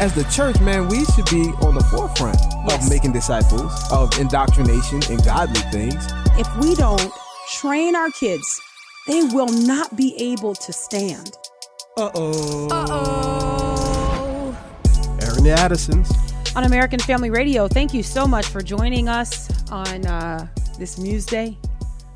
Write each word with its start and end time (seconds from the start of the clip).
As 0.00 0.14
the 0.14 0.22
church, 0.30 0.60
man, 0.60 0.88
we 0.88 1.04
should 1.06 1.24
be 1.26 1.50
on 1.66 1.74
the 1.74 1.82
forefront 1.90 2.38
Yes. 2.68 2.84
of 2.84 2.90
making 2.90 3.12
disciples, 3.12 3.72
of 3.90 4.16
indoctrination 4.18 5.00
and 5.10 5.24
godly 5.24 5.60
things. 5.72 6.06
If 6.38 6.46
we 6.58 6.74
don't 6.76 7.10
train 7.54 7.96
our 7.96 8.10
kids, 8.10 8.60
they 9.08 9.22
will 9.24 9.48
not 9.48 9.96
be 9.96 10.14
able 10.18 10.54
to 10.54 10.72
stand. 10.72 11.32
Uh 11.96 12.10
oh. 12.14 12.68
Uh 12.70 12.86
oh. 12.90 14.56
The 15.42 15.50
Addisons. 15.52 16.10
On 16.54 16.64
American 16.64 17.00
Family 17.00 17.30
Radio, 17.30 17.66
thank 17.68 17.92
you 17.94 18.02
so 18.02 18.26
much 18.26 18.46
for 18.46 18.60
joining 18.60 19.08
us 19.08 19.48
on 19.70 20.06
uh, 20.06 20.46
this 20.78 20.98
Muse 20.98 21.26
Day. 21.26 21.56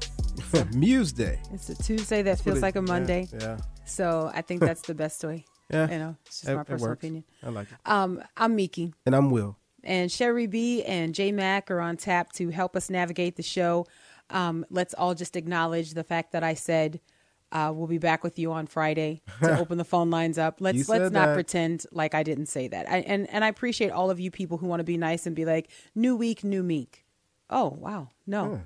Muse 0.74 1.12
Day. 1.12 1.40
It's 1.52 1.68
a 1.70 1.74
Tuesday 1.82 2.22
that 2.22 2.38
What 2.38 2.44
feels 2.44 2.58
it- 2.58 2.62
like 2.62 2.76
a 2.76 2.80
yeah, 2.80 2.84
Monday. 2.84 3.28
Yeah. 3.40 3.58
So 3.86 4.30
I 4.34 4.42
think 4.42 4.60
that's 4.60 4.82
the 4.82 4.94
best 4.94 5.24
way. 5.24 5.44
Yeah. 5.72 5.90
You 5.90 5.98
know, 5.98 6.16
it's 6.26 6.40
just 6.40 6.50
It- 6.50 6.56
my 6.56 6.64
personal 6.64 6.92
opinion. 6.92 7.24
I 7.42 7.48
like 7.48 7.68
it. 7.70 7.78
Um, 7.86 8.22
I'm 8.36 8.54
Miki. 8.56 8.94
And 9.06 9.14
I'm 9.16 9.30
Will. 9.30 9.56
and 9.84 10.10
Sherry 10.12 10.46
B 10.46 10.82
and 10.84 11.14
J 11.14 11.32
Mac 11.32 11.70
are 11.70 11.80
on 11.80 11.96
tap 11.96 12.32
to 12.34 12.50
help 12.50 12.76
us 12.76 12.90
navigate 12.90 13.36
the 13.36 13.42
show. 13.42 13.86
Um, 14.30 14.64
let's 14.70 14.94
all 14.94 15.14
just 15.14 15.34
acknowledge 15.36 15.94
the 15.94 16.04
fact 16.04 16.32
that 16.32 16.42
I 16.44 16.54
said 16.54 17.00
uh, 17.50 17.70
we'll 17.74 17.86
be 17.86 17.98
back 17.98 18.22
with 18.24 18.38
you 18.38 18.50
on 18.52 18.66
Friday 18.66 19.20
to 19.42 19.58
open 19.60 19.76
the 19.76 19.84
phone 19.84 20.08
lines 20.10 20.38
up. 20.38 20.56
Let's 20.60 20.88
let's 20.88 21.12
not 21.12 21.26
that. 21.26 21.34
pretend 21.34 21.84
like 21.92 22.14
I 22.14 22.22
didn't 22.22 22.46
say 22.46 22.68
that. 22.68 22.88
I, 22.88 22.98
and 22.98 23.28
and 23.28 23.44
I 23.44 23.48
appreciate 23.48 23.90
all 23.90 24.10
of 24.10 24.18
you 24.20 24.30
people 24.30 24.56
who 24.58 24.66
want 24.66 24.80
to 24.80 24.84
be 24.84 24.96
nice 24.96 25.26
and 25.26 25.36
be 25.36 25.44
like 25.44 25.68
new 25.94 26.16
week, 26.16 26.44
new 26.44 26.62
meek. 26.62 27.04
Oh 27.50 27.76
wow, 27.78 28.08
no. 28.26 28.62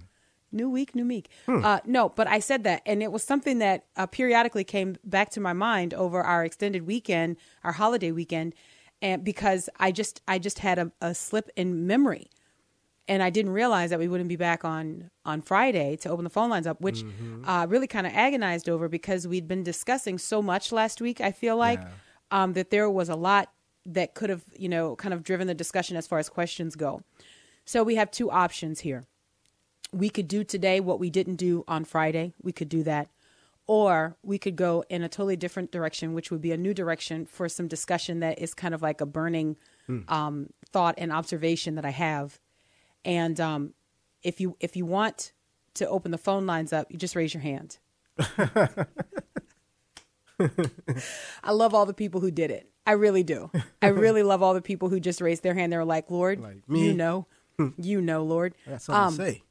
New 0.53 0.71
week, 0.71 0.95
new 0.95 1.05
meek. 1.05 1.29
Uh, 1.65 1.81
no, 1.85 2.09
but 2.09 2.27
I 2.29 2.39
said 2.39 2.65
that, 2.65 2.83
and 2.87 3.03
it 3.03 3.11
was 3.13 3.23
something 3.25 3.59
that 3.59 3.85
uh, 3.97 4.07
periodically 4.07 4.65
came 4.65 4.97
back 5.05 5.31
to 5.31 5.41
my 5.41 5.53
mind 5.53 5.93
over 5.93 6.23
our 6.23 6.45
extended 6.45 6.87
weekend, 6.87 7.37
our 7.65 7.73
holiday 7.73 8.13
weekend, 8.13 8.55
and 9.03 9.25
because 9.25 9.69
I 9.79 9.93
just 9.93 10.23
I 10.29 10.39
just 10.39 10.61
had 10.61 10.79
a, 10.79 10.93
a 11.01 11.15
slip 11.15 11.51
in 11.57 11.87
memory, 11.87 12.31
and 13.09 13.23
I 13.23 13.31
didn't 13.31 13.53
realize 13.53 13.91
that 13.91 13.99
we 13.99 14.09
wouldn't 14.09 14.29
be 14.29 14.37
back 14.37 14.65
on 14.65 15.11
on 15.25 15.43
Friday 15.43 15.97
to 15.97 16.09
open 16.11 16.25
the 16.25 16.31
phone 16.31 16.49
lines 16.49 16.67
up, 16.67 16.81
which 16.81 17.05
uh, 17.45 17.67
really 17.69 17.87
kind 17.89 18.07
of 18.07 18.13
agonized 18.15 18.69
over 18.69 18.89
because 18.89 19.27
we'd 19.27 19.49
been 19.49 19.65
discussing 19.65 20.17
so 20.17 20.41
much 20.41 20.73
last 20.73 21.01
week. 21.01 21.21
I 21.21 21.33
feel 21.33 21.57
like 21.57 21.81
um, 22.31 22.53
that 22.55 22.71
there 22.71 22.89
was 22.89 23.09
a 23.09 23.17
lot 23.17 23.51
that 23.85 24.15
could 24.15 24.31
have 24.31 24.45
you 24.57 24.69
know 24.69 24.97
kind 24.97 25.13
of 25.13 25.23
driven 25.23 25.49
the 25.49 25.55
discussion 25.55 25.97
as 25.97 26.07
far 26.07 26.19
as 26.19 26.29
questions 26.29 26.77
go. 26.77 27.03
So 27.65 27.83
we 27.83 27.97
have 27.97 28.11
two 28.13 28.31
options 28.31 28.81
here 28.81 29.05
we 29.97 30.11
could 30.11 30.29
do 30.29 30.45
today 30.45 30.81
what 30.81 31.01
we 31.01 31.11
didn't 31.11 31.37
do 31.37 31.65
on 31.67 31.85
Friday. 31.85 32.35
We 32.43 32.53
could 32.53 32.69
do 32.69 32.83
that. 32.85 33.09
Or 33.69 34.17
we 34.23 34.39
could 34.39 34.55
go 34.55 34.85
in 34.89 35.03
a 35.03 35.09
totally 35.09 35.35
different 35.37 35.73
direction, 35.73 36.15
which 36.15 36.31
would 36.31 36.41
be 36.41 36.53
a 36.53 36.57
new 36.57 36.73
direction 36.73 37.27
for 37.27 37.49
some 37.49 37.67
discussion 37.67 38.21
that 38.21 38.39
is 38.39 38.55
kind 38.55 38.75
of 38.75 38.81
like 38.83 39.01
a 39.01 39.07
burning 39.07 39.57
um, 40.09 40.51
thought 40.71 40.95
and 40.99 41.11
observation 41.13 41.75
that 41.77 41.85
I 41.85 41.91
have. 41.91 42.39
And 43.05 43.41
um, 43.41 43.75
if 44.23 44.41
you 44.41 44.57
if 44.61 44.77
you 44.77 44.85
want 44.87 45.33
to 45.75 45.89
open 45.89 46.11
the 46.13 46.19
phone 46.19 46.47
lines 46.47 46.73
up, 46.73 46.87
you 46.91 46.99
just 46.99 47.17
raise 47.17 47.35
your 47.35 47.43
hand. 47.43 47.79
I 51.43 51.53
love 51.53 51.75
all 51.75 51.87
the 51.87 51.95
people 51.95 52.21
who 52.21 52.31
did 52.31 52.51
it. 52.51 52.71
I 52.87 52.93
really 52.93 53.23
do. 53.23 53.51
I 53.83 53.89
really 53.89 54.23
love 54.23 54.43
all 54.43 54.55
the 54.55 54.63
people 54.63 54.89
who 54.91 55.01
just 55.01 55.21
raised 55.21 55.43
their 55.43 55.55
hand. 55.55 55.73
They 55.73 55.77
were 55.77 55.85
like, 55.85 56.11
Lord, 56.11 56.41
Like 56.41 56.63
you 56.69 56.93
know, 56.95 57.27
you 57.79 58.01
know, 58.01 58.23
Lord. 58.23 58.55
I 58.67 58.71
got 58.71 58.83
something 58.83 59.03
Um, 59.03 59.17
to 59.17 59.33
say. 59.33 59.43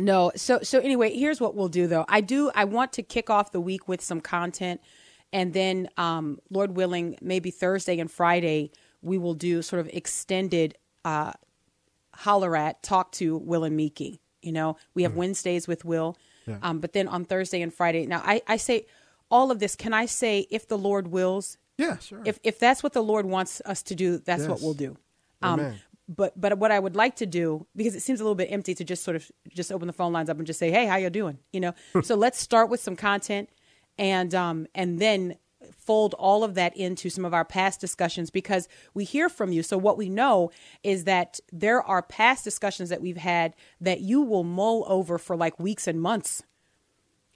No, 0.00 0.32
so 0.36 0.60
so 0.62 0.78
anyway, 0.80 1.14
here's 1.16 1.40
what 1.40 1.54
we'll 1.54 1.68
do 1.68 1.86
though. 1.86 2.04
I 2.08 2.20
do 2.20 2.50
I 2.54 2.64
want 2.64 2.92
to 2.94 3.02
kick 3.02 3.30
off 3.30 3.52
the 3.52 3.60
week 3.60 3.88
with 3.88 4.00
some 4.00 4.20
content 4.20 4.80
and 5.32 5.52
then 5.52 5.88
um 5.96 6.40
Lord 6.50 6.76
willing, 6.76 7.16
maybe 7.20 7.50
Thursday 7.50 7.98
and 7.98 8.10
Friday 8.10 8.72
we 9.02 9.16
will 9.18 9.34
do 9.34 9.62
sort 9.62 9.80
of 9.80 9.88
extended 9.92 10.76
uh 11.04 11.32
holler 12.14 12.56
at 12.56 12.82
talk 12.82 13.12
to 13.12 13.36
Will 13.38 13.64
and 13.64 13.76
Miki. 13.76 14.20
You 14.42 14.52
know, 14.52 14.76
we 14.94 15.02
have 15.04 15.14
Wednesdays 15.14 15.68
with 15.68 15.84
Will. 15.84 16.16
Um 16.62 16.80
but 16.80 16.92
then 16.92 17.06
on 17.06 17.24
Thursday 17.24 17.62
and 17.62 17.72
Friday. 17.72 18.06
Now 18.06 18.22
I 18.24 18.42
I 18.48 18.56
say 18.56 18.86
all 19.30 19.50
of 19.50 19.58
this 19.60 19.76
can 19.76 19.92
I 19.94 20.06
say 20.06 20.46
if 20.50 20.66
the 20.66 20.78
Lord 20.78 21.08
wills 21.08 21.58
Yeah, 21.78 21.98
sure. 21.98 22.22
if 22.24 22.38
if 22.42 22.58
that's 22.58 22.82
what 22.82 22.92
the 22.92 23.02
Lord 23.02 23.26
wants 23.26 23.62
us 23.64 23.82
to 23.84 23.94
do, 23.94 24.18
that's 24.18 24.46
what 24.46 24.60
we'll 24.60 24.74
do. 24.74 24.96
Um, 25.42 25.60
Amen. 25.60 25.80
But 26.14 26.38
but 26.38 26.58
what 26.58 26.70
I 26.72 26.78
would 26.78 26.96
like 26.96 27.16
to 27.16 27.26
do 27.26 27.66
because 27.76 27.94
it 27.94 28.00
seems 28.00 28.20
a 28.20 28.24
little 28.24 28.34
bit 28.34 28.50
empty 28.50 28.74
to 28.74 28.84
just 28.84 29.04
sort 29.04 29.16
of 29.16 29.30
just 29.48 29.70
open 29.70 29.86
the 29.86 29.92
phone 29.92 30.12
lines 30.12 30.28
up 30.28 30.38
and 30.38 30.46
just 30.46 30.58
say, 30.58 30.70
"Hey, 30.70 30.86
how 30.86 30.96
you 30.96 31.10
doing?" 31.10 31.38
You 31.52 31.60
know. 31.60 31.74
so 32.02 32.14
let's 32.14 32.40
start 32.40 32.68
with 32.68 32.80
some 32.80 32.96
content, 32.96 33.48
and 33.96 34.34
um 34.34 34.66
and 34.74 34.98
then 34.98 35.36
fold 35.76 36.14
all 36.14 36.42
of 36.42 36.54
that 36.54 36.76
into 36.76 37.10
some 37.10 37.24
of 37.24 37.34
our 37.34 37.44
past 37.44 37.80
discussions 37.80 38.30
because 38.30 38.68
we 38.94 39.04
hear 39.04 39.28
from 39.28 39.52
you. 39.52 39.62
So 39.62 39.78
what 39.78 39.96
we 39.96 40.08
know 40.08 40.50
is 40.82 41.04
that 41.04 41.38
there 41.52 41.82
are 41.82 42.02
past 42.02 42.44
discussions 42.44 42.88
that 42.88 43.00
we've 43.00 43.16
had 43.16 43.54
that 43.80 44.00
you 44.00 44.22
will 44.22 44.44
mull 44.44 44.84
over 44.88 45.18
for 45.18 45.36
like 45.36 45.58
weeks 45.60 45.86
and 45.86 46.00
months 46.00 46.42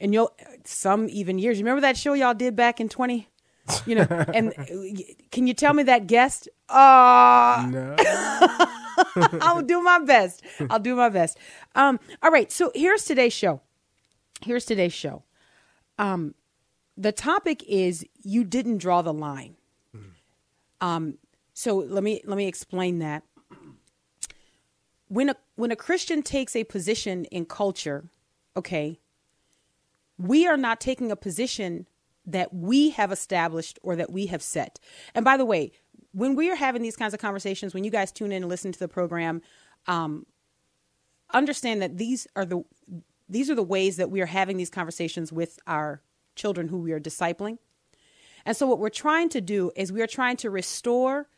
and 0.00 0.12
you'll 0.12 0.34
some 0.64 1.08
even 1.10 1.38
years. 1.38 1.58
You 1.58 1.64
remember 1.64 1.82
that 1.82 1.96
show 1.96 2.14
y'all 2.14 2.34
did 2.34 2.56
back 2.56 2.80
in 2.80 2.88
twenty, 2.88 3.28
you 3.86 3.94
know? 3.94 4.06
and 4.08 4.52
uh, 4.58 4.64
can 5.30 5.46
you 5.46 5.54
tell 5.54 5.74
me 5.74 5.82
that 5.84 6.06
guest? 6.06 6.48
Uh 6.68 7.66
no. 7.70 7.96
I'll 9.40 9.62
do 9.62 9.82
my 9.82 9.98
best. 10.00 10.42
I'll 10.70 10.78
do 10.78 10.94
my 10.96 11.08
best. 11.08 11.38
Um, 11.74 11.98
all 12.22 12.30
right. 12.30 12.50
So 12.50 12.70
here's 12.74 13.04
today's 13.04 13.32
show. 13.32 13.60
Here's 14.42 14.64
today's 14.64 14.92
show. 14.92 15.24
Um, 15.98 16.34
the 16.96 17.12
topic 17.12 17.62
is 17.68 18.04
you 18.22 18.44
didn't 18.44 18.78
draw 18.78 19.02
the 19.02 19.12
line. 19.12 19.56
Um, 20.80 21.18
so 21.54 21.76
let 21.76 22.02
me 22.02 22.20
let 22.24 22.36
me 22.36 22.46
explain 22.46 22.98
that. 22.98 23.22
When 25.08 25.30
a 25.30 25.36
when 25.56 25.70
a 25.70 25.76
Christian 25.76 26.22
takes 26.22 26.56
a 26.56 26.64
position 26.64 27.24
in 27.26 27.46
culture, 27.46 28.04
okay, 28.56 28.98
we 30.18 30.46
are 30.46 30.56
not 30.56 30.80
taking 30.80 31.10
a 31.10 31.16
position 31.16 31.86
that 32.26 32.52
we 32.52 32.90
have 32.90 33.12
established 33.12 33.78
or 33.82 33.96
that 33.96 34.10
we 34.10 34.26
have 34.26 34.42
set. 34.42 34.78
And 35.14 35.24
by 35.24 35.36
the 35.36 35.44
way, 35.44 35.72
when 36.14 36.34
we 36.36 36.50
are 36.50 36.54
having 36.54 36.80
these 36.82 36.96
kinds 36.96 37.12
of 37.12 37.20
conversations, 37.20 37.74
when 37.74 37.84
you 37.84 37.90
guys 37.90 38.12
tune 38.12 38.32
in 38.32 38.42
and 38.42 38.48
listen 38.48 38.72
to 38.72 38.78
the 38.78 38.88
program, 38.88 39.42
um, 39.86 40.26
understand 41.32 41.82
that 41.82 41.98
these 41.98 42.26
are 42.36 42.44
the 42.44 42.62
these 43.28 43.50
are 43.50 43.54
the 43.54 43.62
ways 43.62 43.96
that 43.96 44.10
we 44.10 44.20
are 44.20 44.26
having 44.26 44.56
these 44.56 44.70
conversations 44.70 45.32
with 45.32 45.58
our 45.66 46.02
children 46.36 46.68
who 46.68 46.78
we 46.78 46.92
are 46.92 47.00
discipling. 47.00 47.58
And 48.44 48.54
so 48.56 48.66
what 48.66 48.78
we're 48.78 48.90
trying 48.90 49.30
to 49.30 49.40
do 49.40 49.70
is 49.74 49.90
we 49.90 50.02
are 50.02 50.06
trying 50.06 50.36
to 50.38 50.50
restore 50.50 51.28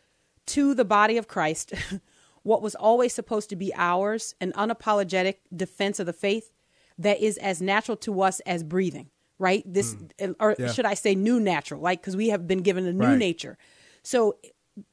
to 0.47 0.75
the 0.75 0.84
body 0.84 1.16
of 1.16 1.28
Christ 1.28 1.72
what 2.42 2.60
was 2.62 2.75
always 2.75 3.12
supposed 3.12 3.48
to 3.50 3.56
be 3.56 3.72
ours, 3.76 4.34
an 4.41 4.53
unapologetic 4.53 5.36
defense 5.54 5.98
of 6.00 6.06
the 6.06 6.12
faith 6.12 6.53
that 6.98 7.20
is 7.20 7.38
as 7.38 7.62
natural 7.62 7.97
to 7.98 8.20
us 8.20 8.41
as 8.41 8.62
breathing, 8.65 9.10
right? 9.38 9.62
This 9.66 9.97
or 10.41 10.56
Yeah. 10.59 10.72
should 10.72 10.86
I 10.86 10.94
say 10.94 11.15
new 11.15 11.38
natural, 11.41 11.81
like 11.81 12.03
cuz 12.03 12.16
we 12.16 12.28
have 12.28 12.47
been 12.48 12.62
given 12.62 12.84
a 12.86 12.92
new 12.92 13.06
Right. 13.06 13.19
nature. 13.19 13.56
So 14.03 14.36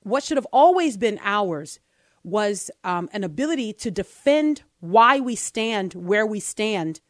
what 0.01 0.23
should 0.23 0.38
have 0.38 0.47
always 0.51 0.97
been 0.97 1.19
ours 1.23 1.79
was 2.23 2.71
um, 2.83 3.09
an 3.11 3.23
ability 3.23 3.73
to 3.73 3.91
defend 3.91 4.63
why 4.79 5.19
we 5.19 5.35
stand 5.35 5.93
where 5.93 6.25
we 6.25 6.40
stand 6.40 7.02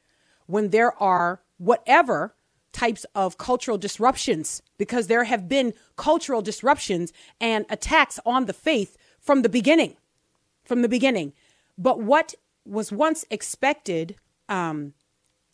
when 0.47 0.69
there 0.69 0.91
are 1.01 1.41
whatever 1.57 2.35
types 2.71 3.05
of 3.13 3.37
cultural 3.37 3.77
disruptions, 3.77 4.61
because 4.77 5.07
there 5.07 5.23
have 5.25 5.47
been 5.47 5.73
cultural 5.95 6.41
disruptions 6.41 7.13
and 7.39 7.65
attacks 7.69 8.19
on 8.25 8.45
the 8.45 8.53
faith 8.53 8.97
from 9.19 9.43
the 9.43 9.49
beginning. 9.49 9.95
From 10.65 10.81
the 10.81 10.89
beginning. 10.89 11.33
But 11.77 12.01
what 12.01 12.33
was 12.65 12.91
once 12.91 13.25
expected 13.29 14.15
um, 14.49 14.93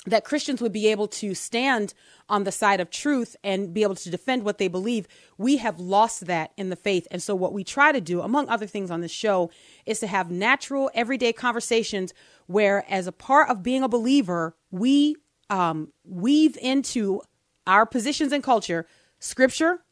that 0.05 0.23
Christians 0.23 0.61
would 0.61 0.71
be 0.71 0.87
able 0.87 1.07
to 1.07 1.35
stand 1.35 1.93
on 2.29 2.43
the 2.43 2.51
side 2.51 2.79
of 2.79 2.89
truth 2.89 3.35
and 3.43 3.73
be 3.73 3.83
able 3.83 3.95
to 3.95 4.09
defend 4.09 4.43
what 4.43 4.57
they 4.57 4.67
believe, 4.67 5.07
we 5.37 5.57
have 5.57 5.79
lost 5.79 6.25
that 6.27 6.51
in 6.57 6.69
the 6.69 6.75
faith. 6.75 7.07
And 7.11 7.21
so, 7.21 7.35
what 7.35 7.53
we 7.53 7.63
try 7.63 7.91
to 7.91 7.99
do, 7.99 8.21
among 8.21 8.47
other 8.47 8.67
things 8.67 8.91
on 8.91 9.01
this 9.01 9.11
show, 9.11 9.51
is 9.85 9.99
to 9.99 10.07
have 10.07 10.31
natural, 10.31 10.89
everyday 10.93 11.33
conversations 11.33 12.13
where, 12.47 12.85
as 12.89 13.07
a 13.07 13.11
part 13.11 13.49
of 13.49 13.61
being 13.61 13.83
a 13.83 13.89
believer, 13.89 14.55
we 14.71 15.15
um, 15.49 15.91
weave 16.05 16.57
into 16.61 17.21
our 17.67 17.85
positions 17.85 18.31
and 18.31 18.43
culture 18.43 18.87
scripture, 19.19 19.83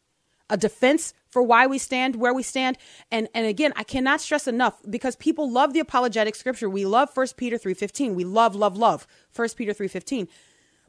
a 0.50 0.57
defense 0.57 1.13
for 1.38 1.44
why 1.44 1.68
we 1.68 1.78
stand 1.78 2.16
where 2.16 2.34
we 2.34 2.42
stand. 2.42 2.80
And 3.12 3.30
and 3.36 3.45
again, 3.45 3.72
I 3.75 3.84
cannot 3.84 4.22
stress 4.22 4.48
enough 4.48 4.81
because 4.89 5.16
people 5.16 5.51
love 5.51 5.72
the 5.72 5.80
apologetic 5.80 6.34
scripture. 6.34 6.68
We 6.68 6.84
love 6.84 7.12
1 7.13 7.28
Peter 7.38 7.60
3:15. 7.60 8.16
We 8.16 8.24
love 8.24 8.56
love 8.56 8.75
love 8.75 9.06
1 9.36 9.50
Peter 9.56 9.72
3:15. 9.72 10.28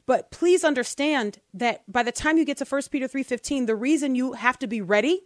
But 0.07 0.31
please 0.31 0.63
understand 0.63 1.37
that 1.53 1.83
by 1.87 2.01
the 2.01 2.11
time 2.11 2.39
you 2.39 2.45
get 2.45 2.57
to 2.57 2.65
1 2.65 2.89
Peter 2.89 3.07
3:15, 3.07 3.67
the 3.67 3.75
reason 3.75 4.15
you 4.15 4.33
have 4.33 4.57
to 4.57 4.65
be 4.65 4.81
ready 4.81 5.21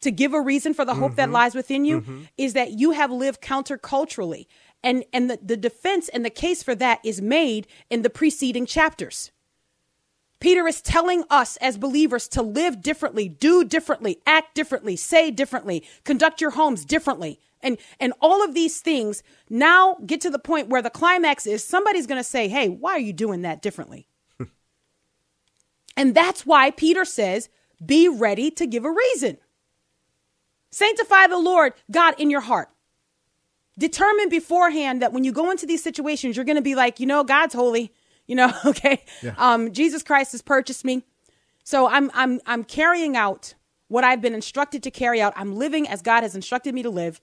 to 0.00 0.12
give 0.12 0.32
a 0.32 0.40
reason 0.40 0.74
for 0.74 0.84
the 0.84 0.94
hope 0.94 1.12
Mm-hmm. 1.12 1.16
that 1.16 1.30
lies 1.30 1.56
within 1.56 1.84
you 1.84 2.04
is 2.38 2.52
that 2.52 2.70
you 2.78 2.92
have 2.92 3.10
lived 3.10 3.40
counterculturally. 3.42 4.46
And 4.84 5.04
and 5.12 5.28
the, 5.28 5.40
the 5.42 5.56
defense 5.56 6.08
and 6.10 6.24
the 6.24 6.30
case 6.30 6.62
for 6.62 6.76
that 6.76 7.00
is 7.02 7.20
made 7.20 7.66
in 7.90 8.02
the 8.02 8.10
preceding 8.10 8.64
chapters. 8.64 9.32
Peter 10.38 10.66
is 10.68 10.82
telling 10.82 11.24
us 11.30 11.56
as 11.58 11.78
believers 11.78 12.28
to 12.28 12.42
live 12.42 12.82
differently, 12.82 13.28
do 13.28 13.64
differently, 13.64 14.20
act 14.26 14.54
differently, 14.54 14.96
say 14.96 15.30
differently, 15.30 15.82
conduct 16.04 16.40
your 16.40 16.50
homes 16.50 16.84
differently. 16.84 17.40
And 17.62 17.78
and 17.98 18.12
all 18.20 18.44
of 18.44 18.54
these 18.54 18.80
things 18.80 19.22
now 19.48 19.96
get 20.04 20.20
to 20.20 20.30
the 20.30 20.38
point 20.38 20.68
where 20.68 20.82
the 20.82 20.90
climax 20.90 21.46
is 21.46 21.64
somebody's 21.64 22.06
going 22.06 22.20
to 22.20 22.24
say, 22.24 22.48
"Hey, 22.48 22.68
why 22.68 22.92
are 22.92 22.98
you 22.98 23.12
doing 23.12 23.42
that 23.42 23.62
differently?" 23.62 24.08
and 25.96 26.14
that's 26.14 26.44
why 26.44 26.70
Peter 26.70 27.04
says, 27.04 27.48
"Be 27.84 28.08
ready 28.08 28.50
to 28.52 28.66
give 28.66 28.84
a 28.84 28.90
reason." 28.90 29.38
Sanctify 30.70 31.28
the 31.28 31.38
Lord 31.38 31.72
God 31.90 32.14
in 32.18 32.28
your 32.28 32.42
heart. 32.42 32.68
Determine 33.78 34.28
beforehand 34.28 35.00
that 35.00 35.12
when 35.12 35.24
you 35.24 35.32
go 35.32 35.50
into 35.50 35.66
these 35.66 35.82
situations, 35.82 36.36
you're 36.36 36.44
going 36.44 36.56
to 36.56 36.62
be 36.62 36.74
like, 36.74 37.00
you 37.00 37.06
know, 37.06 37.24
God's 37.24 37.54
holy. 37.54 37.92
You 38.26 38.36
know, 38.36 38.52
okay. 38.66 39.04
Um, 39.36 39.72
Jesus 39.72 40.02
Christ 40.02 40.32
has 40.32 40.42
purchased 40.42 40.84
me, 40.84 41.02
so 41.64 41.88
I'm 41.88 42.10
I'm 42.14 42.40
I'm 42.46 42.64
carrying 42.64 43.16
out 43.16 43.54
what 43.88 44.04
I've 44.04 44.20
been 44.20 44.34
instructed 44.34 44.82
to 44.82 44.90
carry 44.90 45.20
out. 45.20 45.32
I'm 45.36 45.56
living 45.56 45.88
as 45.88 46.02
God 46.02 46.22
has 46.22 46.34
instructed 46.34 46.74
me 46.74 46.82
to 46.82 46.90
live, 46.90 47.20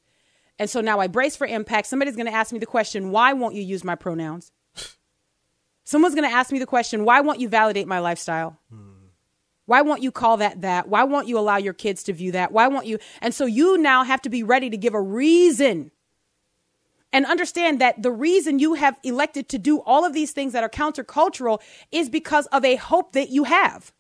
and 0.60 0.70
so 0.70 0.82
now 0.82 1.00
I 1.00 1.08
brace 1.08 1.36
for 1.36 1.48
impact. 1.48 1.88
Somebody's 1.88 2.16
going 2.16 2.28
to 2.28 2.34
ask 2.34 2.54
me 2.54 2.60
the 2.60 2.66
question, 2.66 3.12
why 3.12 3.34
won't 3.34 3.56
you 3.56 3.64
use 3.64 3.84
my 3.84 3.96
pronouns? 3.96 4.52
Someone's 5.84 6.16
going 6.16 6.30
to 6.30 6.36
ask 6.36 6.52
me 6.52 6.60
the 6.60 6.66
question, 6.66 7.04
why 7.04 7.22
won't 7.22 7.40
you 7.40 7.50
validate 7.50 7.88
my 7.88 8.00
lifestyle? 8.00 8.60
Why 9.66 9.82
won't 9.82 10.04
you 10.04 10.12
call 10.12 10.38
that 10.38 10.62
that? 10.62 10.90
Why 10.90 11.04
won't 11.04 11.28
you 11.28 11.40
allow 11.40 11.58
your 11.58 11.74
kids 11.74 12.04
to 12.04 12.14
view 12.14 12.34
that? 12.34 12.52
Why 12.52 12.68
won't 12.68 12.86
you? 12.86 13.00
And 13.22 13.34
so 13.34 13.46
you 13.46 13.78
now 13.78 14.04
have 14.04 14.22
to 14.24 14.30
be 14.30 14.44
ready 14.44 14.70
to 14.70 14.78
give 14.78 14.94
a 14.94 15.02
reason 15.02 15.92
and 17.14 17.28
understand 17.28 17.80
that 17.80 18.02
the 18.02 18.12
reason 18.12 18.60
you 18.60 18.74
have 18.74 19.00
elected 19.04 19.48
to 19.50 19.60
do 19.60 19.80
all 19.82 20.04
of 20.04 20.14
these 20.14 20.32
things 20.32 20.52
that 20.52 20.64
are 20.64 20.70
countercultural 20.70 21.62
is 21.92 22.10
because 22.10 22.48
of 22.48 22.66
a 22.66 22.76
hope 22.76 23.14
that 23.14 23.30
you 23.30 23.46
have. 23.46 23.94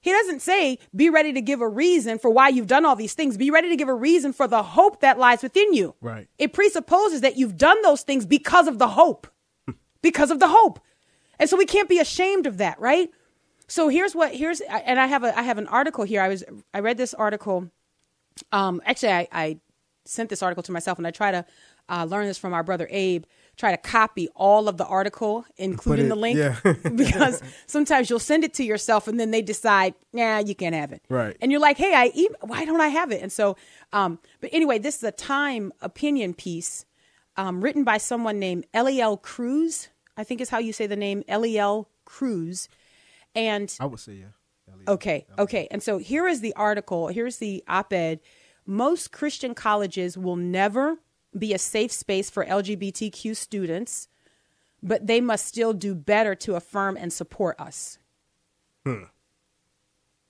He 0.00 0.10
doesn't 0.10 0.42
say, 0.42 0.80
be 0.94 1.08
ready 1.08 1.32
to 1.32 1.40
give 1.40 1.60
a 1.60 1.68
reason 1.68 2.18
for 2.18 2.28
why 2.28 2.48
you've 2.48 2.66
done 2.66 2.84
all 2.84 2.96
these 2.96 3.14
things. 3.14 3.36
Be 3.36 3.52
ready 3.52 3.68
to 3.68 3.76
give 3.76 3.88
a 3.88 3.94
reason 3.94 4.32
for 4.32 4.48
the 4.48 4.64
hope 4.64 5.00
that 5.00 5.16
lies 5.16 5.42
within 5.42 5.72
you. 5.72 5.94
Right. 6.00 6.26
It 6.38 6.52
presupposes 6.52 7.20
that 7.20 7.36
you've 7.36 7.56
done 7.56 7.80
those 7.82 8.02
things 8.02 8.26
because 8.26 8.66
of 8.66 8.80
the 8.80 8.88
hope. 8.88 9.28
because 10.02 10.32
of 10.32 10.40
the 10.40 10.48
hope. 10.48 10.80
And 11.38 11.48
so 11.48 11.56
we 11.56 11.64
can't 11.64 11.88
be 11.88 12.00
ashamed 12.00 12.46
of 12.48 12.58
that, 12.58 12.80
right? 12.80 13.10
So 13.68 13.88
here's 13.88 14.14
what 14.14 14.34
here's 14.34 14.60
and 14.60 14.98
I 14.98 15.06
have 15.06 15.22
a 15.22 15.38
I 15.38 15.42
have 15.42 15.56
an 15.56 15.68
article 15.68 16.04
here. 16.04 16.20
I 16.20 16.28
was 16.28 16.44
I 16.74 16.80
read 16.80 16.98
this 16.98 17.14
article. 17.14 17.70
Um, 18.50 18.82
actually, 18.84 19.12
I, 19.12 19.28
I 19.32 19.60
sent 20.04 20.30
this 20.30 20.42
article 20.42 20.62
to 20.64 20.72
myself, 20.72 20.98
and 20.98 21.06
I 21.06 21.10
try 21.10 21.30
to 21.30 21.44
uh, 21.88 22.04
learn 22.04 22.26
this 22.26 22.38
from 22.38 22.52
our 22.54 22.62
brother 22.62 22.86
Abe. 22.90 23.24
Try 23.56 23.70
to 23.70 23.76
copy 23.76 24.28
all 24.34 24.66
of 24.68 24.76
the 24.78 24.86
article, 24.86 25.44
including 25.56 26.06
it- 26.06 26.08
the 26.08 26.14
link, 26.16 26.38
yeah. 26.38 26.56
because 26.96 27.42
sometimes 27.66 28.08
you'll 28.08 28.18
send 28.18 28.44
it 28.44 28.54
to 28.54 28.64
yourself, 28.64 29.08
and 29.08 29.20
then 29.20 29.30
they 29.30 29.42
decide, 29.42 29.94
nah, 30.12 30.38
you 30.38 30.54
can't 30.54 30.74
have 30.74 30.90
it. 30.92 31.02
Right. 31.08 31.36
And 31.40 31.52
you're 31.52 31.60
like, 31.60 31.76
hey, 31.76 31.94
I 31.94 32.10
e- 32.14 32.28
why 32.40 32.64
don't 32.64 32.80
I 32.80 32.88
have 32.88 33.10
it? 33.12 33.22
And 33.22 33.30
so, 33.30 33.56
um, 33.92 34.18
but 34.40 34.50
anyway, 34.52 34.78
this 34.78 34.96
is 34.96 35.02
a 35.02 35.12
Time 35.12 35.72
opinion 35.82 36.32
piece 36.34 36.84
um, 37.36 37.60
written 37.62 37.84
by 37.84 37.98
someone 37.98 38.38
named 38.38 38.66
Eliel 38.74 39.20
Cruz. 39.20 39.88
I 40.16 40.24
think 40.24 40.40
is 40.40 40.50
how 40.50 40.58
you 40.58 40.72
say 40.72 40.86
the 40.86 40.96
name 40.96 41.22
Eliel 41.28 41.86
Cruz. 42.04 42.68
And 43.34 43.74
I 43.80 43.86
would 43.86 44.00
say 44.00 44.12
yeah. 44.14 44.26
Okay, 44.88 45.26
okay. 45.38 45.68
And 45.70 45.82
so 45.82 45.98
here 45.98 46.26
is 46.26 46.40
the 46.40 46.54
article. 46.54 47.08
Here's 47.08 47.36
the 47.36 47.62
op 47.68 47.92
ed. 47.92 48.20
Most 48.66 49.12
Christian 49.12 49.54
colleges 49.54 50.16
will 50.16 50.36
never 50.36 50.98
be 51.36 51.52
a 51.52 51.58
safe 51.58 51.92
space 51.92 52.30
for 52.30 52.44
LGBTQ 52.44 53.36
students, 53.36 54.08
but 54.82 55.06
they 55.06 55.20
must 55.20 55.46
still 55.46 55.72
do 55.72 55.94
better 55.94 56.34
to 56.36 56.54
affirm 56.54 56.96
and 56.96 57.12
support 57.12 57.58
us. 57.58 57.98
Hmm. 58.84 59.04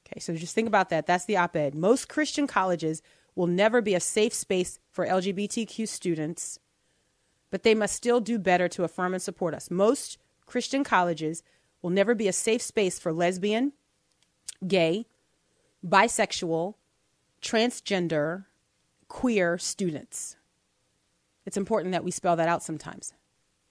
Okay, 0.06 0.20
so 0.20 0.34
just 0.34 0.55
think 0.55 0.69
about 0.69 0.90
that. 0.90 1.06
That's 1.06 1.25
the 1.25 1.37
op 1.37 1.56
ed. 1.56 1.75
Most 1.75 2.08
Christian 2.08 2.46
colleges 2.46 3.02
will 3.34 3.46
never 3.46 3.81
be 3.81 3.94
a 3.94 4.00
safe 4.00 4.34
space 4.34 4.79
for 4.90 5.06
LGBTQ 5.06 5.88
students, 5.88 6.58
but 7.50 7.62
they 7.62 7.75
must 7.75 7.96
still 7.96 8.20
do 8.20 8.38
better 8.38 8.69
to 8.69 8.84
affirm 8.84 9.14
and 9.14 9.23
support 9.23 9.55
us. 9.55 9.70
Most 9.70 10.19
Christian 10.46 10.84
colleges 10.84 11.43
will 11.81 11.90
never 11.90 12.14
be 12.14 12.29
a 12.29 12.32
safe 12.32 12.62
space 12.62 12.99
for 12.99 13.12
lesbian, 13.12 13.73
gay, 14.67 15.06
bisexual, 15.87 16.75
transgender, 17.42 18.46
queer 19.08 19.58
students. 19.58 20.36
It's 21.44 21.56
important 21.56 21.92
that 21.92 22.04
we 22.04 22.10
spell 22.10 22.36
that 22.36 22.48
out 22.48 22.62
sometimes, 22.62 23.12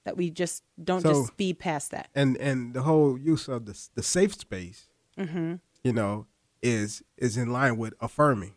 that 0.03 0.17
we 0.17 0.29
just 0.29 0.63
don't 0.83 1.01
So- 1.01 1.13
just 1.13 1.27
speed 1.27 1.59
past 1.59 1.91
that. 1.91 2.09
And 2.13 2.37
and 2.37 2.73
the 2.73 2.81
whole 2.83 3.17
use 3.17 3.47
of 3.47 3.65
the 3.65 3.77
the 3.95 4.03
safe 4.03 4.33
space, 4.35 4.87
Mm-hmm. 5.17 5.55
you 5.83 5.93
know, 5.93 6.27
is 6.61 7.03
is 7.17 7.37
in 7.37 7.51
line 7.51 7.77
with 7.77 7.93
affirming. 7.99 8.53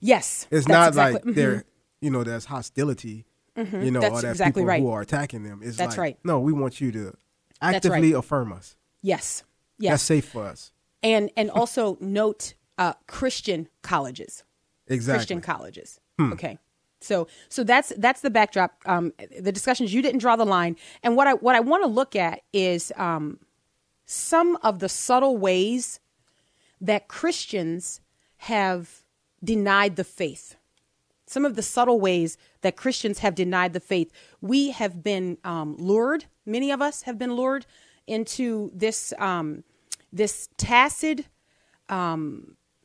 Yes, 0.00 0.46
It's 0.50 0.68
not 0.68 0.88
exactly- 0.88 1.14
like 1.14 1.24
mhm. 1.24 1.34
there, 1.34 1.64
you 2.00 2.10
know, 2.10 2.22
there's 2.24 2.44
hostility, 2.46 3.24
you 3.56 3.90
know, 3.90 4.00
That's 4.00 4.18
or 4.18 4.22
that 4.22 4.30
exactly 4.30 4.60
people 4.62 4.68
right. 4.68 4.80
who 4.82 4.90
are 4.90 5.00
attacking 5.00 5.42
them. 5.42 5.60
It's 5.62 5.76
That's 5.76 5.92
like, 5.92 5.98
right. 5.98 6.18
No, 6.24 6.38
we 6.40 6.52
want 6.52 6.80
you 6.80 6.92
to 6.92 7.04
right. 7.06 7.14
actively 7.74 8.12
affirm 8.12 8.52
us. 8.52 8.76
Yes, 9.02 9.42
yes, 9.78 9.92
That's 9.92 10.02
safe 10.04 10.28
for 10.28 10.44
us. 10.44 10.72
and 11.02 11.30
and 11.36 11.50
also 11.50 11.96
note 12.00 12.54
uh, 12.78 12.92
Christian 13.06 13.68
colleges. 13.82 14.44
Exactly. 14.88 15.12
Hmm. 15.12 15.16
Christian 15.16 15.40
colleges. 15.40 16.00
Okay. 16.32 16.58
So 17.00 17.28
so 17.48 17.64
that's 17.64 17.92
that's 17.96 18.20
the 18.22 18.30
backdrop. 18.30 18.74
Um, 18.86 19.12
the 19.38 19.52
discussions 19.52 19.94
you 19.94 20.02
didn't 20.02 20.20
draw 20.20 20.36
the 20.36 20.44
line, 20.44 20.76
and 21.02 21.16
what 21.16 21.26
I 21.26 21.34
what 21.34 21.54
I 21.54 21.60
want 21.60 21.82
to 21.84 21.88
look 21.88 22.16
at 22.16 22.40
is 22.52 22.92
um, 22.96 23.38
some 24.04 24.58
of 24.62 24.80
the 24.80 24.88
subtle 24.88 25.36
ways 25.36 26.00
that 26.80 27.08
Christians 27.08 28.00
have 28.38 29.02
denied 29.42 29.96
the 29.96 30.04
faith. 30.04 30.56
Some 31.26 31.44
of 31.44 31.56
the 31.56 31.62
subtle 31.62 32.00
ways 32.00 32.38
that 32.62 32.76
Christians 32.76 33.18
have 33.18 33.34
denied 33.34 33.74
the 33.74 33.80
faith. 33.80 34.10
We 34.40 34.70
have 34.70 35.02
been 35.02 35.38
um, 35.44 35.76
lured. 35.78 36.24
Many 36.46 36.70
of 36.70 36.80
us 36.80 37.02
have 37.02 37.18
been 37.18 37.34
lured 37.34 37.66
into 38.06 38.70
this 38.74 39.12
um, 39.18 39.62
this 40.12 40.48
tacit 40.56 41.26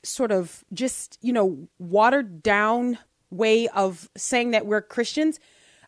sort 0.03 0.31
of 0.31 0.63
just 0.73 1.17
you 1.21 1.33
know 1.33 1.67
watered 1.79 2.43
down 2.43 2.97
way 3.29 3.67
of 3.69 4.09
saying 4.15 4.51
that 4.51 4.65
we're 4.65 4.81
Christians 4.81 5.39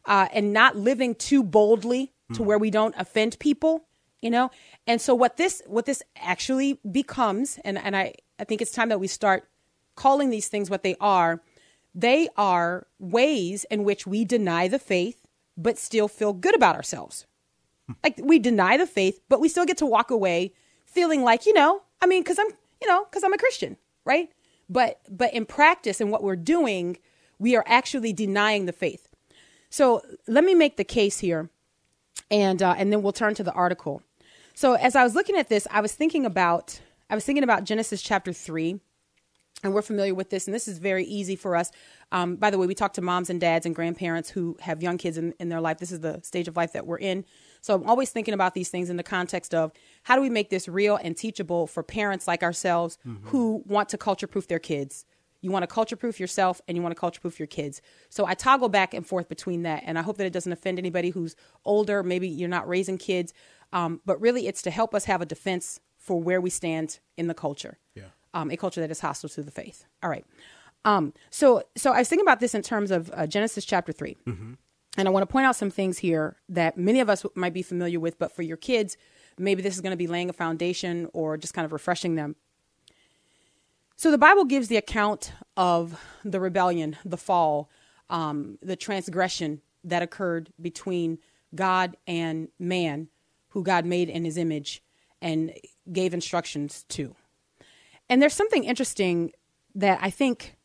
uh, 0.05 0.27
and 0.33 0.53
not 0.53 0.75
living 0.75 1.15
too 1.15 1.43
boldly 1.43 2.13
to 2.33 2.41
where 2.41 2.57
we 2.57 2.71
don't 2.71 2.95
offend 2.97 3.37
people, 3.37 3.85
you 4.21 4.31
know. 4.31 4.49
And 4.87 4.99
so 4.99 5.13
what 5.13 5.37
this 5.37 5.61
what 5.67 5.85
this 5.85 6.01
actually 6.17 6.79
becomes, 6.91 7.59
and 7.63 7.77
and 7.77 7.95
I 7.95 8.15
I 8.39 8.43
think 8.43 8.61
it's 8.61 8.71
time 8.71 8.89
that 8.89 8.99
we 8.99 9.07
start 9.07 9.47
calling 9.95 10.29
these 10.29 10.47
things 10.47 10.69
what 10.69 10.83
they 10.83 10.95
are. 10.99 11.41
They 11.93 12.27
are 12.35 12.87
ways 12.99 13.65
in 13.71 13.83
which 13.83 14.05
we 14.05 14.25
deny 14.25 14.67
the 14.67 14.79
faith, 14.79 15.25
but 15.55 15.77
still 15.77 16.07
feel 16.07 16.33
good 16.33 16.55
about 16.55 16.75
ourselves. 16.75 17.25
Like 18.03 18.19
we 18.21 18.39
deny 18.39 18.77
the 18.77 18.87
faith, 18.87 19.19
but 19.29 19.39
we 19.39 19.47
still 19.47 19.65
get 19.65 19.77
to 19.77 19.85
walk 19.85 20.09
away 20.11 20.53
feeling 20.85 21.23
like, 21.23 21.45
you 21.45 21.53
know, 21.53 21.83
I 22.01 22.07
mean, 22.07 22.23
because 22.23 22.39
I'm, 22.39 22.47
you 22.81 22.87
know, 22.87 23.05
because 23.05 23.23
I'm 23.23 23.33
a 23.33 23.37
Christian, 23.37 23.77
right? 24.05 24.29
But 24.69 24.99
but 25.09 25.33
in 25.33 25.45
practice 25.45 25.99
and 25.99 26.11
what 26.11 26.23
we're 26.23 26.35
doing, 26.35 26.97
we 27.37 27.55
are 27.55 27.63
actually 27.67 28.13
denying 28.13 28.65
the 28.65 28.73
faith. 28.73 29.09
So 29.69 30.01
let 30.27 30.43
me 30.43 30.55
make 30.55 30.77
the 30.77 30.83
case 30.83 31.19
here, 31.19 31.49
and 32.31 32.61
uh, 32.61 32.75
and 32.77 32.91
then 32.91 33.01
we'll 33.01 33.11
turn 33.11 33.35
to 33.35 33.43
the 33.43 33.51
article. 33.51 34.01
So 34.53 34.73
as 34.73 34.95
I 34.95 35.03
was 35.03 35.15
looking 35.15 35.35
at 35.35 35.49
this, 35.49 35.67
I 35.69 35.81
was 35.81 35.93
thinking 35.93 36.25
about 36.25 36.79
I 37.09 37.15
was 37.15 37.25
thinking 37.25 37.43
about 37.43 37.65
Genesis 37.65 38.01
chapter 38.01 38.31
three, 38.31 38.79
and 39.63 39.73
we're 39.73 39.81
familiar 39.81 40.15
with 40.15 40.29
this, 40.29 40.47
and 40.47 40.53
this 40.53 40.67
is 40.67 40.77
very 40.77 41.03
easy 41.03 41.35
for 41.35 41.55
us. 41.55 41.71
Um, 42.11 42.35
by 42.37 42.49
the 42.49 42.57
way, 42.57 42.67
we 42.67 42.75
talk 42.75 42.93
to 42.93 43.01
moms 43.01 43.29
and 43.29 43.41
dads 43.41 43.65
and 43.65 43.75
grandparents 43.75 44.29
who 44.29 44.55
have 44.61 44.81
young 44.81 44.97
kids 44.97 45.17
in, 45.17 45.33
in 45.39 45.49
their 45.49 45.61
life. 45.61 45.79
This 45.79 45.91
is 45.91 45.99
the 45.99 46.21
stage 46.21 46.47
of 46.47 46.55
life 46.55 46.73
that 46.73 46.85
we're 46.87 46.99
in. 46.99 47.25
So 47.65 47.73
I'm 47.73 47.89
always 47.89 48.11
thinking 48.11 48.35
about 48.35 48.53
these 48.53 48.69
things 48.69 48.91
in 48.91 48.97
the 48.97 49.01
context 49.01 49.55
of 49.55 49.71
how 50.03 50.15
do 50.15 50.21
we 50.21 50.29
make 50.29 50.51
this 50.51 50.67
real 50.67 50.97
and 50.97 51.17
teachable 51.17 51.65
for 51.65 51.81
parents 51.81 52.27
like 52.27 52.43
ourselves 52.43 52.99
who 53.23 53.63
want 53.65 53.89
to 53.89 53.97
culture 53.97 54.27
proof 54.27 54.47
their 54.47 54.59
kids. 54.59 55.03
You 55.41 55.49
want 55.49 55.63
to 55.63 55.67
culture 55.67 55.95
proof 55.95 56.19
yourself 56.19 56.61
and 56.67 56.77
you 56.77 56.83
want 56.83 56.95
to 56.95 56.99
culture 56.99 57.19
proof 57.19 57.39
your 57.39 57.47
kids. 57.47 57.81
So 58.09 58.27
I 58.27 58.35
toggle 58.35 58.69
back 58.69 58.93
and 58.93 59.03
forth 59.05 59.27
between 59.27 59.63
that. 59.63 59.81
And 59.83 59.97
I 59.97 60.03
hope 60.03 60.17
that 60.17 60.27
it 60.27 60.33
doesn't 60.33 60.51
offend 60.51 60.77
anybody 60.77 61.09
who's 61.09 61.35
older. 61.65 62.03
Maybe 62.03 62.27
you're 62.27 62.47
not 62.49 62.67
raising 62.67 62.99
kids. 62.99 63.33
Um, 63.73 63.99
but 64.05 64.21
really, 64.21 64.47
it's 64.47 64.61
to 64.61 64.69
help 64.69 64.93
us 64.93 65.05
have 65.05 65.23
a 65.23 65.25
defense 65.25 65.79
for 65.97 66.21
where 66.21 66.39
we 66.39 66.51
stand 66.51 66.99
in 67.17 67.25
the 67.25 67.33
culture. 67.33 67.79
Yeah. 67.95 68.03
um, 68.35 68.51
a 68.51 68.57
culture 68.57 68.81
that 68.81 68.91
is 68.91 68.99
hostile 68.99 69.29
to 69.29 69.41
the 69.41 69.49
faith. 69.49 69.85
All 70.03 70.09
right. 70.09 70.25
Um, 70.83 71.13
so, 71.31 71.63
so 71.75 71.93
I 71.93 71.99
was 71.99 72.09
thinking 72.09 72.25
about 72.25 72.41
this 72.41 72.53
in 72.53 72.61
terms 72.61 72.91
of 72.91 73.09
uh, 73.13 73.25
Genesis 73.25 73.65
chapter 73.65 73.91
3 73.91 74.17
and 74.97 75.07
I 75.07 75.11
want 75.11 75.23
to 75.23 75.31
point 75.31 75.45
out 75.45 75.55
some 75.55 75.69
things 75.69 75.97
here 75.97 76.37
that 76.49 76.77
many 76.77 76.99
of 76.99 77.09
us 77.09 77.25
might 77.35 77.53
be 77.53 77.61
familiar 77.61 77.99
with, 77.99 78.17
but 78.17 78.31
for 78.31 78.41
your 78.41 78.57
kids, 78.57 78.97
maybe 79.37 79.61
this 79.61 79.75
is 79.75 79.81
going 79.81 79.91
to 79.91 79.97
be 79.97 80.07
laying 80.07 80.29
a 80.29 80.33
foundation 80.33 81.09
or 81.13 81.37
just 81.37 81.53
kind 81.53 81.65
of 81.65 81.73
refreshing 81.73 82.15
them. 82.15 82.35
So 83.97 84.11
the 84.11 84.17
Bible 84.17 84.45
gives 84.45 84.67
the 84.67 84.77
account 84.77 85.31
of 85.55 85.99
the 86.23 86.39
rebellion, 86.39 86.97
the 87.05 87.17
fall, 87.17 87.69
um, 88.09 88.57
the 88.61 88.75
transgression 88.75 89.61
that 89.83 90.01
occurred 90.01 90.51
between 90.61 91.19
God 91.53 91.95
and 92.05 92.49
man, 92.59 93.07
who 93.49 93.63
God 93.63 93.85
made 93.85 94.09
in 94.09 94.25
his 94.25 94.37
image 94.37 94.83
and 95.21 95.53
gave 95.91 96.13
instructions 96.13 96.83
to. 96.89 97.15
And 98.09 98.21
there's 98.21 98.33
something 98.33 98.63
interesting 98.63 99.31
that 99.75 99.99
I 100.01 100.09
think 100.09 100.57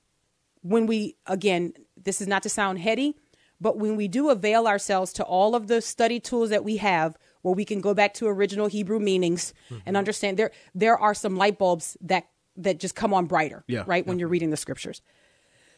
when 0.62 0.86
we, 0.86 1.16
again, 1.26 1.72
this 1.96 2.20
is 2.20 2.26
not 2.26 2.42
to 2.42 2.48
sound 2.48 2.78
heady, 2.78 3.16
but 3.60 3.76
when 3.78 3.96
we 3.96 4.08
do 4.08 4.30
avail 4.30 4.66
ourselves 4.66 5.12
to 5.14 5.24
all 5.24 5.54
of 5.54 5.66
the 5.66 5.80
study 5.82 6.18
tools 6.20 6.50
that 6.50 6.64
we 6.64 6.78
have, 6.78 7.16
where 7.42 7.54
we 7.54 7.64
can 7.64 7.80
go 7.80 7.94
back 7.94 8.14
to 8.14 8.26
original 8.26 8.66
Hebrew 8.68 8.98
meanings 8.98 9.52
Mm-hmm. 9.70 9.82
and 9.86 9.96
understand 9.96 10.36
there 10.38 10.50
there 10.74 10.98
are 10.98 11.14
some 11.14 11.36
light 11.36 11.58
bulbs 11.58 11.96
that 12.00 12.28
that 12.56 12.78
just 12.80 12.94
come 12.94 13.14
on 13.14 13.26
brighter, 13.26 13.64
Yeah, 13.68 13.84
right? 13.86 14.06
When 14.06 14.18
you're 14.18 14.28
reading 14.28 14.50
the 14.50 14.56
scriptures. 14.56 15.00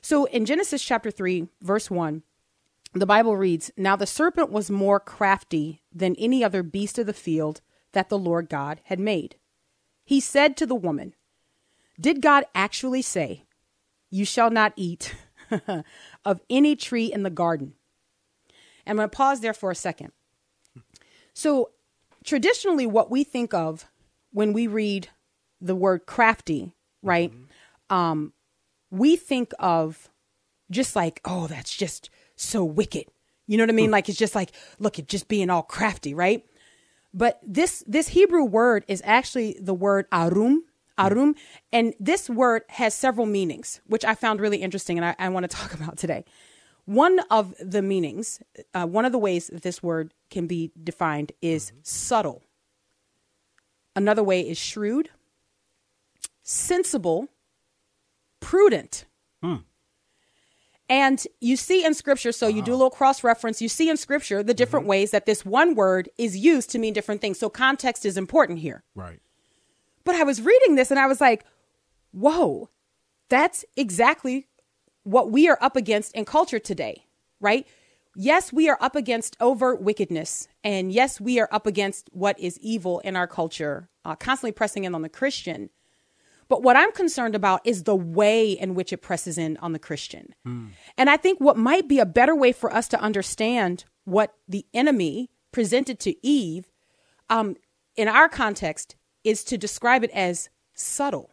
So 0.01 0.25
in 0.25 0.47
Genesis 0.47 0.83
chapter 0.83 1.11
3, 1.13 1.47
verse 1.61 1.89
1, 1.91 2.23
the 2.95 3.07
Bible 3.07 3.37
reads, 3.37 3.71
Now 3.77 3.95
the 3.95 4.07
serpent 4.07 4.51
was 4.51 4.69
more 4.71 4.99
crafty 4.99 5.83
than 5.95 6.17
any 6.17 6.43
other 6.43 6.63
beast 6.65 6.99
of 6.99 7.07
the 7.07 7.13
field 7.13 7.61
that 7.93 8.09
the 8.09 8.19
Lord 8.19 8.49
God 8.49 8.81
had 8.85 8.99
made. 8.99 9.37
He 10.05 10.19
said 10.19 10.57
to 10.57 10.67
the 10.67 10.75
woman, 10.75 11.15
Did 12.01 12.21
God 12.21 12.45
actually 12.55 13.03
say, 13.03 13.45
You 14.11 14.25
shall 14.25 14.51
not 14.51 14.73
eat 14.77 15.15
of 16.25 16.41
any 16.51 16.77
tree 16.77 17.13
in 17.13 17.23
the 17.23 17.31
garden? 17.31 17.75
And 18.87 18.93
I'm 18.93 18.97
going 18.97 19.11
to 19.11 19.17
pause 19.17 19.41
there 19.41 19.55
for 19.55 19.71
a 19.71 19.77
second. 19.77 20.13
So, 21.35 21.71
traditionally, 22.25 22.87
what 22.87 23.11
we 23.11 23.25
think 23.25 23.55
of 23.55 23.87
when 24.33 24.53
we 24.53 24.67
read 24.67 25.09
the 25.61 25.75
word 25.75 26.07
crafty, 26.07 26.75
right? 27.03 27.33
Um, 27.89 28.33
we 28.91 29.17
think 29.17 29.53
of 29.59 30.11
just 30.71 30.97
like, 30.97 31.21
oh, 31.25 31.47
that's 31.47 31.75
just 31.75 32.11
so 32.37 32.65
wicked. 32.65 33.07
You 33.47 33.57
know 33.59 33.65
what 33.65 33.71
I 33.71 33.75
mean? 33.75 33.91
Like 33.91 34.09
it's 34.09 34.19
just 34.19 34.35
like, 34.35 34.53
look, 34.79 34.99
it 34.99 35.09
just 35.09 35.29
being 35.29 35.51
all 35.51 35.63
crafty, 35.63 36.15
right? 36.15 36.45
But 37.15 37.41
this 37.47 37.85
this 37.87 38.09
Hebrew 38.09 38.45
word 38.45 38.85
is 38.89 39.03
actually 39.05 39.59
the 39.61 39.75
word 39.75 40.07
arum, 40.11 40.65
arum, 40.99 41.35
and 41.73 41.95
this 41.99 42.29
word 42.29 42.63
has 42.69 42.95
several 42.95 43.27
meanings, 43.27 43.81
which 43.87 44.05
I 44.05 44.15
found 44.15 44.41
really 44.41 44.59
interesting, 44.59 44.99
and 44.99 45.05
I, 45.05 45.17
I 45.19 45.29
want 45.29 45.49
to 45.49 45.57
talk 45.57 45.75
about 45.75 45.97
today. 45.97 46.25
One 46.85 47.21
of 47.31 47.55
the 47.61 47.83
meanings, 47.83 48.43
uh, 48.75 48.87
one 48.87 49.05
of 49.05 49.13
the 49.13 49.19
ways 49.19 49.49
that 49.49 49.63
this 49.63 49.83
word 49.83 50.15
can 50.31 50.47
be 50.47 50.73
defined 50.83 51.33
is 51.41 51.67
mm-hmm. 51.67 51.79
subtle. 51.83 52.43
Another 53.95 54.23
way 54.23 54.41
is 54.41 54.59
shrewd, 54.59 55.11
sensible, 56.43 57.29
prudent. 58.41 59.05
Hmm. 59.43 59.57
And 60.89 61.27
you 61.41 61.57
see 61.57 61.85
in 61.85 61.95
scripture, 61.95 62.33
so 62.33 62.49
you 62.49 62.61
do 62.61 62.73
a 62.73 62.77
little 62.77 62.91
cross 62.91 63.25
reference, 63.25 63.63
you 63.63 63.69
see 63.69 63.89
in 63.89 63.97
scripture 63.97 64.43
the 64.43 64.53
different 64.53 64.85
mm-hmm. 64.85 64.91
ways 64.91 65.11
that 65.13 65.25
this 65.25 65.45
one 65.45 65.75
word 65.75 66.11
is 66.19 66.37
used 66.37 66.69
to 66.71 66.79
mean 66.79 66.93
different 66.93 67.21
things. 67.21 67.39
So 67.39 67.49
context 67.49 68.05
is 68.05 68.17
important 68.19 68.59
here. 68.59 68.83
Right. 68.95 69.21
But 70.05 70.15
I 70.15 70.25
was 70.25 70.41
reading 70.43 70.75
this 70.75 70.91
and 70.91 70.99
I 70.99 71.07
was 71.07 71.21
like, 71.21 71.45
whoa, 72.13 72.69
that's 73.29 73.65
exactly 73.77 74.47
what 75.05 75.31
we 75.31 75.49
are 75.49 75.59
up 75.61 75.77
against 75.77 76.15
in 76.15 76.25
culture 76.25 76.59
today, 76.59 77.07
right? 77.41 77.67
Yes, 78.15 78.53
we 78.53 78.69
are 78.69 78.79
up 78.81 78.95
against 78.95 79.37
overt 79.41 79.81
wickedness. 79.81 80.47
And 80.63 80.93
yes, 80.93 81.21
we 81.21 81.41
are 81.41 81.49
up 81.51 81.67
against 81.67 82.11
what 82.13 82.39
is 82.39 82.59
evil 82.61 83.01
in 83.01 83.17
our 83.17 83.27
culture, 83.27 83.89
uh, 84.05 84.15
constantly 84.17 84.53
pressing 84.53 84.85
in 84.85 84.95
on 84.95 85.03
the 85.03 85.09
Christian. 85.09 85.71
But 86.49 86.63
what 86.63 86.77
I'm 86.77 86.93
concerned 86.93 87.35
about 87.35 87.63
is 87.65 87.85
the 87.85 87.97
way 87.97 88.51
in 88.51 88.75
which 88.75 88.93
it 88.93 88.99
presses 88.99 89.39
in 89.39 89.57
on 89.59 89.73
the 89.73 89.79
Christian. 89.79 90.35
And 90.99 91.09
I 91.09 91.17
think 91.17 91.41
what 91.41 91.57
might 91.57 91.89
be 91.89 91.99
a 91.99 92.05
better 92.05 92.35
way 92.35 92.53
for 92.53 92.71
us 92.73 92.89
to 92.89 93.01
understand 93.01 93.87
what 94.05 94.35
the 94.47 94.67
enemy 94.75 95.31
presented 95.53 95.99
to 96.01 96.27
Eve 96.27 96.71
um, 97.31 97.57
in 97.97 98.09
our 98.09 98.29
context 98.29 98.97
is 99.25 99.45
to 99.45 99.59
describe 99.59 100.05
it 100.05 100.11
as 100.11 100.49
subtle, 100.75 101.31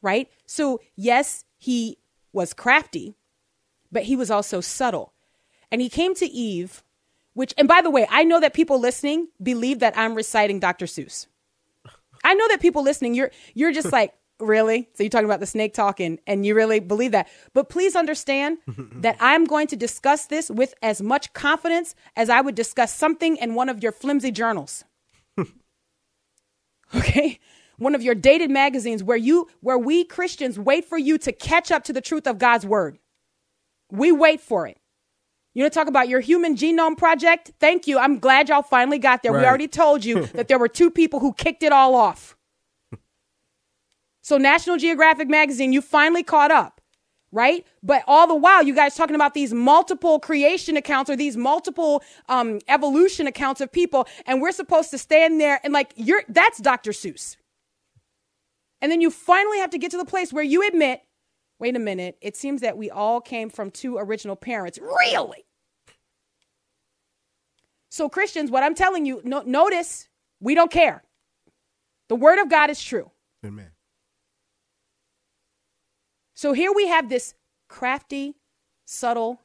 right? 0.00 0.28
So, 0.46 0.80
yes, 0.96 1.44
he 1.58 1.98
was 2.32 2.52
crafty, 2.52 3.14
but 3.90 4.04
he 4.04 4.16
was 4.16 4.30
also 4.30 4.60
subtle. 4.60 5.12
And 5.70 5.80
he 5.80 5.88
came 5.88 6.14
to 6.16 6.26
Eve, 6.26 6.82
which, 7.34 7.54
and 7.56 7.68
by 7.68 7.80
the 7.80 7.90
way, 7.90 8.06
I 8.10 8.24
know 8.24 8.40
that 8.40 8.54
people 8.54 8.78
listening 8.78 9.28
believe 9.42 9.78
that 9.80 9.96
I'm 9.96 10.14
reciting 10.14 10.60
Dr. 10.60 10.86
Seuss. 10.86 11.26
I 12.24 12.34
know 12.34 12.46
that 12.48 12.60
people 12.60 12.82
listening, 12.82 13.14
you're 13.14 13.30
you're 13.54 13.72
just 13.72 13.92
like, 13.92 14.14
really? 14.40 14.88
So 14.94 15.02
you're 15.02 15.10
talking 15.10 15.26
about 15.26 15.40
the 15.40 15.46
snake 15.46 15.74
talking 15.74 16.18
and 16.26 16.44
you 16.44 16.54
really 16.54 16.80
believe 16.80 17.12
that. 17.12 17.28
But 17.52 17.68
please 17.68 17.96
understand 17.96 18.58
that 18.96 19.16
I'm 19.20 19.44
going 19.44 19.66
to 19.68 19.76
discuss 19.76 20.26
this 20.26 20.50
with 20.50 20.74
as 20.82 21.00
much 21.02 21.32
confidence 21.32 21.94
as 22.16 22.28
I 22.28 22.40
would 22.40 22.54
discuss 22.54 22.94
something 22.94 23.36
in 23.36 23.54
one 23.54 23.68
of 23.68 23.82
your 23.82 23.92
flimsy 23.92 24.30
journals. 24.30 24.84
okay? 26.96 27.38
One 27.78 27.94
of 27.94 28.02
your 28.02 28.14
dated 28.14 28.50
magazines 28.50 29.02
where 29.02 29.16
you 29.16 29.48
where 29.60 29.78
we 29.78 30.04
Christians 30.04 30.58
wait 30.58 30.84
for 30.84 30.98
you 30.98 31.18
to 31.18 31.32
catch 31.32 31.70
up 31.70 31.84
to 31.84 31.92
the 31.92 32.00
truth 32.00 32.26
of 32.26 32.38
God's 32.38 32.66
word. 32.66 32.98
We 33.90 34.12
wait 34.12 34.40
for 34.40 34.66
it. 34.66 34.78
You 35.54 35.62
want 35.62 35.72
to 35.72 35.78
talk 35.78 35.88
about 35.88 36.08
your 36.08 36.20
human 36.20 36.56
genome 36.56 36.96
project? 36.96 37.52
Thank 37.60 37.86
you. 37.86 37.98
I'm 37.98 38.18
glad 38.18 38.48
y'all 38.48 38.62
finally 38.62 38.98
got 38.98 39.22
there. 39.22 39.32
We 39.32 39.44
already 39.44 39.68
told 39.68 40.04
you 40.04 40.26
that 40.34 40.48
there 40.48 40.58
were 40.58 40.68
two 40.68 40.90
people 40.90 41.20
who 41.20 41.32
kicked 41.34 41.62
it 41.62 41.72
all 41.72 41.94
off. 41.94 42.36
So 44.24 44.38
National 44.38 44.76
Geographic 44.76 45.28
magazine, 45.28 45.72
you 45.72 45.80
finally 45.80 46.22
caught 46.22 46.52
up, 46.52 46.71
right? 47.32 47.66
But 47.82 48.04
all 48.06 48.26
the 48.26 48.34
while, 48.34 48.62
you 48.62 48.74
guys 48.74 48.94
talking 48.94 49.16
about 49.16 49.34
these 49.34 49.52
multiple 49.52 50.20
creation 50.20 50.76
accounts 50.76 51.10
or 51.10 51.16
these 51.16 51.36
multiple 51.36 52.02
um, 52.28 52.60
evolution 52.68 53.26
accounts 53.26 53.60
of 53.60 53.72
people, 53.72 54.06
and 54.26 54.40
we're 54.40 54.52
supposed 54.52 54.90
to 54.90 54.98
stand 54.98 55.40
there 55.40 55.58
and 55.64 55.72
like 55.72 55.92
you're 55.96 56.22
that's 56.28 56.58
Dr. 56.60 56.92
Seuss. 56.92 57.36
And 58.80 58.90
then 58.90 59.00
you 59.00 59.10
finally 59.10 59.58
have 59.58 59.70
to 59.70 59.78
get 59.78 59.90
to 59.92 59.96
the 59.96 60.04
place 60.04 60.32
where 60.32 60.42
you 60.42 60.66
admit, 60.66 61.02
wait 61.60 61.76
a 61.76 61.78
minute, 61.78 62.18
it 62.20 62.36
seems 62.36 62.60
that 62.60 62.76
we 62.76 62.90
all 62.90 63.20
came 63.20 63.48
from 63.48 63.70
two 63.70 63.96
original 63.96 64.34
parents. 64.34 64.78
Really? 64.80 65.44
So 67.90 68.08
Christians, 68.08 68.50
what 68.50 68.64
I'm 68.64 68.74
telling 68.74 69.06
you, 69.06 69.20
no, 69.24 69.42
notice 69.42 70.08
we 70.40 70.54
don't 70.54 70.70
care. 70.70 71.04
The 72.08 72.16
word 72.16 72.40
of 72.40 72.50
God 72.50 72.70
is 72.70 72.82
true. 72.82 73.10
Amen. 73.46 73.70
So 76.42 76.54
here 76.54 76.72
we 76.74 76.88
have 76.88 77.08
this 77.08 77.34
crafty, 77.68 78.34
subtle, 78.84 79.40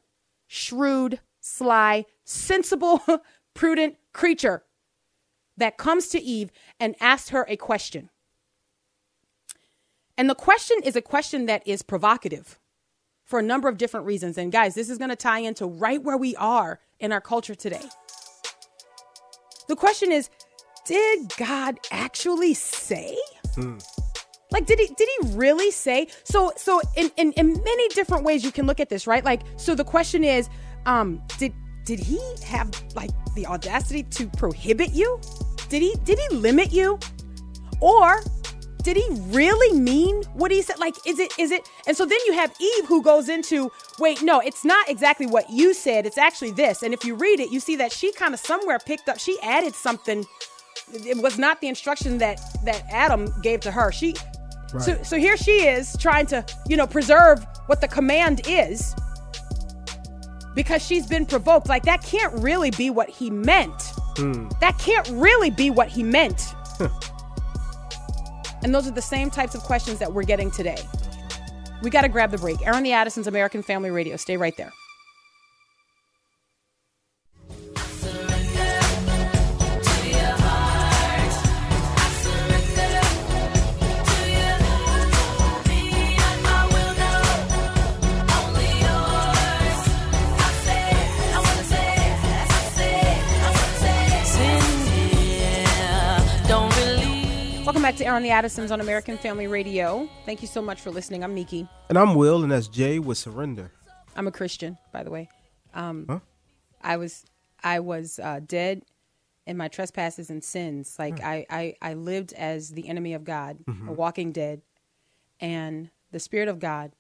shrewd, 0.48 1.20
sly, 1.40 2.08
sensible, 2.24 3.04
prudent 3.54 3.98
creature 4.14 4.64
that 5.58 5.78
comes 5.78 6.08
to 6.08 6.20
Eve 6.20 6.50
and 6.80 6.96
asks 7.00 7.30
her 7.30 7.46
a 7.48 7.56
question. 7.56 8.10
And 10.18 10.28
the 10.28 10.34
question 10.34 10.78
is 10.84 10.96
a 10.96 11.02
question 11.04 11.46
that 11.46 11.62
is 11.68 11.84
provocative 11.84 12.58
for 13.24 13.38
a 13.38 13.44
number 13.44 13.70
of 13.70 13.78
different 13.78 14.08
reasons. 14.08 14.36
And 14.36 14.52
guys, 14.52 14.74
this 14.74 14.90
is 14.90 14.98
going 14.98 15.12
to 15.12 15.16
tie 15.16 15.42
into 15.42 15.68
right 15.68 16.02
where 16.02 16.18
we 16.18 16.36
are 16.38 16.80
in 17.00 17.12
our 17.12 17.22
culture 17.22 17.54
today. 17.54 17.86
The 19.68 19.76
question 19.76 20.12
is 20.12 20.32
Did 20.88 21.32
God 21.38 21.78
actually 21.92 22.56
say? 22.56 23.16
Hmm. 23.54 23.78
Like, 24.52 24.66
did 24.66 24.80
he 24.80 24.88
did 24.88 25.08
he 25.20 25.28
really 25.36 25.72
say? 25.72 26.08
So 26.24 26.52
so 26.56 26.82
in, 26.96 27.12
in 27.18 27.34
in 27.34 27.54
many 27.54 27.88
different 27.90 28.24
ways 28.24 28.44
you 28.44 28.52
can 28.52 28.66
look 28.66 28.80
at 28.80 28.90
this, 28.90 29.06
right? 29.08 29.24
Like, 29.24 29.42
so 29.58 29.76
the 29.76 29.84
question 29.84 30.24
is, 30.24 30.50
um, 30.86 31.22
did 31.38 31.54
did 31.86 32.00
he 32.00 32.20
have 32.46 32.70
like 32.96 33.12
the 33.36 33.46
audacity 33.46 34.04
to 34.04 34.28
prohibit 34.28 34.92
you? 34.92 35.20
Did 35.70 35.82
he 35.82 35.96
did 36.04 36.18
he 36.18 36.36
limit 36.36 36.72
you? 36.72 36.98
Or 37.82 38.24
did 38.84 38.96
he 38.96 39.08
really 39.36 39.78
mean 39.78 40.24
what 40.34 40.50
he 40.50 40.62
said? 40.62 40.80
Like, 40.80 40.96
is 41.06 41.20
it 41.20 41.38
is 41.38 41.52
it? 41.52 41.68
And 41.88 41.98
so 41.98 42.06
then 42.06 42.20
you 42.26 42.34
have 42.34 42.56
Eve 42.60 42.86
who 42.86 43.04
goes 43.04 43.28
into, 43.28 43.70
wait, 44.00 44.22
no, 44.22 44.40
it's 44.40 44.64
not 44.64 44.88
exactly 44.88 45.28
what 45.28 45.50
you 45.50 45.74
said. 45.74 46.06
It's 46.06 46.18
actually 46.18 46.52
this. 46.52 46.84
And 46.84 46.94
if 46.94 47.04
you 47.04 47.16
read 47.16 47.42
it, 47.42 47.52
you 47.52 47.60
see 47.60 47.76
that 47.76 47.92
she 47.92 48.14
kind 48.14 48.34
of 48.34 48.40
somewhere 48.40 48.80
picked 48.80 49.10
up, 49.10 49.20
she 49.20 49.38
added 49.42 49.76
something. 49.76 50.26
It 50.94 51.22
was 51.22 51.38
not 51.38 51.60
the 51.60 51.68
instruction 51.68 52.18
that 52.20 52.40
that 52.64 52.86
Adam 52.90 53.34
gave 53.42 53.60
to 53.62 53.72
her. 53.72 53.92
She 53.92 54.16
so, 54.80 55.02
so 55.04 55.18
here 55.18 55.38
she 55.38 55.68
is 55.68 55.96
trying 55.98 56.26
to, 56.28 56.46
you 56.68 56.78
know, 56.78 56.88
preserve 56.88 57.46
what 57.68 57.82
the 57.82 57.88
command 57.88 58.42
is 58.48 58.94
because 60.56 60.86
she's 60.86 61.08
been 61.08 61.26
provoked. 61.26 61.70
Like, 61.70 61.84
that 61.84 62.02
can't 62.04 62.34
really 62.34 62.72
be 62.72 62.90
what 62.90 63.10
he 63.10 63.30
meant. 63.30 63.82
Hmm. 64.18 64.50
That 64.60 64.78
can't 64.80 65.08
really 65.10 65.52
be 65.52 65.70
what 65.70 65.88
he 65.88 66.04
meant. 66.04 66.54
And 68.64 68.74
those 68.74 68.88
are 68.88 68.92
the 68.92 69.02
same 69.02 69.30
types 69.30 69.56
of 69.56 69.62
questions 69.62 70.00
that 70.00 70.12
we're 70.12 70.24
getting 70.24 70.52
today. 70.52 70.78
We 71.84 71.90
got 71.90 72.02
to 72.02 72.10
grab 72.10 72.32
the 72.32 72.38
break. 72.38 72.66
Airing 72.66 72.84
the 72.84 72.92
Addisons, 72.92 73.28
American 73.28 73.62
Family 73.62 73.92
Radio. 73.92 74.18
Stay 74.18 74.36
right 74.36 74.56
there. 74.58 74.74
Airing 98.08 98.24
the 98.24 98.30
Addisons 98.30 98.72
on 98.72 98.80
American 98.80 99.18
Family 99.18 99.48
Radio. 99.48 100.08
Thank 100.26 100.42
you 100.42 100.48
so 100.48 100.62
much 100.62 100.80
for 100.80 100.92
listening. 100.92 101.26
I'm 101.26 101.36
Miki. 101.36 101.68
And 101.90 101.98
I'm 101.98 102.16
Will, 102.16 102.42
and 102.42 102.50
that's 102.50 102.70
Jay 102.70 103.00
with 103.00 103.18
Surrender. 103.18 103.70
I'm 104.16 104.28
a 104.28 104.32
Christian, 104.32 104.78
by 104.94 105.04
the 105.04 105.12
way. 105.12 105.28
Um, 105.74 106.06
Huh? 106.08 106.20
I 106.82 106.96
was 106.96 107.26
I 107.62 107.82
was 107.82 108.18
uh, 108.20 108.40
dead 108.48 108.84
in 109.46 109.58
my 109.58 109.68
trespasses 109.68 110.30
and 110.30 110.42
sins. 110.42 110.96
Hmm. 110.96 111.02
Like 111.02 111.22
I, 111.22 111.46
I 111.50 111.76
I 111.82 111.94
lived 111.96 112.32
as 112.32 112.70
the 112.70 112.88
enemy 112.88 113.14
of 113.14 113.26
God, 113.26 113.58
Mm-hmm. 113.68 113.90
a 113.90 113.92
walking 113.92 114.32
dead, 114.32 114.62
and 115.42 115.90
the 116.14 116.20
Spirit 116.22 116.48
of 116.48 116.60
God 116.60 116.94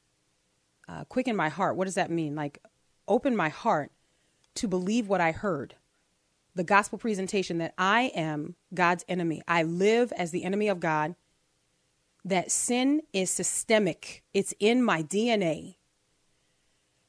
uh, 0.90 1.06
quickened 1.06 1.38
my 1.38 1.48
heart. 1.48 1.78
What 1.78 1.86
does 1.86 1.96
that 1.96 2.12
mean? 2.12 2.36
Like 2.36 2.62
open 3.08 3.34
my 3.34 3.48
heart 3.48 3.94
to 4.56 4.68
believe 4.68 5.08
what 5.08 5.22
I 5.22 5.32
heard. 5.32 5.76
The 6.58 6.64
gospel 6.64 6.98
presentation 6.98 7.60
that 7.60 7.76
I 7.78 8.12
am 8.16 8.56
God's 8.74 9.06
enemy. 9.08 9.44
I 9.48 9.62
live 9.62 10.12
as 10.14 10.32
the 10.32 10.44
enemy 10.44 10.68
of 10.70 10.80
God. 10.80 11.14
That 12.26 12.52
sin 12.52 13.04
is 13.14 13.30
systemic. 13.30 14.24
It's 14.34 14.56
in 14.60 14.82
my 14.82 15.04
DNA. 15.04 15.76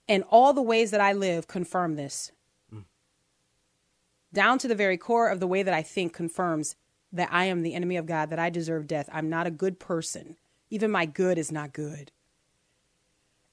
And 0.06 0.22
all 0.28 0.52
the 0.52 0.60
ways 0.60 0.90
that 0.90 1.00
I 1.00 1.14
live 1.14 1.48
confirm 1.48 1.96
this. 1.96 2.30
Down 4.34 4.58
to 4.58 4.68
the 4.68 4.74
very 4.74 4.98
core 4.98 5.30
of 5.30 5.40
the 5.40 5.46
way 5.46 5.62
that 5.62 5.72
I 5.72 5.80
think 5.80 6.12
confirms 6.12 6.76
that 7.10 7.30
I 7.32 7.46
am 7.46 7.62
the 7.62 7.72
enemy 7.72 7.96
of 7.96 8.04
God, 8.04 8.28
that 8.28 8.38
I 8.38 8.50
deserve 8.50 8.86
death. 8.86 9.08
I'm 9.10 9.30
not 9.30 9.46
a 9.46 9.50
good 9.50 9.80
person. 9.80 10.36
Even 10.68 10.90
my 10.90 11.06
good 11.06 11.38
is 11.38 11.50
not 11.50 11.72
good. 11.72 12.12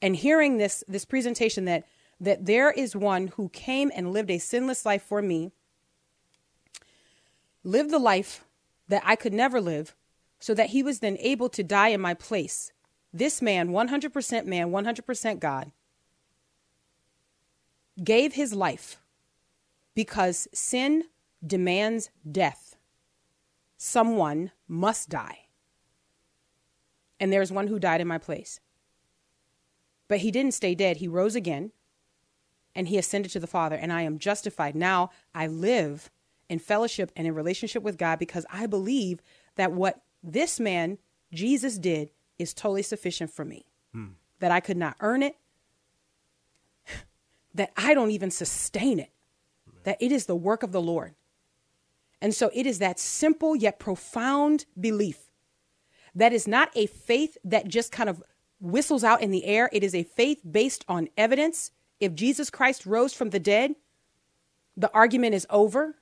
And 0.02 0.18
hearing 0.18 0.58
this 0.58 0.84
this 0.90 1.06
presentation 1.06 1.64
that 1.66 1.86
that 2.20 2.46
there 2.46 2.70
is 2.70 2.98
one 2.98 3.28
who 3.28 3.48
came 3.48 3.94
and 3.96 4.12
lived 4.12 4.30
a 4.30 4.40
sinless 4.40 4.86
life 4.86 5.04
for 5.04 5.22
me, 5.22 5.54
lived 7.66 7.90
the 7.90 8.00
life 8.00 8.46
that 8.88 9.02
I 9.04 9.16
could 9.16 9.34
never 9.34 9.60
live, 9.60 9.96
so 10.40 10.54
that 10.54 10.70
he 10.70 10.84
was 10.84 11.00
then 11.00 11.18
able 11.20 11.50
to 11.50 11.64
die 11.64 11.90
in 11.90 12.00
my 12.00 12.14
place. 12.14 12.72
This 13.12 13.42
man, 13.42 13.70
100% 13.70 14.46
man, 14.46 14.70
100% 14.70 15.40
God, 15.40 15.72
gave 18.04 18.34
his 18.34 18.54
life 18.54 19.00
because 19.96 20.48
sin 20.54 21.06
demands 21.46 22.10
death. 22.30 22.76
Someone 23.78 24.52
must 24.68 25.10
die. 25.10 25.40
And 27.20 27.32
there's 27.32 27.52
one 27.52 27.68
who 27.68 27.80
died 27.80 28.02
in 28.02 28.08
my 28.08 28.18
place. 28.18 28.60
But 30.08 30.20
he 30.20 30.30
didn't 30.32 30.54
stay 30.54 30.76
dead. 30.76 30.98
He 30.98 31.08
rose 31.08 31.36
again 31.36 31.72
and 32.76 32.90
he 32.90 32.98
ascended 32.98 33.32
to 33.32 33.40
the 33.40 33.48
Father, 33.48 33.78
and 33.78 33.92
I 33.92 34.02
am 34.02 34.20
justified. 34.20 34.76
Now 34.76 35.10
I 35.34 35.48
live 35.48 36.12
in 36.50 36.60
fellowship 36.60 37.12
and 37.16 37.28
in 37.28 37.34
relationship 37.34 37.84
with 37.84 37.98
God 37.98 38.20
because 38.20 38.46
I 38.52 38.66
believe 38.66 39.22
that 39.56 39.72
what 39.72 40.02
this 40.24 40.60
man, 40.60 40.98
Jesus, 41.34 41.78
did 41.78 42.12
is 42.38 42.54
totally 42.54 42.84
sufficient 42.84 43.32
for 43.32 43.46
me. 43.46 43.66
Hmm. 43.94 44.10
That 44.40 44.52
I 44.52 44.60
could 44.60 44.78
not 44.78 44.96
earn 45.00 45.24
it, 45.24 45.38
that 47.54 47.72
I 47.78 47.94
don't 47.94 48.12
even 48.12 48.32
sustain 48.32 49.00
it, 49.00 49.12
that 49.84 49.98
it 50.00 50.12
is 50.12 50.26
the 50.26 50.36
work 50.36 50.64
of 50.64 50.72
the 50.72 50.82
Lord. 50.82 51.16
And 52.22 52.34
so 52.34 52.50
it 52.54 52.66
is 52.66 52.80
that 52.80 53.00
simple 53.00 53.56
yet 53.56 53.80
profound 53.80 54.66
belief 54.80 55.26
that 56.16 56.34
is 56.34 56.48
not 56.48 56.70
a 56.76 56.88
faith 56.88 57.38
that 57.44 57.68
just 57.68 57.92
kind 57.92 58.10
of 58.10 58.24
whistles 58.60 59.04
out 59.04 59.22
in 59.22 59.32
the 59.32 59.46
air. 59.46 59.70
It 59.74 59.84
is 59.84 59.94
a 59.94 60.04
faith 60.04 60.40
based 60.50 60.86
on 60.88 61.10
evidence. 61.18 61.72
If 62.00 62.16
Jesus 62.16 62.50
Christ 62.50 62.86
rose 62.86 63.14
from 63.14 63.30
the 63.30 63.40
dead, 63.40 63.76
the 64.78 64.92
argument 64.94 65.36
is 65.36 65.46
over. 65.50 65.96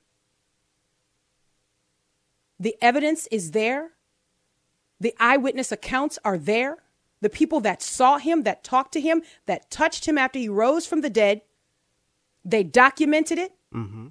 The 2.64 2.76
evidence 2.80 3.28
is 3.30 3.50
there. 3.50 3.90
The 4.98 5.14
eyewitness 5.20 5.70
accounts 5.70 6.18
are 6.24 6.38
there. 6.38 6.78
The 7.20 7.28
people 7.28 7.60
that 7.60 7.82
saw 7.82 8.16
him, 8.16 8.44
that 8.44 8.64
talked 8.64 8.94
to 8.94 9.02
him, 9.02 9.22
that 9.44 9.70
touched 9.70 10.08
him 10.08 10.16
after 10.16 10.38
he 10.38 10.48
rose 10.48 10.86
from 10.86 11.02
the 11.02 11.10
dead, 11.10 11.42
they 12.42 12.62
documented 12.62 13.38
it. 13.38 13.52
Mm-hmm. 13.74 14.06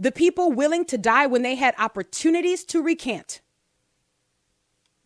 The 0.00 0.10
people 0.10 0.50
willing 0.50 0.84
to 0.86 0.98
die 0.98 1.28
when 1.28 1.42
they 1.42 1.54
had 1.54 1.76
opportunities 1.78 2.64
to 2.64 2.82
recant. 2.82 3.40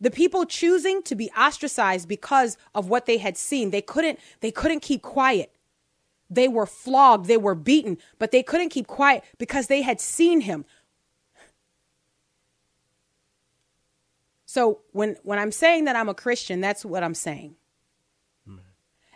The 0.01 0.09
people 0.09 0.45
choosing 0.45 1.03
to 1.03 1.13
be 1.13 1.29
ostracized 1.37 2.07
because 2.07 2.57
of 2.73 2.89
what 2.89 3.05
they 3.05 3.19
had 3.19 3.37
seen. 3.37 3.69
They 3.69 3.83
couldn't 3.83 4.17
they 4.39 4.49
couldn't 4.49 4.79
keep 4.79 5.03
quiet. 5.03 5.55
They 6.31 6.47
were 6.47 6.65
flogged, 6.65 7.27
they 7.27 7.37
were 7.37 7.53
beaten, 7.53 7.99
but 8.17 8.31
they 8.31 8.41
couldn't 8.41 8.69
keep 8.69 8.87
quiet 8.87 9.23
because 9.37 9.67
they 9.67 9.83
had 9.83 10.01
seen 10.01 10.41
him. 10.41 10.65
So 14.55 14.79
when 14.93 15.17
when 15.23 15.37
I'm 15.37 15.51
saying 15.51 15.83
that 15.83 15.97
I'm 15.97 16.07
a 16.07 16.13
Christian, 16.13 16.61
that's 16.61 16.85
what 16.85 17.03
I'm 17.03 17.13
saying. 17.13 17.57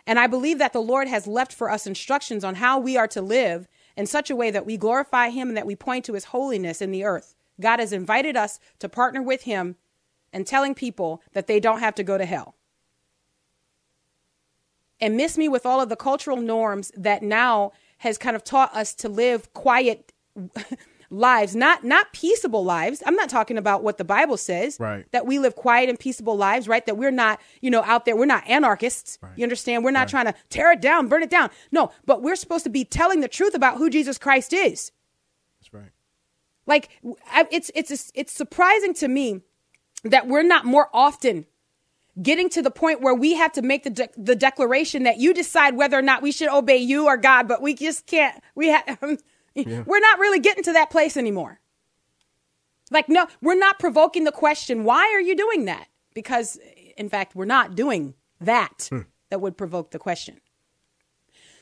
And 0.06 0.18
I 0.18 0.26
believe 0.26 0.58
that 0.58 0.74
the 0.74 0.82
Lord 0.82 1.08
has 1.08 1.26
left 1.26 1.54
for 1.54 1.70
us 1.70 1.86
instructions 1.86 2.44
on 2.44 2.56
how 2.56 2.78
we 2.78 2.98
are 2.98 3.08
to 3.08 3.22
live 3.22 3.66
in 3.96 4.04
such 4.04 4.28
a 4.28 4.36
way 4.36 4.50
that 4.50 4.66
we 4.66 4.76
glorify 4.76 5.30
him 5.30 5.48
and 5.48 5.56
that 5.56 5.64
we 5.64 5.74
point 5.74 6.04
to 6.04 6.12
his 6.12 6.24
holiness 6.24 6.82
in 6.82 6.90
the 6.90 7.04
earth. 7.04 7.36
God 7.58 7.80
has 7.80 7.90
invited 7.90 8.36
us 8.36 8.60
to 8.80 8.88
partner 8.90 9.22
with 9.22 9.44
him 9.44 9.76
and 10.30 10.46
telling 10.46 10.74
people 10.74 11.22
that 11.32 11.46
they 11.46 11.58
don't 11.58 11.80
have 11.80 11.94
to 11.94 12.04
go 12.04 12.18
to 12.18 12.26
hell. 12.26 12.56
And 15.00 15.16
miss 15.16 15.38
me 15.38 15.48
with 15.48 15.64
all 15.64 15.80
of 15.80 15.88
the 15.88 15.96
cultural 15.96 16.36
norms 16.36 16.92
that 16.94 17.22
now 17.22 17.72
has 17.98 18.18
kind 18.18 18.36
of 18.36 18.44
taught 18.44 18.76
us 18.76 18.92
to 18.96 19.08
live 19.08 19.54
quiet 19.54 20.12
lives, 21.10 21.56
not 21.56 21.82
not 21.84 22.12
peaceable 22.12 22.64
lives. 22.64 23.02
I'm 23.04 23.16
not 23.16 23.28
talking 23.28 23.58
about 23.58 23.82
what 23.82 23.98
the 23.98 24.04
Bible 24.04 24.36
says. 24.36 24.78
Right. 24.78 25.04
That 25.12 25.26
we 25.26 25.38
live 25.38 25.56
quiet 25.56 25.88
and 25.88 25.98
peaceable 25.98 26.36
lives, 26.36 26.68
right? 26.68 26.86
That 26.86 26.96
we're 26.96 27.10
not, 27.10 27.40
you 27.60 27.70
know, 27.70 27.82
out 27.82 28.04
there, 28.04 28.16
we're 28.16 28.26
not 28.26 28.46
anarchists. 28.48 29.18
You 29.36 29.42
understand? 29.44 29.84
We're 29.84 29.90
not 29.90 30.08
trying 30.08 30.26
to 30.26 30.34
tear 30.50 30.72
it 30.72 30.80
down, 30.80 31.08
burn 31.08 31.22
it 31.22 31.30
down. 31.30 31.50
No, 31.72 31.90
but 32.06 32.22
we're 32.22 32.36
supposed 32.36 32.64
to 32.64 32.70
be 32.70 32.84
telling 32.84 33.20
the 33.20 33.28
truth 33.28 33.54
about 33.54 33.78
who 33.78 33.90
Jesus 33.90 34.18
Christ 34.18 34.52
is. 34.52 34.92
That's 35.60 35.74
right. 35.74 35.90
Like 36.66 36.88
I- 37.30 37.48
it's 37.50 37.70
it's 37.74 38.12
it's 38.14 38.32
surprising 38.32 38.94
to 38.94 39.08
me 39.08 39.40
that 40.04 40.28
we're 40.28 40.42
not 40.44 40.64
more 40.64 40.88
often 40.94 41.46
getting 42.20 42.48
to 42.50 42.60
the 42.60 42.70
point 42.70 43.00
where 43.00 43.14
we 43.14 43.34
have 43.34 43.52
to 43.52 43.62
make 43.62 43.82
the 43.84 43.90
de- 43.90 44.08
the 44.16 44.36
declaration 44.36 45.04
that 45.04 45.18
you 45.18 45.32
decide 45.32 45.76
whether 45.76 45.98
or 45.98 46.02
not 46.02 46.22
we 46.22 46.32
should 46.32 46.48
obey 46.48 46.76
you 46.76 47.06
or 47.06 47.16
God, 47.16 47.48
but 47.48 47.62
we 47.62 47.74
just 47.74 48.06
can't. 48.06 48.42
We 48.54 48.68
have 48.68 48.98
we're 49.54 50.00
not 50.00 50.18
really 50.18 50.40
getting 50.40 50.64
to 50.64 50.72
that 50.72 50.90
place 50.90 51.16
anymore. 51.16 51.60
Like 52.90 53.08
no, 53.08 53.26
we're 53.40 53.58
not 53.58 53.78
provoking 53.78 54.24
the 54.24 54.32
question, 54.32 54.84
why 54.84 55.12
are 55.14 55.20
you 55.20 55.36
doing 55.36 55.64
that? 55.66 55.86
Because 56.14 56.58
in 56.96 57.08
fact, 57.08 57.34
we're 57.34 57.44
not 57.44 57.74
doing 57.74 58.14
that 58.40 58.90
that 59.30 59.40
would 59.40 59.56
provoke 59.56 59.90
the 59.90 59.98
question. 59.98 60.40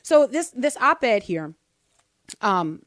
So 0.01 0.25
this 0.25 0.49
this 0.55 0.77
op-ed 0.77 1.23
here 1.23 1.53
um, 2.41 2.83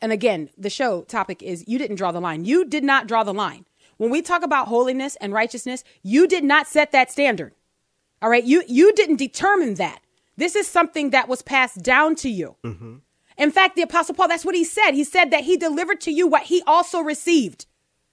and 0.00 0.12
again, 0.12 0.50
the 0.56 0.70
show 0.70 1.02
topic 1.02 1.42
is 1.42 1.64
you 1.66 1.78
didn't 1.78 1.96
draw 1.96 2.12
the 2.12 2.20
line. 2.20 2.44
You 2.44 2.64
did 2.64 2.84
not 2.84 3.06
draw 3.06 3.24
the 3.24 3.34
line. 3.34 3.64
When 3.96 4.10
we 4.10 4.22
talk 4.22 4.42
about 4.44 4.68
holiness 4.68 5.16
and 5.20 5.32
righteousness, 5.32 5.82
you 6.02 6.28
did 6.28 6.44
not 6.44 6.68
set 6.68 6.92
that 6.92 7.10
standard. 7.10 7.52
All 8.22 8.30
right. 8.30 8.44
You, 8.44 8.62
you 8.68 8.92
didn't 8.94 9.16
determine 9.16 9.74
that. 9.74 10.00
This 10.36 10.54
is 10.54 10.68
something 10.68 11.10
that 11.10 11.28
was 11.28 11.42
passed 11.42 11.82
down 11.82 12.14
to 12.16 12.28
you. 12.28 12.54
In 13.38 13.52
fact, 13.52 13.76
the 13.76 13.82
apostle 13.82 14.14
Paul, 14.14 14.28
that's 14.28 14.44
what 14.44 14.54
he 14.54 14.64
said. 14.64 14.92
He 14.92 15.04
said 15.04 15.30
that 15.30 15.44
he 15.44 15.56
delivered 15.56 16.00
to 16.02 16.10
you 16.10 16.26
what 16.26 16.42
he 16.44 16.62
also 16.66 17.00
received. 17.00 17.66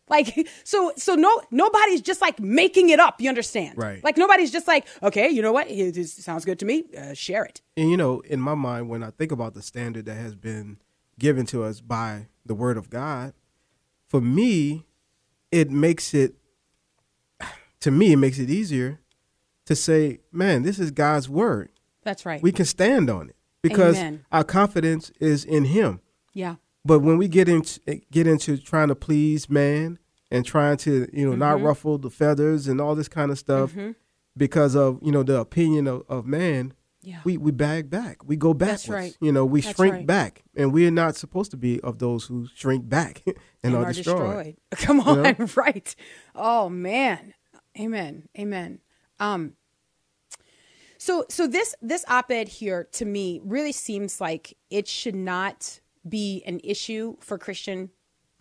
Like, 0.07 0.47
so, 0.63 0.91
so 0.95 1.15
no, 1.15 1.41
nobody's 1.51 2.01
just 2.01 2.21
like 2.21 2.39
making 2.39 2.89
it 2.89 2.99
up. 2.99 3.19
You 3.19 3.29
understand? 3.29 3.77
Right. 3.77 4.03
Like 4.03 4.17
nobody's 4.17 4.51
just 4.51 4.67
like, 4.67 4.87
okay, 5.01 5.29
you 5.29 5.41
know 5.41 5.51
what? 5.51 5.69
It, 5.69 5.97
it 5.97 6.07
sounds 6.07 6.45
good 6.45 6.59
to 6.59 6.65
me. 6.65 6.85
Uh, 6.97 7.13
share 7.13 7.43
it. 7.43 7.61
And 7.75 7.89
you 7.89 7.97
know, 7.97 8.21
in 8.21 8.39
my 8.39 8.53
mind, 8.53 8.89
when 8.89 9.03
I 9.03 9.09
think 9.11 9.31
about 9.31 9.55
the 9.55 9.61
standard 9.61 10.05
that 10.05 10.15
has 10.15 10.35
been 10.35 10.77
given 11.17 11.45
to 11.47 11.63
us 11.63 11.81
by 11.81 12.27
the 12.45 12.55
Word 12.55 12.77
of 12.77 12.89
God, 12.89 13.33
for 14.07 14.21
me, 14.21 14.85
it 15.51 15.71
makes 15.71 16.13
it, 16.13 16.35
to 17.79 17.89
me, 17.89 18.13
it 18.13 18.17
makes 18.17 18.37
it 18.37 18.49
easier 18.49 18.99
to 19.65 19.75
say, 19.75 20.19
man, 20.31 20.61
this 20.61 20.77
is 20.77 20.91
God's 20.91 21.27
Word. 21.27 21.71
That's 22.03 22.23
right. 22.23 22.43
We 22.43 22.51
can 22.51 22.65
stand 22.65 23.09
on 23.09 23.29
it 23.29 23.34
because 23.69 23.97
Amen. 23.97 24.25
our 24.31 24.43
confidence 24.43 25.11
is 25.19 25.43
in 25.45 25.65
Him. 25.65 25.99
yeah. 26.33 26.55
But 26.87 26.99
when 26.99 27.17
we 27.17 27.27
get 27.27 27.49
into 27.49 27.79
get 28.11 28.27
into 28.27 28.57
trying 28.57 28.89
to 28.89 28.95
please 28.95 29.49
man 29.49 29.97
and 30.29 30.45
trying 30.45 30.77
to 30.77 31.07
you 31.11 31.25
know 31.25 31.31
Mm-hmm. 31.31 31.39
not 31.39 31.61
ruffle 31.61 31.97
the 31.97 32.11
feathers 32.11 32.67
and 32.67 32.79
all 32.79 32.93
this 32.93 33.07
kind 33.07 33.31
of 33.31 33.39
stuff 33.39 33.73
because 34.37 34.75
of 34.75 34.99
you 35.01 35.11
know 35.11 35.23
the 35.23 35.39
opinion 35.39 35.87
of, 35.87 36.03
of 36.07 36.25
man 36.27 36.73
Yeah. 37.01 37.21
we 37.23 37.37
we 37.37 37.51
bag 37.51 37.89
back 37.89 38.23
we 38.23 38.35
go 38.35 38.53
backwards 38.53 38.83
That's 38.83 38.89
right. 38.89 39.17
you 39.19 39.31
know 39.31 39.45
we 39.45 39.61
That's 39.61 39.75
shrink 39.75 39.93
right. 39.95 40.05
back 40.07 40.43
and 40.55 40.71
we're 40.73 40.91
not 40.91 41.15
supposed 41.15 41.49
to 41.51 41.57
be 41.57 41.79
of 41.81 41.97
those 41.97 42.25
who 42.25 42.47
shrink 42.55 42.87
back 42.87 43.23
and, 43.63 43.75
are, 43.75 43.85
destroyed. 43.91 44.55
Come 44.73 44.99
on, 44.99 45.23
know? 45.23 45.35
right? 45.55 45.95
Oh 46.35 46.69
man, 46.69 47.33
amen, 47.79 48.27
amen. 48.37 48.79
Um, 49.19 49.53
so 51.05 51.23
so 51.29 51.45
this 51.45 51.75
this 51.83 52.03
op-ed 52.07 52.47
here 52.47 52.87
to 52.93 53.05
me 53.05 53.39
really 53.43 53.71
seems 53.71 54.19
like 54.19 54.57
it 54.71 54.87
should 54.87 55.13
not 55.13 55.79
be 56.09 56.41
an 56.47 56.59
issue 56.63 57.15
for 57.19 57.37
Christian 57.37 57.91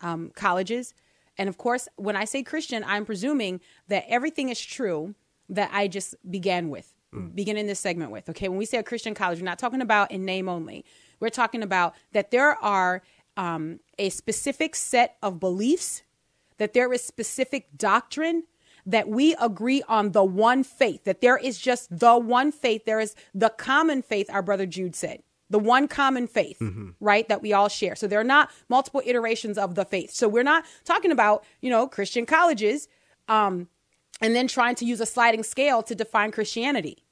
um, 0.01 0.31
colleges. 0.35 0.95
And 1.37 1.47
of 1.47 1.59
course, 1.59 1.87
when 1.95 2.15
I 2.15 2.25
say 2.25 2.41
Christian, 2.41 2.83
I'm 2.83 3.05
presuming 3.05 3.61
that 3.87 4.05
everything 4.07 4.49
is 4.49 4.59
true 4.59 5.13
that 5.49 5.69
I 5.73 5.87
just 5.87 6.15
began 6.27 6.69
with, 6.69 6.91
beginning 7.35 7.67
this 7.67 7.79
segment 7.79 8.09
with. 8.09 8.29
Okay, 8.29 8.47
when 8.47 8.57
we 8.57 8.65
say 8.65 8.79
a 8.79 8.83
Christian 8.83 9.13
college, 9.13 9.39
we're 9.39 9.45
not 9.45 9.59
talking 9.59 9.81
about 9.81 10.11
in 10.11 10.25
name 10.25 10.49
only. 10.49 10.85
We're 11.19 11.29
talking 11.29 11.61
about 11.61 11.93
that 12.13 12.31
there 12.31 12.55
are 12.63 13.03
um, 13.37 13.79
a 13.99 14.09
specific 14.09 14.75
set 14.75 15.17
of 15.21 15.39
beliefs, 15.39 16.01
that 16.57 16.73
there 16.73 16.91
is 16.91 17.03
specific 17.03 17.77
doctrine, 17.77 18.45
that 18.85 19.07
we 19.07 19.35
agree 19.41 19.81
on 19.87 20.11
the 20.11 20.23
one 20.23 20.63
faith, 20.63 21.03
that 21.05 21.21
there 21.21 21.37
is 21.37 21.57
just 21.57 21.99
the 21.99 22.17
one 22.17 22.51
faith. 22.51 22.85
There 22.85 22.99
is 22.99 23.15
the 23.33 23.49
common 23.49 24.01
faith, 24.01 24.29
our 24.29 24.41
brother 24.41 24.65
Jude 24.65 24.95
said, 24.95 25.23
the 25.49 25.59
one 25.59 25.87
common 25.87 26.27
faith, 26.27 26.61
right, 26.99 27.27
that 27.27 27.41
we 27.41 27.53
all 27.53 27.67
share. 27.67 27.95
So 27.95 28.07
there 28.07 28.19
are 28.19 28.23
not 28.23 28.49
multiple 28.69 29.01
iterations 29.05 29.57
of 29.57 29.75
the 29.75 29.85
faith. 29.85 30.11
So 30.11 30.27
we're 30.27 30.43
not 30.43 30.65
talking 30.83 31.11
about, 31.11 31.43
you 31.61 31.69
know, 31.69 31.87
Christian 31.87 32.25
colleges 32.25 32.87
um, 33.27 33.67
and 34.21 34.35
then 34.35 34.47
trying 34.47 34.75
to 34.75 34.85
use 34.85 35.01
a 35.01 35.05
sliding 35.05 35.43
scale 35.43 35.81
to 35.83 35.95
define 35.95 36.31
Christianity. 36.31 37.03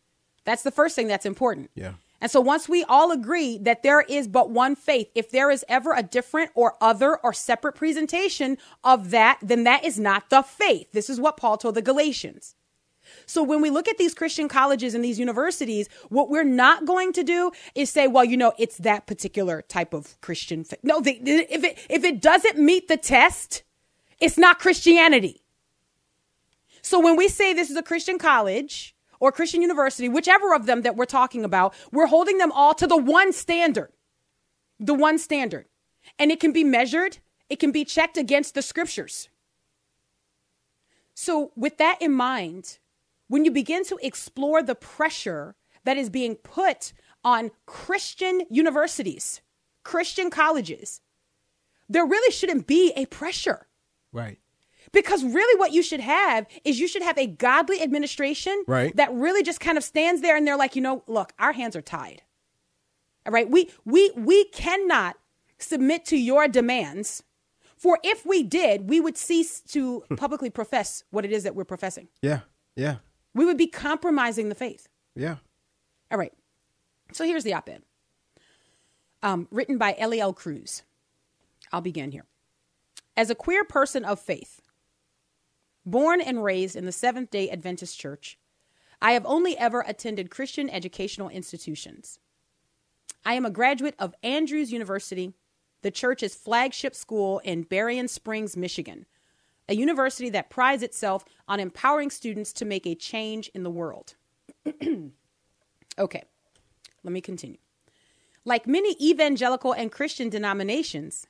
That's 0.46 0.64
the 0.64 0.72
first 0.72 0.96
thing 0.96 1.08
that's 1.08 1.26
important. 1.26 1.72
Yeah. 1.74 1.94
And 2.24 2.32
so 2.32 2.40
once 2.40 2.70
we 2.70 2.86
all 2.86 3.12
agree 3.12 3.58
that 3.58 3.84
there 3.84 4.00
is 4.00 4.30
but 4.30 4.50
one 4.50 4.78
faith, 4.78 5.12
if 5.14 5.30
there 5.30 5.52
is 5.52 5.66
ever 5.68 5.92
a 5.92 6.02
different 6.02 6.52
or 6.56 6.78
other 6.80 7.18
or 7.18 7.34
separate 7.34 7.74
presentation 7.74 8.58
of 8.82 9.10
that, 9.10 9.40
then 9.42 9.66
that 9.66 9.84
is 9.84 10.00
not 10.00 10.30
the 10.30 10.42
faith. 10.42 10.94
This 10.94 11.10
is 11.10 11.20
what 11.20 11.36
Paul 11.36 11.58
told 11.58 11.76
the 11.76 11.82
Galatians. 11.82 12.56
So 13.26 13.44
when 13.44 13.60
we 13.60 13.70
look 13.70 13.90
at 13.90 13.98
these 13.98 14.14
Christian 14.14 14.48
colleges 14.48 14.96
and 14.96 15.04
these 15.04 15.20
universities, 15.20 15.90
what 16.08 16.30
we're 16.30 16.46
not 16.46 16.86
going 16.86 17.12
to 17.12 17.26
do 17.26 17.52
is 17.76 17.90
say, 17.90 18.08
well, 18.08 18.24
you 18.24 18.38
know, 18.38 18.54
it's 18.58 18.78
that 18.78 19.06
particular 19.06 19.62
type 19.62 19.94
of 19.94 20.20
Christian 20.22 20.64
faith. 20.64 20.80
No, 20.82 21.02
they, 21.02 21.20
if 21.26 21.66
it 21.66 21.78
if 21.90 22.06
it 22.06 22.22
doesn't 22.22 22.58
meet 22.58 22.88
the 22.88 22.96
test, 22.96 23.64
it's 24.22 24.38
not 24.38 24.60
Christianity. 24.60 25.44
So 26.82 27.02
when 27.02 27.18
we 27.18 27.28
say 27.28 27.54
this 27.54 27.70
is 27.70 27.76
a 27.76 27.84
Christian 27.84 28.18
college 28.18 28.96
or 29.24 29.32
Christian 29.32 29.62
university, 29.62 30.10
whichever 30.10 30.54
of 30.54 30.66
them 30.66 30.82
that 30.82 30.98
we're 30.98 31.06
talking 31.06 31.46
about, 31.46 31.74
we're 31.94 32.08
holding 32.08 32.40
them 32.40 32.52
all 32.52 32.74
to 32.74 32.86
the 32.86 32.98
one 32.98 33.32
standard. 33.32 33.94
The 34.82 34.94
one 34.94 35.18
standard. 35.18 35.68
And 36.20 36.30
it 36.30 36.42
can 36.42 36.52
be 36.52 36.66
measured, 36.66 37.20
it 37.50 37.58
can 37.58 37.72
be 37.72 37.86
checked 37.86 38.18
against 38.18 38.54
the 38.54 38.62
scriptures. 38.62 39.30
So, 41.14 41.54
with 41.56 41.78
that 41.78 42.02
in 42.02 42.12
mind, 42.12 42.80
when 43.30 43.46
you 43.46 43.52
begin 43.52 43.86
to 43.86 44.00
explore 44.02 44.62
the 44.62 44.76
pressure 44.76 45.56
that 45.86 45.96
is 45.96 46.10
being 46.10 46.36
put 46.36 46.92
on 47.24 47.52
Christian 47.66 48.42
universities, 48.50 49.42
Christian 49.86 50.32
colleges, 50.32 51.00
there 51.88 52.06
really 52.06 52.34
shouldn't 52.34 52.68
be 52.68 52.92
a 52.98 53.06
pressure. 53.06 53.68
right 54.12 54.40
Because 54.94 55.24
really, 55.24 55.60
what 55.60 55.74
you 55.74 55.84
should 55.84 56.00
have 56.00 56.48
is 56.64 56.80
you 56.80 56.88
should 56.88 57.02
have 57.02 57.18
a 57.18 57.28
godly 57.28 57.82
administration 57.82 58.64
Right. 58.68 58.96
that 58.96 59.12
really 59.14 59.44
just 59.44 59.60
kind 59.60 59.78
of 59.78 59.84
stands 59.84 60.22
there 60.22 60.38
and 60.38 60.48
they're 60.48 60.56
like, 60.58 60.76
you 60.76 60.82
know, 60.82 61.04
look, 61.08 61.34
our 61.40 61.52
hands 61.52 61.76
are 61.76 61.82
tied. 61.82 62.22
All 63.26 63.34
right, 63.34 63.50
we 63.50 63.70
we 63.86 64.12
we 64.16 64.46
cannot 64.46 65.18
submit 65.58 66.06
to 66.06 66.18
your 66.18 66.48
demands, 66.48 67.24
for 67.78 67.98
if 68.04 68.26
we 68.26 68.44
did, 68.44 68.90
we 68.90 69.00
would 69.00 69.18
cease 69.18 69.62
to 69.70 70.04
publicly 70.18 70.50
profess 70.50 71.04
what 71.10 71.26
it 71.26 71.32
is 71.32 71.44
that 71.44 71.56
we're 71.56 71.64
professing. 71.66 72.08
yeah 72.22 72.42
yeah 72.76 72.98
We 73.34 73.46
would 73.46 73.58
be 73.58 73.68
compromising 73.68 74.50
the 74.50 74.56
faith. 74.56 74.90
yeah 75.16 75.38
All 76.12 76.18
right. 76.18 76.34
So 77.14 77.24
here's 77.26 77.44
the 77.46 77.54
op 77.54 77.70
ed 77.70 77.82
um, 79.22 79.48
written 79.52 79.78
by 79.78 79.94
Eliel 79.94 80.36
Cruz. 80.36 80.84
I'll 81.72 81.82
begin 81.82 82.12
here. 82.12 82.26
As 83.16 83.30
a 83.30 83.36
queer 83.36 83.64
person 83.64 84.04
of 84.04 84.20
faith, 84.20 84.60
born 85.86 86.22
and 86.22 86.44
raised 86.44 86.76
in 86.76 86.86
the 86.86 86.92
Seventh 86.92 87.30
day 87.30 87.50
Adventist 87.50 88.00
Church, 88.00 88.38
I 89.02 89.12
have 89.14 89.26
only 89.26 89.58
ever 89.58 89.82
attended 89.82 90.30
Christian 90.32 90.70
educational 90.70 91.30
institutions. 91.30 92.20
I 93.26 93.34
am 93.34 93.46
a 93.46 93.52
graduate 93.52 93.96
of 94.00 94.16
Andrews 94.24 94.72
University, 94.72 95.34
the 95.82 95.92
church's 95.92 96.36
flagship 96.36 96.96
school 96.96 97.40
in 97.40 97.64
Berrien 97.64 98.08
Springs, 98.08 98.56
Michigan, 98.56 99.06
a 99.68 99.76
university 99.76 100.30
that 100.30 100.50
prides 100.50 100.84
itself 100.84 101.26
on 101.48 101.60
empowering 101.60 102.10
students 102.10 102.54
to 102.54 102.66
make 102.66 102.86
a 102.86 102.96
change 102.96 103.50
in 103.54 103.64
the 103.64 103.70
world. 103.70 104.16
Okay, 105.98 106.24
let 107.04 107.14
me 107.14 107.22
continue. 107.22 107.58
Like 108.46 108.68
many 108.68 108.96
evangelical 109.00 109.74
and 109.74 109.92
Christian 109.92 110.30
denominations, 110.30 111.28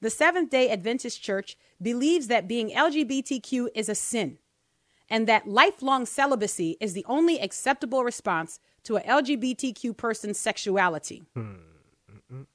the 0.00 0.10
Seventh 0.10 0.50
day 0.50 0.70
Adventist 0.70 1.22
Church 1.22 1.56
believes 1.80 2.28
that 2.28 2.48
being 2.48 2.70
LGBTQ 2.70 3.68
is 3.74 3.88
a 3.88 3.94
sin 3.94 4.38
and 5.08 5.26
that 5.28 5.46
lifelong 5.46 6.06
celibacy 6.06 6.76
is 6.80 6.92
the 6.92 7.04
only 7.08 7.38
acceptable 7.38 8.04
response 8.04 8.58
to 8.84 8.96
a 8.96 9.00
LGBTQ 9.00 9.96
person's 9.96 10.38
sexuality. 10.38 11.24
Hmm. 11.34 11.40
Mm, 11.40 11.54
mm, 12.32 12.38
mm. 12.38 12.46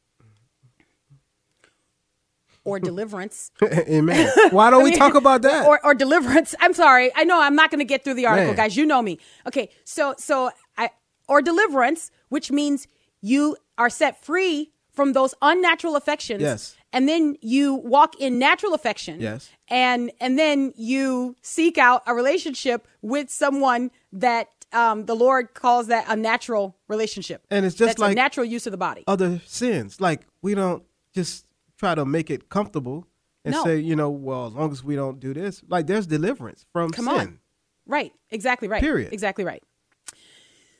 Or 2.64 2.80
deliverance. 2.80 3.52
amen 3.64 4.32
why 4.52 4.70
don't 4.70 4.84
we 4.84 4.92
talk 4.96 5.16
about 5.16 5.42
that 5.42 5.66
or, 5.66 5.84
or 5.84 5.94
deliverance. 5.94 6.54
I'm 6.60 6.74
sorry. 6.74 7.12
I 7.16 7.24
know 7.24 7.42
I'm 7.42 7.56
not 7.56 7.72
going 7.72 7.80
to 7.80 7.86
get 7.86 8.04
through 8.04 8.16
the 8.16 8.28
article, 8.28 8.50
Man. 8.50 8.56
guys. 8.56 8.78
You 8.78 8.86
know 8.86 9.02
me. 9.02 9.20
Okay, 9.48 9.70
so 9.84 10.16
so 10.18 10.52
I 10.78 10.92
or 11.28 11.42
deliverance, 11.42 12.12
which 12.30 12.52
means 12.52 12.88
you 13.22 13.58
are 13.78 13.90
set 13.90 14.24
free 14.24 14.72
from 14.92 15.14
those 15.14 15.34
unnatural 15.42 15.96
affections. 15.96 16.42
Yes. 16.42 16.76
And 16.94 17.08
then 17.08 17.38
you 17.42 17.76
walk 17.76 18.20
in 18.20 18.38
natural 18.40 18.74
affection. 18.74 19.20
Yes. 19.22 19.50
And 19.70 20.12
and 20.20 20.38
then 20.38 20.74
you 20.76 21.36
seek 21.42 21.78
out 21.78 22.04
a 22.06 22.14
relationship 22.14 22.88
with 23.02 23.30
someone 23.30 23.92
that 24.14 24.48
um, 24.74 25.06
the 25.06 25.16
Lord 25.16 25.54
calls 25.54 25.88
that 25.88 26.06
a 26.10 26.16
natural 26.16 26.76
relationship. 26.88 27.46
And 27.50 27.66
it's 27.66 27.76
just 27.76 27.90
That's 27.92 28.00
a 28.00 28.06
like- 28.06 28.16
natural 28.16 28.46
use 28.46 28.66
of 28.68 28.72
the 28.72 28.78
body. 28.78 29.04
other 29.08 29.42
sins. 29.46 30.00
Like 30.02 30.26
we 30.42 30.54
don't 30.56 30.84
just 31.14 31.46
try 31.78 31.96
to 31.96 32.06
make 32.06 32.30
it 32.30 32.50
comfortable 32.50 33.08
and 33.44 33.54
No. 33.54 33.64
say, 33.64 33.80
you 33.80 33.96
know, 33.96 34.10
well, 34.10 34.48
as 34.48 34.54
long 34.54 34.72
as 34.72 34.84
we 34.84 34.96
don't 34.96 35.20
do 35.20 35.34
this, 35.34 35.62
like 35.68 35.88
there's 35.88 36.08
deliverance 36.08 36.66
from 36.74 36.92
Come 36.92 37.06
sin. 37.06 37.14
on. 37.16 37.40
Right. 37.88 38.14
Exactly 38.30 38.68
right. 38.68 38.82
Period. 38.82 39.12
Exactly 39.14 39.44
right. 39.44 39.64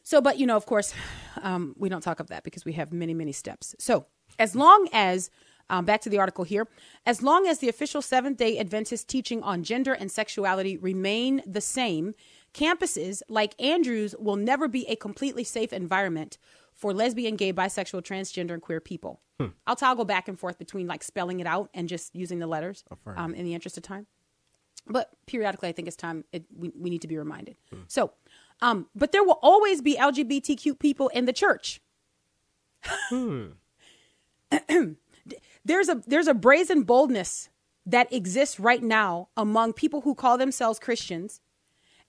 So, 0.04 0.22
but 0.22 0.38
you 0.40 0.46
know, 0.46 0.58
of 0.58 0.66
course, 0.66 0.94
um, 1.42 1.74
we 1.78 1.90
don't 1.90 2.02
talk 2.02 2.20
of 2.20 2.28
that 2.28 2.44
because 2.44 2.66
we 2.66 2.74
have 2.74 2.92
many, 2.92 3.14
many 3.14 3.32
steps. 3.32 3.76
So, 3.80 4.06
as 4.40 4.56
long 4.56 4.88
as, 4.94 5.30
um, 5.72 5.86
back 5.86 6.02
to 6.02 6.10
the 6.10 6.20
article 6.20 6.44
here, 6.44 6.68
as 7.06 7.24
long 7.24 7.48
as 7.48 7.60
the 7.60 7.70
official 7.70 8.02
Seventh 8.02 8.38
day 8.38 8.60
Adventist 8.60 9.08
teaching 9.08 9.42
on 9.42 9.64
gender 9.64 9.94
and 9.94 10.12
sexuality 10.12 10.78
remain 10.78 11.42
the 11.48 11.62
same, 11.62 12.14
campuses 12.54 13.22
like 13.30 13.60
Andrews 13.60 14.14
will 14.20 14.36
never 14.36 14.68
be 14.68 14.88
a 14.88 14.96
completely 14.96 15.44
safe 15.44 15.74
environment 15.74 16.38
for 16.74 16.94
lesbian, 16.94 17.36
gay, 17.38 17.54
bisexual, 17.54 18.02
transgender, 18.04 18.52
and 18.52 18.62
queer 18.62 18.80
people. 18.82 19.22
I'll 19.66 19.76
toggle 19.76 20.06
back 20.06 20.28
and 20.28 20.38
forth 20.38 20.60
between 20.60 20.88
like 20.88 21.04
spelling 21.04 21.40
it 21.40 21.48
out 21.48 21.70
and 21.74 21.88
just 21.90 22.14
using 22.16 22.40
the 22.40 22.48
letters 22.48 22.84
um, 23.18 23.34
in 23.34 23.46
the 23.46 23.54
interest 23.56 23.78
of 23.78 23.84
time. 23.84 24.08
But 24.88 25.10
periodically 25.26 25.70
i 25.70 25.72
think 25.72 25.88
it's 25.88 25.96
time 25.96 26.26
it, 26.32 26.44
we, 26.56 26.72
we 26.78 26.90
need 26.90 27.02
to 27.04 27.08
be 27.08 27.18
reminded. 27.18 27.56
So 27.88 28.12
um, 28.62 28.88
but 28.96 29.12
there 29.12 29.24
will 29.24 29.40
always 29.42 29.82
be 29.82 29.96
lgbtq 29.96 30.80
people 30.80 31.08
in 31.10 31.26
the 31.26 31.34
church 31.34 31.82
there's 35.66 35.90
a 35.90 36.02
there's 36.08 36.28
a 36.28 36.34
brazen 36.34 36.84
boldness 36.84 37.50
that 37.86 38.12
exists 38.14 38.60
right 38.60 38.84
now 38.84 39.30
among 39.36 39.74
people 39.74 40.02
who 40.02 40.14
call 40.16 40.38
themselves 40.38 40.80
christians 40.80 41.42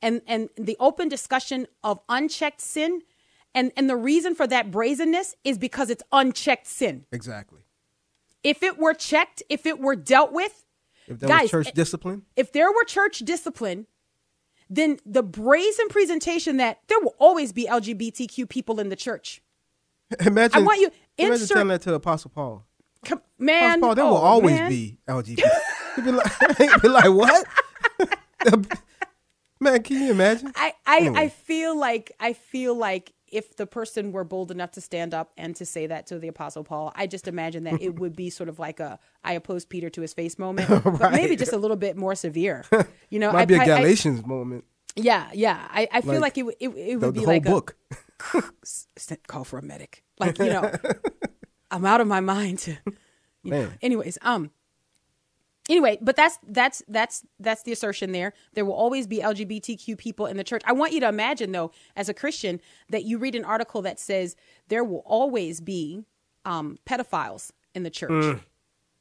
and 0.01 0.21
and 0.27 0.49
the 0.57 0.77
open 0.81 1.09
discussion 1.09 1.67
of 1.83 2.01
unchecked 2.09 2.61
sin 2.61 3.01
and 3.55 3.73
and 3.77 3.88
the 3.88 3.97
reason 3.97 4.35
for 4.35 4.47
that 4.47 4.71
brazenness 4.71 5.35
is 5.45 5.59
because 5.59 5.91
it's 5.91 6.03
unchecked 6.12 6.67
sin 6.67 7.05
Exactly. 7.12 7.61
if 8.43 8.62
it 8.62 8.79
were 8.79 8.95
checked 8.95 9.43
if 9.49 9.67
it 9.67 9.79
were 9.81 9.97
dealt 9.97 10.33
with 10.33 10.65
If 11.09 11.19
there 11.21 11.29
Guys, 11.29 11.43
was 11.43 11.51
church 11.51 11.69
eh, 11.69 11.73
discipline, 11.75 12.23
if 12.37 12.53
there 12.53 12.71
were 12.71 12.85
church 12.85 13.19
discipline, 13.21 13.87
then 14.71 14.99
the 15.05 15.23
brazen 15.23 15.88
presentation 15.88 16.57
that 16.59 16.79
there 16.88 16.99
will 17.01 17.15
always 17.19 17.53
be 17.53 17.67
LGBTQ 17.67 18.49
people 18.49 18.79
in 18.81 18.88
the 18.88 18.97
church. 18.97 19.43
imagine. 20.21 20.62
I 20.62 20.65
want 20.65 20.81
you- 20.81 20.91
imagine 21.19 21.41
insert- 21.43 21.55
telling 21.57 21.69
that 21.69 21.83
to 21.83 21.95
Apostle 21.95 22.31
Paul. 22.35 22.65
Come, 23.05 23.21
man, 23.38 23.81
Paul, 23.81 23.95
there 23.95 24.05
oh, 24.05 24.11
will 24.11 24.17
always 24.17 24.55
man. 24.55 24.71
be 24.71 24.99
LGBT. 25.09 25.43
Be 26.05 26.11
like, 26.11 26.83
be 26.83 26.88
like 26.88 27.11
what? 27.11 27.47
Man, 29.61 29.83
can 29.83 30.03
you 30.03 30.11
imagine? 30.11 30.53
I 30.57 30.75
I, 30.87 30.97
Anyway. 31.01 31.21
I 31.21 31.29
feel 31.29 31.79
like 31.79 32.12
I 32.19 32.33
feel 32.33 32.75
like 32.75 33.12
if 33.31 33.57
the 33.57 33.67
person 33.67 34.11
were 34.11 34.25
bold 34.25 34.51
enough 34.51 34.73
to 34.73 34.81
stand 34.81 35.15
up 35.15 35.33
and 35.37 35.55
to 35.57 35.65
say 35.67 35.87
that 35.87 36.07
to 36.09 36.19
the 36.19 36.29
apostle 36.29 36.65
Paul, 36.65 36.93
I 36.97 37.07
just 37.07 37.29
imagine 37.29 37.65
that 37.65 37.81
it 37.81 37.99
would 38.01 38.17
be 38.17 38.31
sort 38.31 38.49
of 38.49 38.59
like 38.59 38.81
a 38.81 38.99
I 39.23 39.35
oppose 39.35 39.65
Peter 39.65 39.88
to 39.91 40.01
his 40.01 40.12
face 40.15 40.38
moment, 40.38 40.69
but 40.99 41.12
maybe 41.12 41.37
just 41.37 41.53
a 41.53 41.57
little 41.59 41.77
bit 41.77 41.97
more 41.97 42.15
severe. 42.15 42.65
You 43.11 43.19
know, 43.21 43.31
Might 43.33 43.43
I, 43.43 43.45
be 43.45 43.55
a 43.55 43.65
Galatians 43.65 44.25
moment. 44.27 44.65
yeah, 44.97 45.29
yeah. 45.35 45.67
I, 45.71 45.88
I 45.93 46.01
feel 46.01 46.12
Like, 46.15 46.21
like, 46.23 46.38
it 46.38 46.43
would 46.45 46.55
it, 46.59 46.69
it 46.71 46.97
would 46.97 47.01
the 47.09 47.12
be 47.12 47.19
whole 47.21 47.27
like 47.29 47.45
book. 47.45 47.77
a 48.35 48.43
s- 48.62 48.87
call 49.29 49.45
for 49.45 49.59
a 49.59 49.62
medic. 49.62 50.03
Like 50.19 50.38
you 50.38 50.47
know, 50.47 50.73
I'm 51.72 51.85
out 51.85 52.00
of 52.00 52.06
my 52.06 52.20
mind. 52.20 52.78
You 53.44 53.50
know. 53.50 53.61
Man. 53.62 53.78
Anyways, 53.82 54.18
um. 54.22 54.52
Anyway, 55.68 55.98
but 56.00 56.14
that's 56.14 56.38
that's 56.46 56.80
that's 56.87 57.24
that's 57.40 57.64
the 57.64 57.72
assertion 57.72 58.12
there. 58.12 58.35
There 58.54 58.64
will 58.64 58.72
always 58.74 59.08
be 59.08 59.18
LGBTQ 59.18 59.98
people 59.98 60.26
in 60.26 60.37
the 60.37 60.44
church. 60.44 60.62
I 60.64 60.72
want 60.72 60.92
you 60.92 61.00
to 61.00 61.08
imagine 61.08 61.50
though, 61.50 61.72
as 61.96 62.08
a 62.08 62.14
Christian, 62.14 62.61
that 62.90 63.02
you 63.02 63.18
read 63.18 63.35
an 63.35 63.44
article 63.44 63.82
that 63.82 63.98
says 63.98 64.37
there 64.68 64.85
will 64.85 65.02
always 65.04 65.61
be 65.61 66.04
um, 66.44 66.78
pedophiles 66.87 67.50
in 67.74 67.82
the 67.82 67.90
church. 67.90 68.11
Mm. 68.11 68.40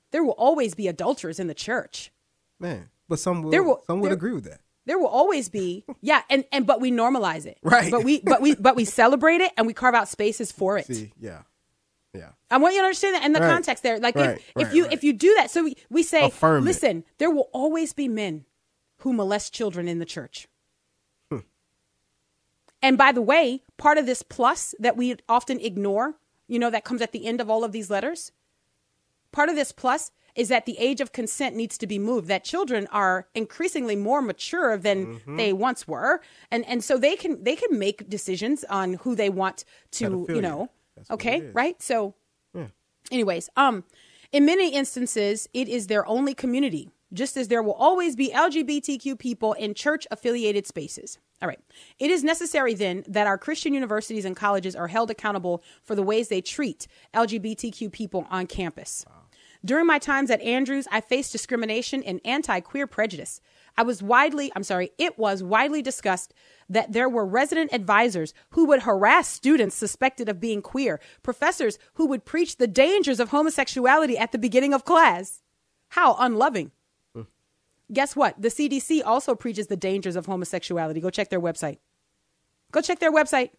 There 0.09 0.23
will 0.23 0.31
always 0.39 0.73
be 0.73 0.87
adulterers 0.87 1.39
in 1.39 1.45
the 1.45 1.53
church. 1.53 2.11
Man. 2.59 2.89
But 3.07 3.19
some 3.19 3.43
would, 3.43 3.53
There 3.53 3.61
will- 3.61 3.83
some 3.85 3.99
would 3.99 4.07
there- 4.07 4.15
agree 4.15 4.33
with 4.33 4.45
that. 4.45 4.61
There 4.87 4.97
will 4.97 5.07
always 5.07 5.49
be, 5.49 5.85
yeah, 6.01 6.23
and 6.31 6.45
and 6.51 6.65
but 6.65 6.81
we 6.81 6.91
normalize 6.91 7.45
it, 7.45 7.59
Right. 7.61 7.91
But 7.91 8.03
we 8.03 8.21
but 8.21 8.41
we 8.41 8.55
but 8.55 8.75
we 8.75 8.85
celebrate 9.01 9.41
it 9.41 9.51
and 9.55 9.67
we 9.67 9.73
carve 9.73 9.93
out 9.93 10.07
spaces 10.07 10.51
for 10.51 10.79
it. 10.79 10.87
See, 10.87 11.11
yeah. 11.19 11.41
Yeah. 12.13 12.29
I 12.49 12.57
want 12.57 12.73
you 12.73 12.81
to 12.81 12.85
understand 12.85 13.15
that 13.15 13.23
in 13.25 13.31
the 13.33 13.39
Right. 13.39 13.51
context 13.51 13.83
there. 13.83 13.97
Like 13.99 14.15
Right, 14.15 14.31
if, 14.37 14.43
if 14.57 14.67
right, 14.67 14.75
you 14.75 14.85
if 14.91 15.03
you 15.03 15.13
do 15.13 15.33
that, 15.35 15.49
so 15.49 15.63
we, 15.63 15.75
we 15.89 16.03
say, 16.03 16.25
Affirm 16.25 16.63
it. 16.63 16.65
listen, 16.65 17.05
there 17.19 17.29
will 17.31 17.49
always 17.53 17.93
be 17.93 18.07
men 18.07 18.45
who 18.97 19.13
molest 19.13 19.53
children 19.53 19.87
in 19.87 19.99
the 19.99 20.05
church. 20.05 20.47
Hmm. 21.31 21.39
And 22.81 22.97
by 22.97 23.11
the 23.11 23.21
way, 23.21 23.63
part 23.77 23.97
of 23.97 24.05
this 24.05 24.23
plus 24.23 24.75
that 24.79 24.97
we 24.97 25.15
often 25.29 25.59
ignore, 25.59 26.15
you 26.47 26.59
know, 26.59 26.69
that 26.69 26.83
comes 26.83 27.01
at 27.01 27.11
the 27.11 27.25
end 27.25 27.39
of 27.39 27.49
all 27.49 27.63
of 27.63 27.71
these 27.71 27.89
letters, 27.89 28.31
part 29.31 29.49
of 29.49 29.55
this 29.55 29.71
plus 29.71 30.11
is 30.35 30.47
that 30.49 30.65
the 30.65 30.77
age 30.77 31.01
of 31.01 31.11
consent 31.11 31.55
needs 31.55 31.77
to 31.77 31.85
be 31.87 31.99
moved 31.99 32.27
that 32.27 32.43
children 32.43 32.87
are 32.91 33.27
increasingly 33.35 33.95
more 33.95 34.21
mature 34.21 34.77
than 34.77 35.05
Mm-hmm. 35.05 35.37
they 35.37 35.51
once 35.53 35.87
were 35.87 36.21
and 36.49 36.65
and 36.67 36.83
so 36.83 36.97
they 36.97 37.15
can 37.17 37.43
they 37.43 37.55
can 37.55 37.77
make 37.77 38.07
decisions 38.09 38.63
on 38.69 38.93
who 38.93 39.13
they 39.15 39.29
want 39.29 39.65
to 39.91 40.25
you 40.29 40.41
know 40.41 40.69
That's 41.07 41.11
okay 41.11 41.49
right? 41.53 41.81
So 41.81 42.13
anyways 43.11 43.49
um 43.55 43.83
in 44.31 44.45
many 44.45 44.73
instances 44.73 45.47
it 45.53 45.67
is 45.67 45.87
their 45.87 46.05
only 46.07 46.33
community 46.33 46.89
just 47.13 47.35
as 47.35 47.49
there 47.49 47.61
will 47.63 47.73
always 47.73 48.15
be 48.15 48.29
lgbtq 48.29 49.17
people 49.19 49.53
in 49.53 49.73
church 49.73 50.07
affiliated 50.11 50.65
spaces. 50.65 51.17
All 51.41 51.47
right. 51.47 51.59
It 51.97 52.11
is 52.11 52.23
necessary 52.23 52.73
then 52.73 53.03
that 53.07 53.27
our 53.27 53.37
christian 53.37 53.73
universities 53.73 54.25
and 54.25 54.35
colleges 54.35 54.75
are 54.75 54.87
held 54.87 55.11
accountable 55.11 55.63
for 55.83 55.95
the 55.95 56.03
ways 56.03 56.27
they 56.29 56.41
treat 56.41 56.87
lgbtq 57.13 57.91
people 57.91 58.27
on 58.29 58.47
campus. 58.47 59.05
During 59.63 59.85
my 59.85 59.99
times 59.99 60.31
at 60.31 60.41
Andrews, 60.41 60.87
I 60.91 61.01
faced 61.01 61.31
discrimination 61.31 62.01
and 62.03 62.19
anti 62.25 62.59
queer 62.61 62.87
prejudice. 62.87 63.41
I 63.81 63.83
was 63.83 64.03
widely, 64.03 64.51
I'm 64.55 64.61
sorry, 64.61 64.91
it 64.99 65.17
was 65.17 65.41
widely 65.41 65.81
discussed 65.81 66.35
that 66.69 66.91
there 66.91 67.09
were 67.09 67.25
resident 67.25 67.73
advisors 67.73 68.31
who 68.51 68.65
would 68.65 68.83
harass 68.83 69.27
students 69.27 69.75
suspected 69.75 70.29
of 70.29 70.39
being 70.39 70.61
queer, 70.61 70.99
professors 71.23 71.79
who 71.95 72.05
would 72.05 72.23
preach 72.23 72.57
the 72.57 72.67
dangers 72.67 73.19
of 73.19 73.29
homosexuality 73.29 74.19
at 74.19 74.31
the 74.33 74.37
beginning 74.37 74.71
of 74.71 74.85
class. 74.85 75.41
How 75.89 76.15
unloving. 76.19 76.69
Guess 77.91 78.15
what? 78.15 78.39
The 78.39 78.49
CDC 78.49 79.01
also 79.03 79.33
preaches 79.33 79.65
the 79.65 79.75
dangers 79.75 80.15
of 80.15 80.27
homosexuality. 80.27 81.01
Go 81.01 81.09
check 81.09 81.29
their 81.29 81.41
website. 81.41 81.79
Go 82.71 82.81
check 82.81 82.99
their 82.99 83.11
website. 83.11 83.49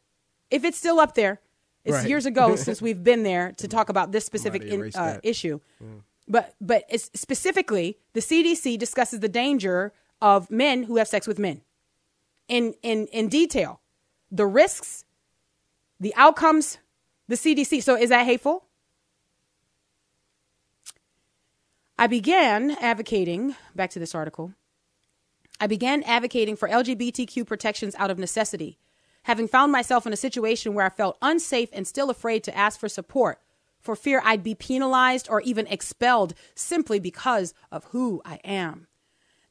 If 0.52 0.64
it's 0.64 0.78
still 0.78 1.00
up 1.00 1.16
there, 1.16 1.40
it's 1.84 1.96
Right. 1.96 2.08
years 2.08 2.26
ago 2.26 2.54
since 2.66 2.80
we've 2.80 3.02
been 3.02 3.24
there 3.24 3.50
to 3.56 3.66
talk 3.66 3.88
about 3.88 4.12
this 4.12 4.24
specific 4.24 4.62
in, 4.62 4.92
uh, 4.94 5.18
issue. 5.24 5.58
But 6.28 6.54
but 6.60 6.84
it's 6.88 7.10
specifically, 7.12 7.98
the 8.12 8.20
CDC 8.20 8.78
discusses 8.78 9.18
the 9.18 9.28
danger 9.28 9.92
of 10.22 10.50
men 10.50 10.84
who 10.84 10.96
have 10.96 11.08
sex 11.08 11.26
with 11.26 11.38
men 11.38 11.60
in 12.48 12.74
in 12.82 13.08
in 13.08 13.28
detail, 13.28 13.80
the 14.30 14.46
risks, 14.46 15.04
the 16.00 16.14
outcomes, 16.16 16.78
the 17.28 17.34
CDC. 17.34 17.82
So 17.82 17.96
is 17.96 18.08
that 18.08 18.24
hateful? 18.24 18.64
I 21.98 22.06
began 22.06 22.70
advocating, 22.80 23.54
back 23.74 23.90
to 23.90 23.98
this 23.98 24.14
article, 24.14 24.54
I 25.60 25.66
began 25.66 26.02
advocating 26.04 26.56
for 26.56 26.68
LGBTQ 26.68 27.46
protections 27.46 27.94
out 27.96 28.10
of 28.10 28.18
necessity, 28.18 28.78
having 29.24 29.46
found 29.46 29.70
myself 29.70 30.06
in 30.06 30.12
a 30.12 30.16
situation 30.16 30.74
where 30.74 30.86
I 30.86 30.88
felt 30.88 31.18
unsafe 31.20 31.68
and 31.72 31.86
still 31.86 32.10
afraid 32.10 32.42
to 32.44 32.56
ask 32.56 32.80
for 32.80 32.88
support 32.88 33.40
for 33.80 33.96
fear 33.96 34.22
I'd 34.24 34.44
be 34.44 34.54
penalized 34.54 35.28
or 35.28 35.40
even 35.42 35.66
expelled 35.66 36.34
simply 36.54 37.00
because 37.00 37.52
of 37.70 37.84
who 37.86 38.22
I 38.24 38.36
am. 38.44 38.86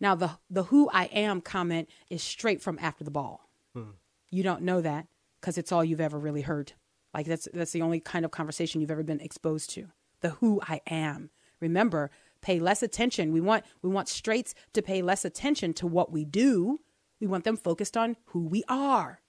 Now, 0.02 0.16
the, 0.16 0.32
the 0.50 0.64
who 0.64 0.90
I 0.92 1.06
am 1.06 1.40
comment 1.40 1.88
is 2.10 2.24
straight 2.24 2.62
from 2.62 2.80
after 2.82 3.04
the 3.04 3.12
ball. 3.12 3.48
Hmm. 3.74 3.92
You 4.32 4.42
don't 4.44 4.64
know 4.64 4.82
that 4.82 5.08
because 5.40 5.58
it's 5.58 5.72
all 5.72 5.86
you've 5.86 6.02
ever 6.02 6.20
really 6.20 6.42
heard. 6.42 6.74
Like 7.14 7.28
that's 7.28 7.48
that's 7.54 7.72
the 7.72 7.82
only 7.82 8.00
kind 8.00 8.26
of 8.26 8.32
conversation 8.32 8.82
you've 8.82 8.92
ever 8.92 9.04
been 9.04 9.20
exposed 9.20 9.70
to. 9.72 9.88
The 10.22 10.32
who 10.32 10.62
I 10.68 10.82
am. 10.88 11.30
Remember, 11.60 12.10
pay 12.42 12.60
less 12.60 12.82
attention. 12.82 13.32
We 13.32 13.42
want 13.42 13.66
we 13.82 13.90
want 13.90 14.08
straights 14.08 14.56
to 14.74 14.82
pay 14.82 15.02
less 15.02 15.26
attention 15.26 15.74
to 15.76 15.88
what 15.88 16.12
we 16.12 16.26
do. 16.26 16.80
We 17.20 17.28
want 17.28 17.44
them 17.44 17.58
focused 17.58 17.96
on 17.96 18.16
who 18.28 18.48
we 18.48 18.64
are. 18.68 19.21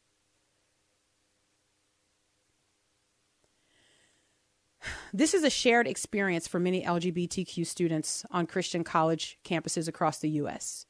This 5.13 5.35
is 5.35 5.45
a 5.45 5.51
shared 5.51 5.87
experience 5.87 6.49
for 6.49 6.59
many 6.59 6.83
LGBTQ 6.83 7.67
students 7.67 8.25
on 8.31 8.47
Christian 8.47 8.85
college 8.85 9.39
campuses 9.45 9.89
across 9.89 10.19
the 10.19 10.31
US, 10.31 10.87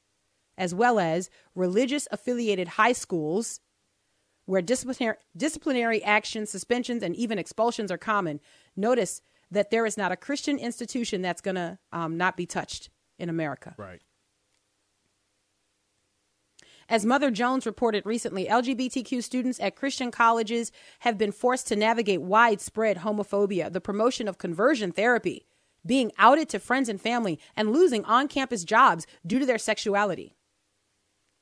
as 0.57 0.75
well 0.75 0.99
as 0.99 1.31
religious 1.55 2.09
affiliated 2.11 2.69
high 2.69 2.93
schools 2.93 3.61
where 4.47 4.63
disciplinary, 4.63 5.17
disciplinary 5.37 6.03
actions, 6.03 6.51
suspensions, 6.51 7.03
and 7.03 7.15
even 7.17 7.39
expulsions 7.39 7.91
are 7.93 7.99
common. 7.99 8.41
Notice 8.77 9.23
that 9.51 9.71
there 9.71 9.87
is 9.87 9.97
not 9.97 10.13
a 10.13 10.17
Christian 10.17 10.59
institution 10.59 11.23
that's 11.23 11.41
going 11.41 11.55
to 11.55 11.79
um, 11.93 12.17
not 12.17 12.37
be 12.37 12.47
touched 12.47 12.91
in 13.19 13.29
America. 13.29 13.75
Right. 13.79 14.01
As 16.93 17.07
Mother 17.07 17.31
Jones 17.31 17.65
reported 17.65 18.05
recently, 18.05 18.45
LGBTQ 18.45 19.23
students 19.25 19.59
at 19.61 19.77
Christian 19.77 20.11
colleges 20.11 20.71
have 20.99 21.17
been 21.17 21.33
forced 21.33 21.67
to 21.69 21.75
navigate 21.75 22.21
widespread 22.21 22.99
homophobia, 22.99 23.73
the 23.73 23.81
promotion 23.81 24.29
of 24.29 24.37
conversion 24.37 24.93
therapy, 24.93 25.47
being 25.87 26.13
outed 26.19 26.51
to 26.51 26.59
friends 26.59 26.91
and 26.91 27.01
family, 27.01 27.41
and 27.57 27.73
losing 27.73 28.05
on 28.05 28.29
campus 28.29 28.63
jobs 28.63 29.07
due 29.27 29.39
to 29.39 29.47
their 29.47 29.57
sexuality. 29.57 30.37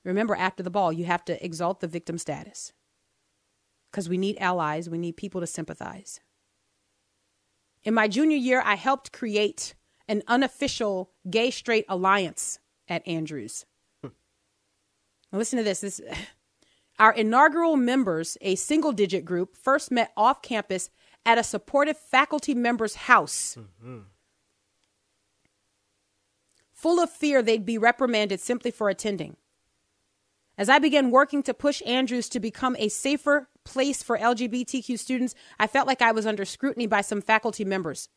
Remember, 0.05 0.37
after 0.37 0.63
the 0.63 0.71
ball, 0.71 0.93
you 0.93 1.05
have 1.07 1.25
to 1.25 1.45
exalt 1.45 1.81
the 1.81 1.89
victim 1.89 2.17
status 2.17 2.73
because 3.91 4.09
we 4.09 4.19
need 4.19 4.39
allies, 4.39 4.89
we 4.89 4.99
need 4.99 5.17
people 5.17 5.41
to 5.41 5.49
sympathize. 5.49 6.21
In 7.83 7.93
my 7.93 8.07
junior 8.07 8.37
year, 8.37 8.63
I 8.65 8.77
helped 8.77 9.11
create 9.11 9.75
an 10.07 10.23
unofficial 10.29 11.11
gay 11.29 11.51
straight 11.51 11.87
alliance 11.89 12.61
at 12.87 13.05
Andrews. 13.05 13.67
Now 15.33 15.39
listen 15.39 15.59
to 15.59 15.65
this. 15.65 15.81
This 15.81 16.01
our 16.99 17.13
inaugural 17.13 17.77
members, 17.77 18.37
a 18.41 18.55
single 18.57 18.93
digit 18.93 19.25
group, 19.25 19.57
first 19.57 19.91
met 19.91 20.13
off 20.17 20.43
campus 20.43 20.91
at 21.25 21.39
a 21.39 21.45
supportive 21.45 21.99
faculty 21.99 22.55
member's 22.55 22.95
house. 22.95 23.57
Mm-hmm. 23.59 24.01
Full 26.73 27.01
of 27.01 27.11
fear 27.11 27.43
they'd 27.43 27.67
be 27.67 27.79
reprimanded 27.79 28.41
simply 28.41 28.71
for 28.71 28.89
attending. 28.89 29.37
As 30.57 30.69
I 30.69 30.79
began 30.79 31.11
working 31.11 31.43
to 31.45 31.55
push 31.55 31.83
Andrews 31.87 32.29
to 32.31 32.41
become 32.41 32.77
a 32.79 32.89
safer 32.89 33.49
place 33.65 34.03
for 34.03 34.19
LGBTQ 34.19 34.99
students, 34.99 35.35
I 35.59 35.67
felt 35.67 35.87
like 35.87 36.03
I 36.03 36.13
was 36.13 36.27
under 36.27 36.45
scrutiny 36.45 36.87
by 36.87 37.01
some 37.01 37.23
faculty 37.23 37.65
members. 37.65 38.09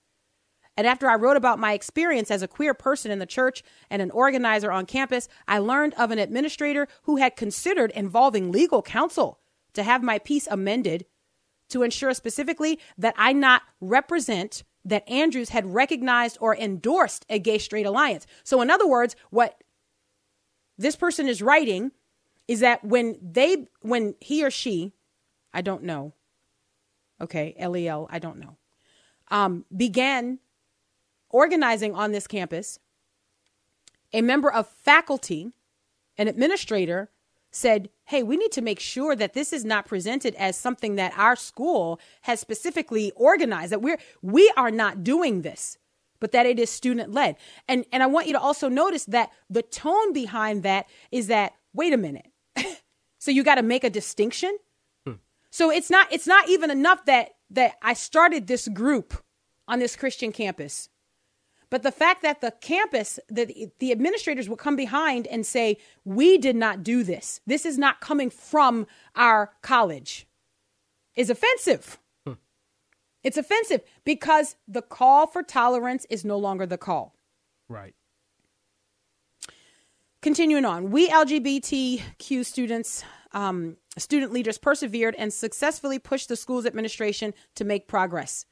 And 0.75 0.87
after 0.87 1.07
I 1.09 1.15
wrote 1.15 1.37
about 1.37 1.59
my 1.59 1.73
experience 1.73 2.31
as 2.31 2.41
a 2.41 2.47
queer 2.47 2.73
person 2.73 3.11
in 3.11 3.19
the 3.19 3.25
church 3.25 3.63
and 3.89 4.01
an 4.01 4.11
organizer 4.11 4.71
on 4.71 4.85
campus, 4.85 5.27
I 5.47 5.59
learned 5.59 5.93
of 5.95 6.11
an 6.11 6.19
administrator 6.19 6.87
who 7.03 7.17
had 7.17 7.35
considered 7.35 7.91
involving 7.91 8.51
legal 8.51 8.81
counsel 8.81 9.39
to 9.73 9.83
have 9.83 10.01
my 10.01 10.19
piece 10.19 10.47
amended 10.47 11.05
to 11.69 11.83
ensure 11.83 12.13
specifically 12.13 12.79
that 12.97 13.15
I 13.17 13.33
not 13.33 13.63
represent 13.81 14.63
that 14.85 15.07
Andrews 15.09 15.49
had 15.49 15.73
recognized 15.73 16.37
or 16.41 16.55
endorsed 16.55 17.25
a 17.29 17.39
gay 17.39 17.57
straight 17.57 17.85
alliance. 17.85 18.27
So, 18.43 18.61
in 18.61 18.69
other 18.69 18.87
words, 18.87 19.15
what 19.29 19.63
this 20.77 20.95
person 20.95 21.27
is 21.27 21.41
writing 21.41 21.91
is 22.47 22.59
that 22.59 22.83
when 22.83 23.17
they, 23.21 23.67
when 23.81 24.15
he 24.19 24.43
or 24.43 24.51
she, 24.51 24.93
I 25.53 25.61
don't 25.61 25.83
know, 25.83 26.13
okay, 27.21 27.55
L 27.57 27.77
E 27.77 27.87
L, 27.87 28.09
I 28.11 28.19
don't 28.19 28.39
know, 28.39 28.57
um, 29.29 29.65
began 29.75 30.39
organizing 31.33 31.93
on 31.93 32.13
this 32.13 32.27
campus, 32.27 32.79
a 34.13 34.21
member 34.21 34.49
of 34.49 34.67
faculty, 34.67 35.51
an 36.17 36.29
administrator, 36.29 37.09
said, 37.51 37.89
Hey, 38.05 38.23
we 38.23 38.37
need 38.37 38.51
to 38.53 38.61
make 38.61 38.79
sure 38.79 39.15
that 39.15 39.33
this 39.33 39.51
is 39.51 39.65
not 39.65 39.85
presented 39.85 40.35
as 40.35 40.57
something 40.57 40.95
that 40.95 41.13
our 41.17 41.35
school 41.35 41.99
has 42.21 42.39
specifically 42.39 43.11
organized, 43.15 43.71
that 43.71 43.81
we're, 43.81 43.99
we 44.21 44.51
are 44.55 44.71
not 44.71 45.03
doing 45.03 45.41
this, 45.41 45.77
but 46.19 46.31
that 46.31 46.45
it 46.45 46.59
is 46.59 46.69
student 46.69 47.11
led. 47.11 47.35
And, 47.67 47.85
and 47.91 48.03
I 48.03 48.07
want 48.07 48.27
you 48.27 48.33
to 48.33 48.39
also 48.39 48.69
notice 48.69 49.05
that 49.05 49.31
the 49.49 49.61
tone 49.61 50.13
behind 50.13 50.63
that 50.63 50.87
is 51.11 51.27
that, 51.27 51.53
wait 51.73 51.93
a 51.93 51.97
minute. 51.97 52.27
so 53.19 53.31
you 53.31 53.43
got 53.43 53.55
to 53.55 53.63
make 53.63 53.83
a 53.83 53.89
distinction. 53.89 54.57
Hmm. 55.05 55.13
So 55.49 55.71
it's 55.71 55.89
not, 55.89 56.07
it's 56.11 56.27
not 56.27 56.49
even 56.49 56.69
enough 56.71 57.05
that, 57.05 57.31
that 57.51 57.73
I 57.81 57.93
started 57.93 58.47
this 58.47 58.67
group 58.67 59.13
on 59.67 59.79
this 59.79 59.95
Christian 59.95 60.31
campus. 60.31 60.89
But 61.73 61.81
the 61.81 61.91
fact 61.91 62.21
that 62.21 62.39
the 62.39 62.51
campus, 62.61 63.19
the, 63.29 63.71
the 63.79 63.91
administrators 63.91 64.47
will 64.47 64.57
come 64.57 64.75
behind 64.75 65.25
and 65.25 65.43
say, 65.43 65.79
we 66.05 66.37
did 66.37 66.55
not 66.55 66.83
do 66.83 67.01
this. 67.01 67.41
This 67.47 67.65
is 67.65 67.79
not 67.79 67.99
coming 67.99 68.29
from 68.29 68.85
our 69.15 69.53
college 69.63 70.27
is 71.15 71.31
offensive. 71.31 71.97
Hmm. 72.27 72.33
It's 73.23 73.37
offensive 73.37 73.81
because 74.03 74.55
the 74.67 74.83
call 74.83 75.25
for 75.25 75.41
tolerance 75.41 76.05
is 76.11 76.23
no 76.23 76.37
longer 76.37 76.67
the 76.67 76.77
call. 76.77 77.15
Right. 77.67 77.95
Continuing 80.21 80.65
on, 80.65 80.91
we 80.91 81.09
LGBTQ 81.09 82.45
students, 82.45 83.03
um, 83.31 83.77
student 83.97 84.31
leaders 84.31 84.59
persevered 84.59 85.15
and 85.17 85.33
successfully 85.33 85.97
pushed 85.97 86.29
the 86.29 86.35
school's 86.35 86.67
administration 86.67 87.33
to 87.55 87.63
make 87.63 87.87
progress. 87.87 88.45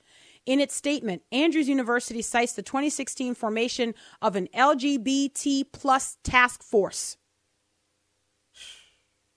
In 0.48 0.60
its 0.60 0.76
statement, 0.76 1.22
Andrews 1.32 1.70
University 1.70 2.24
cites 2.24 2.54
the 2.54 2.64
2016 2.64 3.36
formation 3.36 3.94
of 4.24 4.36
an 4.36 4.48
LGBT 4.56 5.66
plus 5.72 6.18
task 6.24 6.64
force, 6.64 7.18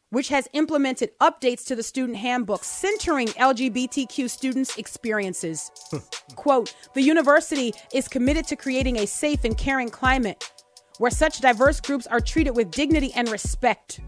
which 0.08 0.28
has 0.28 0.48
implemented 0.54 1.10
updates 1.20 1.66
to 1.66 1.76
the 1.76 1.82
student 1.82 2.16
handbook 2.16 2.64
centering 2.64 3.28
LGBTQ 3.28 4.30
students' 4.30 4.78
experiences. 4.78 5.70
Quote, 6.36 6.74
the 6.94 7.02
university 7.02 7.74
is 7.92 8.08
committed 8.08 8.46
to 8.46 8.56
creating 8.56 8.96
a 8.96 9.06
safe 9.06 9.44
and 9.44 9.58
caring 9.58 9.90
climate 9.90 10.50
where 10.98 11.10
such 11.10 11.40
diverse 11.40 11.82
groups 11.82 12.06
are 12.06 12.20
treated 12.20 12.56
with 12.56 12.70
dignity 12.70 13.12
and 13.14 13.28
respect. 13.28 14.00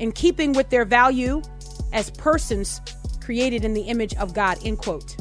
In 0.00 0.10
keeping 0.10 0.54
with 0.54 0.70
their 0.70 0.84
value 0.84 1.40
as 1.92 2.10
persons 2.10 2.80
created 3.20 3.64
in 3.64 3.74
the 3.74 3.82
image 3.82 4.14
of 4.16 4.34
God, 4.34 4.58
end 4.64 4.78
quote. 4.78 5.16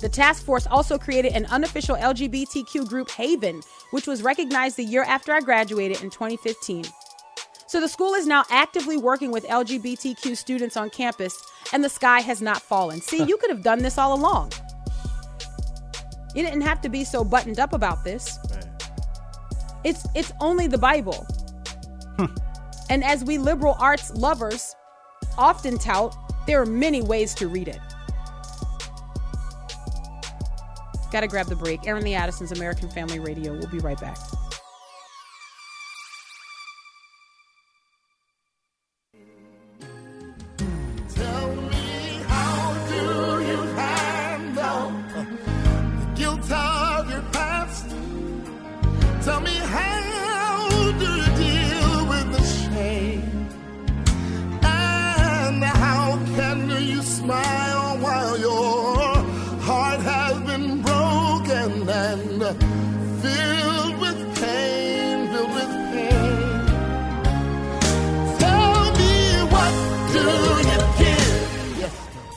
The 0.00 0.08
task 0.08 0.44
force 0.44 0.66
also 0.66 0.96
created 0.96 1.32
an 1.34 1.44
unofficial 1.46 1.94
LGBTQ 1.94 2.88
group, 2.88 3.10
Haven, 3.10 3.60
which 3.90 4.06
was 4.06 4.22
recognized 4.22 4.78
the 4.78 4.84
year 4.84 5.02
after 5.04 5.32
I 5.32 5.40
graduated 5.40 6.02
in 6.02 6.08
2015. 6.08 6.84
So 7.66 7.80
the 7.80 7.88
school 7.88 8.14
is 8.14 8.26
now 8.26 8.44
actively 8.50 8.96
working 8.96 9.30
with 9.30 9.46
LGBTQ 9.46 10.36
students 10.36 10.76
on 10.76 10.88
campus, 10.90 11.40
and 11.72 11.84
the 11.84 11.88
sky 11.88 12.20
has 12.20 12.40
not 12.40 12.62
fallen. 12.62 13.00
See, 13.02 13.22
you 13.22 13.36
could 13.40 13.50
have 13.50 13.62
done 13.62 13.80
this 13.80 13.98
all 13.98 14.14
along. 14.14 14.52
You 16.34 16.42
didn't 16.42 16.62
have 16.62 16.80
to 16.80 16.88
be 16.88 17.04
so 17.04 17.22
buttoned 17.22 17.60
up 17.60 17.72
about 17.72 18.02
this. 18.02 18.38
It's 19.84 20.06
it's 20.14 20.32
only 20.40 20.66
the 20.66 20.78
Bible. 20.78 21.26
and 22.90 23.04
as 23.04 23.24
we 23.24 23.38
liberal 23.38 23.76
arts 23.78 24.12
lovers 24.14 24.74
often 25.36 25.78
tout, 25.78 26.14
there 26.46 26.60
are 26.60 26.66
many 26.66 27.02
ways 27.02 27.34
to 27.34 27.48
read 27.48 27.68
it. 27.68 27.80
Gotta 31.10 31.26
grab 31.26 31.46
the 31.46 31.56
break. 31.56 31.86
Airing 31.86 32.04
the 32.04 32.14
Addisons, 32.14 32.52
American 32.52 32.88
Family 32.88 33.18
Radio. 33.18 33.52
We'll 33.52 33.68
be 33.68 33.78
right 33.78 34.00
back. 34.00 34.18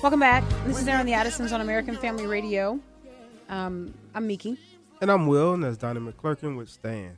Welcome 0.03 0.19
back. 0.19 0.43
This 0.65 0.81
is 0.81 0.87
Airing 0.89 1.05
the 1.05 1.13
Addisons 1.13 1.53
on 1.53 1.61
American 1.61 1.95
Family 1.95 2.27
Radio. 2.27 2.77
Um, 3.47 3.93
I'm 4.13 4.27
Miki. 4.27 4.59
And 4.99 5.09
I'm 5.09 5.27
Will, 5.27 5.53
and 5.53 5.63
that's 5.63 5.77
Donnie 5.77 6.01
McClurkin 6.01 6.57
with 6.57 6.67
Stand. 6.67 7.15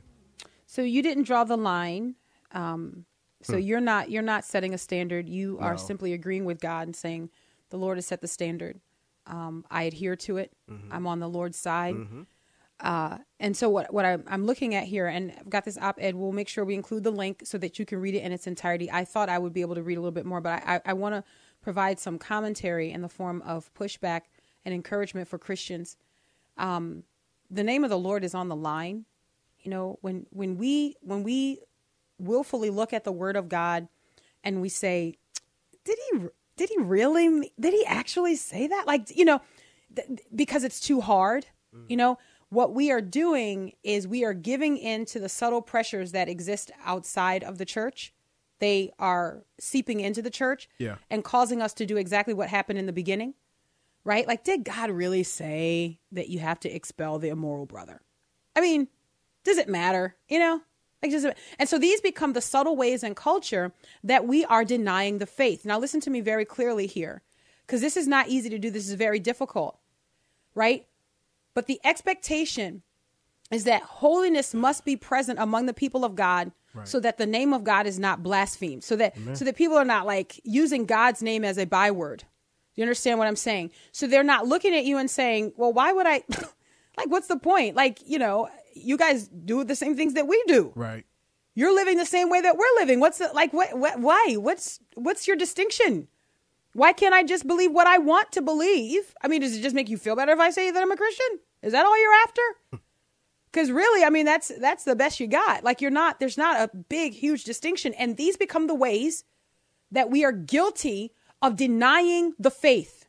So 0.66 0.82
you 0.82 1.02
didn't 1.02 1.24
draw 1.24 1.42
the 1.42 1.56
line. 1.56 2.14
Um, 2.52 3.04
so 3.42 3.54
hmm. 3.54 3.58
you're 3.58 3.80
not 3.80 4.08
you're 4.08 4.22
not 4.22 4.44
setting 4.44 4.72
a 4.72 4.78
standard. 4.78 5.28
You 5.28 5.58
are 5.60 5.76
simply 5.76 6.12
agreeing 6.12 6.44
with 6.44 6.60
God 6.60 6.86
and 6.86 6.94
saying, 6.94 7.30
"The 7.70 7.76
Lord 7.76 7.96
has 7.96 8.06
set 8.06 8.20
the 8.20 8.28
standard. 8.28 8.78
Um, 9.26 9.64
I 9.68 9.82
adhere 9.82 10.14
to 10.14 10.36
it. 10.36 10.52
Mm-hmm. 10.70 10.92
I'm 10.92 11.08
on 11.08 11.18
the 11.18 11.28
Lord's 11.28 11.58
side." 11.58 11.96
Mm-hmm. 11.96 12.22
Uh, 12.78 13.18
and 13.40 13.56
so 13.56 13.68
what 13.68 13.92
what 13.92 14.04
I, 14.04 14.18
I'm 14.28 14.46
looking 14.46 14.76
at 14.76 14.84
here, 14.84 15.08
and 15.08 15.32
I've 15.36 15.50
got 15.50 15.64
this 15.64 15.76
op-ed. 15.76 16.14
We'll 16.14 16.30
make 16.30 16.48
sure 16.48 16.64
we 16.64 16.76
include 16.76 17.02
the 17.02 17.10
link 17.10 17.40
so 17.42 17.58
that 17.58 17.80
you 17.80 17.84
can 17.84 17.98
read 17.98 18.14
it 18.14 18.22
in 18.22 18.30
its 18.30 18.46
entirety. 18.46 18.92
I 18.92 19.04
thought 19.04 19.28
I 19.28 19.40
would 19.40 19.52
be 19.52 19.62
able 19.62 19.74
to 19.74 19.82
read 19.82 19.98
a 19.98 20.00
little 20.00 20.12
bit 20.12 20.24
more, 20.24 20.40
but 20.40 20.62
I, 20.62 20.76
I, 20.76 20.80
I 20.86 20.92
want 20.92 21.16
to 21.16 21.24
provide 21.66 21.98
some 21.98 22.16
commentary 22.16 22.92
in 22.92 23.02
the 23.02 23.08
form 23.08 23.42
of 23.44 23.74
pushback 23.74 24.20
and 24.64 24.72
encouragement 24.72 25.26
for 25.26 25.36
Christians. 25.36 25.96
Um, 26.56 27.02
the 27.50 27.64
name 27.64 27.82
of 27.82 27.90
the 27.90 27.98
Lord 27.98 28.22
is 28.22 28.36
on 28.36 28.46
the 28.48 28.54
line. 28.54 29.04
You 29.62 29.72
know, 29.72 29.98
when 30.00 30.26
when 30.30 30.58
we 30.58 30.94
when 31.00 31.24
we 31.24 31.58
willfully 32.20 32.70
look 32.70 32.92
at 32.92 33.02
the 33.02 33.10
Word 33.10 33.34
of 33.34 33.48
God 33.48 33.88
and 34.44 34.60
we 34.62 34.68
say, 34.68 35.16
"Did 35.84 35.98
he? 36.08 36.18
Did 36.56 36.68
he 36.68 36.78
really? 36.78 37.52
Did 37.58 37.74
he 37.74 37.84
actually 37.84 38.36
say 38.36 38.68
that?" 38.68 38.86
Like, 38.86 39.10
you 39.16 39.24
know, 39.24 39.40
th- 39.96 40.20
because 40.32 40.62
it's 40.62 40.78
too 40.78 41.00
hard. 41.00 41.46
Mm. 41.74 41.86
You 41.88 41.96
know, 41.96 42.18
what 42.48 42.74
we 42.74 42.92
are 42.92 43.00
doing 43.00 43.72
is 43.82 44.06
we 44.06 44.24
are 44.24 44.34
giving 44.34 44.76
in 44.76 45.04
to 45.06 45.18
the 45.18 45.28
subtle 45.28 45.62
pressures 45.62 46.12
that 46.12 46.28
exist 46.28 46.70
outside 46.84 47.42
of 47.42 47.58
the 47.58 47.64
church 47.64 48.12
they 48.58 48.92
are 48.98 49.44
seeping 49.58 50.00
into 50.00 50.22
the 50.22 50.30
church 50.30 50.68
yeah. 50.78 50.96
and 51.10 51.22
causing 51.24 51.60
us 51.60 51.72
to 51.74 51.86
do 51.86 51.96
exactly 51.96 52.34
what 52.34 52.48
happened 52.48 52.78
in 52.78 52.86
the 52.86 52.92
beginning. 52.92 53.34
Right? 54.04 54.24
Like, 54.24 54.44
did 54.44 54.62
God 54.62 54.90
really 54.92 55.24
say 55.24 55.98
that 56.12 56.28
you 56.28 56.38
have 56.38 56.60
to 56.60 56.70
expel 56.70 57.18
the 57.18 57.28
immoral 57.28 57.66
brother? 57.66 58.02
I 58.54 58.60
mean, 58.60 58.86
does 59.42 59.58
it 59.58 59.68
matter? 59.68 60.14
You 60.28 60.38
know? 60.38 60.60
Like, 61.02 61.10
does 61.10 61.24
it, 61.24 61.36
and 61.58 61.68
so 61.68 61.76
these 61.76 62.00
become 62.00 62.32
the 62.32 62.40
subtle 62.40 62.76
ways 62.76 63.02
in 63.02 63.16
culture 63.16 63.72
that 64.04 64.24
we 64.24 64.44
are 64.44 64.64
denying 64.64 65.18
the 65.18 65.26
faith. 65.26 65.64
Now, 65.64 65.80
listen 65.80 66.00
to 66.02 66.10
me 66.10 66.20
very 66.20 66.44
clearly 66.44 66.86
here, 66.86 67.22
because 67.66 67.80
this 67.80 67.96
is 67.96 68.06
not 68.06 68.28
easy 68.28 68.48
to 68.48 68.60
do. 68.60 68.70
This 68.70 68.88
is 68.88 68.94
very 68.94 69.18
difficult, 69.18 69.76
right? 70.54 70.86
But 71.52 71.66
the 71.66 71.80
expectation 71.82 72.82
is 73.50 73.64
that 73.64 73.82
holiness 73.82 74.54
must 74.54 74.84
be 74.84 74.96
present 74.96 75.40
among 75.40 75.66
the 75.66 75.74
people 75.74 76.04
of 76.04 76.14
God 76.14 76.52
right. 76.76 76.88
so 76.88 77.00
that 77.00 77.18
the 77.18 77.26
name 77.26 77.52
of 77.52 77.64
God 77.64 77.86
is 77.86 77.98
not 77.98 78.22
blasphemed. 78.22 78.84
So 78.84 78.96
that 78.96 79.16
Amen. 79.16 79.36
so 79.36 79.44
that 79.44 79.56
people 79.56 79.76
are 79.76 79.84
not 79.84 80.06
like 80.06 80.40
using 80.44 80.86
God's 80.86 81.22
name 81.22 81.44
as 81.44 81.58
a 81.58 81.66
byword. 81.66 82.24
You 82.74 82.84
understand 82.84 83.18
what 83.18 83.26
I'm 83.28 83.36
saying? 83.36 83.70
So 83.92 84.06
they're 84.06 84.22
not 84.22 84.46
looking 84.46 84.74
at 84.74 84.84
you 84.84 84.98
and 84.98 85.10
saying, 85.10 85.52
"Well, 85.56 85.72
why 85.72 85.92
would 85.92 86.06
I 86.06 86.22
like 86.96 87.08
what's 87.08 87.28
the 87.28 87.38
point? 87.38 87.74
Like, 87.76 88.00
you 88.06 88.18
know, 88.18 88.48
you 88.74 88.96
guys 88.96 89.28
do 89.28 89.64
the 89.64 89.76
same 89.76 89.96
things 89.96 90.14
that 90.14 90.26
we 90.26 90.42
do." 90.46 90.72
Right. 90.74 91.04
You're 91.54 91.74
living 91.74 91.96
the 91.96 92.04
same 92.04 92.28
way 92.28 92.42
that 92.42 92.58
we're 92.58 92.74
living. 92.78 93.00
What's 93.00 93.18
the 93.18 93.30
like 93.32 93.52
what, 93.52 93.78
what 93.78 93.98
why? 93.98 94.34
What's 94.38 94.78
what's 94.94 95.26
your 95.26 95.36
distinction? 95.36 96.08
Why 96.74 96.92
can't 96.92 97.14
I 97.14 97.22
just 97.22 97.46
believe 97.46 97.72
what 97.72 97.86
I 97.86 97.96
want 97.96 98.32
to 98.32 98.42
believe? 98.42 99.14
I 99.22 99.28
mean, 99.28 99.40
does 99.40 99.56
it 99.56 99.62
just 99.62 99.74
make 99.74 99.88
you 99.88 99.96
feel 99.96 100.14
better 100.14 100.32
if 100.32 100.38
I 100.38 100.50
say 100.50 100.70
that 100.70 100.82
I'm 100.82 100.92
a 100.92 100.96
Christian? 100.96 101.40
Is 101.62 101.72
that 101.72 101.86
all 101.86 101.98
you're 102.00 102.12
after? 102.26 102.42
Because 103.56 103.70
really, 103.70 104.04
I 104.04 104.10
mean, 104.10 104.26
that's 104.26 104.52
that's 104.60 104.84
the 104.84 104.94
best 104.94 105.18
you 105.18 105.26
got. 105.26 105.64
Like 105.64 105.80
you're 105.80 105.90
not, 105.90 106.20
there's 106.20 106.36
not 106.36 106.60
a 106.60 106.76
big, 106.76 107.14
huge 107.14 107.44
distinction. 107.44 107.94
And 107.94 108.18
these 108.18 108.36
become 108.36 108.66
the 108.66 108.74
ways 108.74 109.24
that 109.90 110.10
we 110.10 110.26
are 110.26 110.32
guilty 110.32 111.14
of 111.40 111.56
denying 111.56 112.34
the 112.38 112.50
faith. 112.50 113.06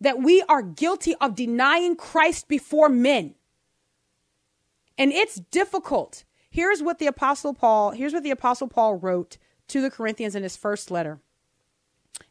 That 0.00 0.22
we 0.22 0.40
are 0.48 0.62
guilty 0.62 1.16
of 1.20 1.34
denying 1.34 1.96
Christ 1.96 2.48
before 2.48 2.88
men. 2.88 3.34
And 4.96 5.12
it's 5.12 5.34
difficult. 5.34 6.24
Here's 6.48 6.82
what 6.82 6.98
the 6.98 7.06
apostle 7.06 7.52
Paul, 7.52 7.90
here's 7.90 8.14
what 8.14 8.22
the 8.22 8.30
apostle 8.30 8.68
Paul 8.68 8.94
wrote 8.94 9.36
to 9.66 9.82
the 9.82 9.90
Corinthians 9.90 10.34
in 10.34 10.44
his 10.44 10.56
first 10.56 10.90
letter. 10.90 11.20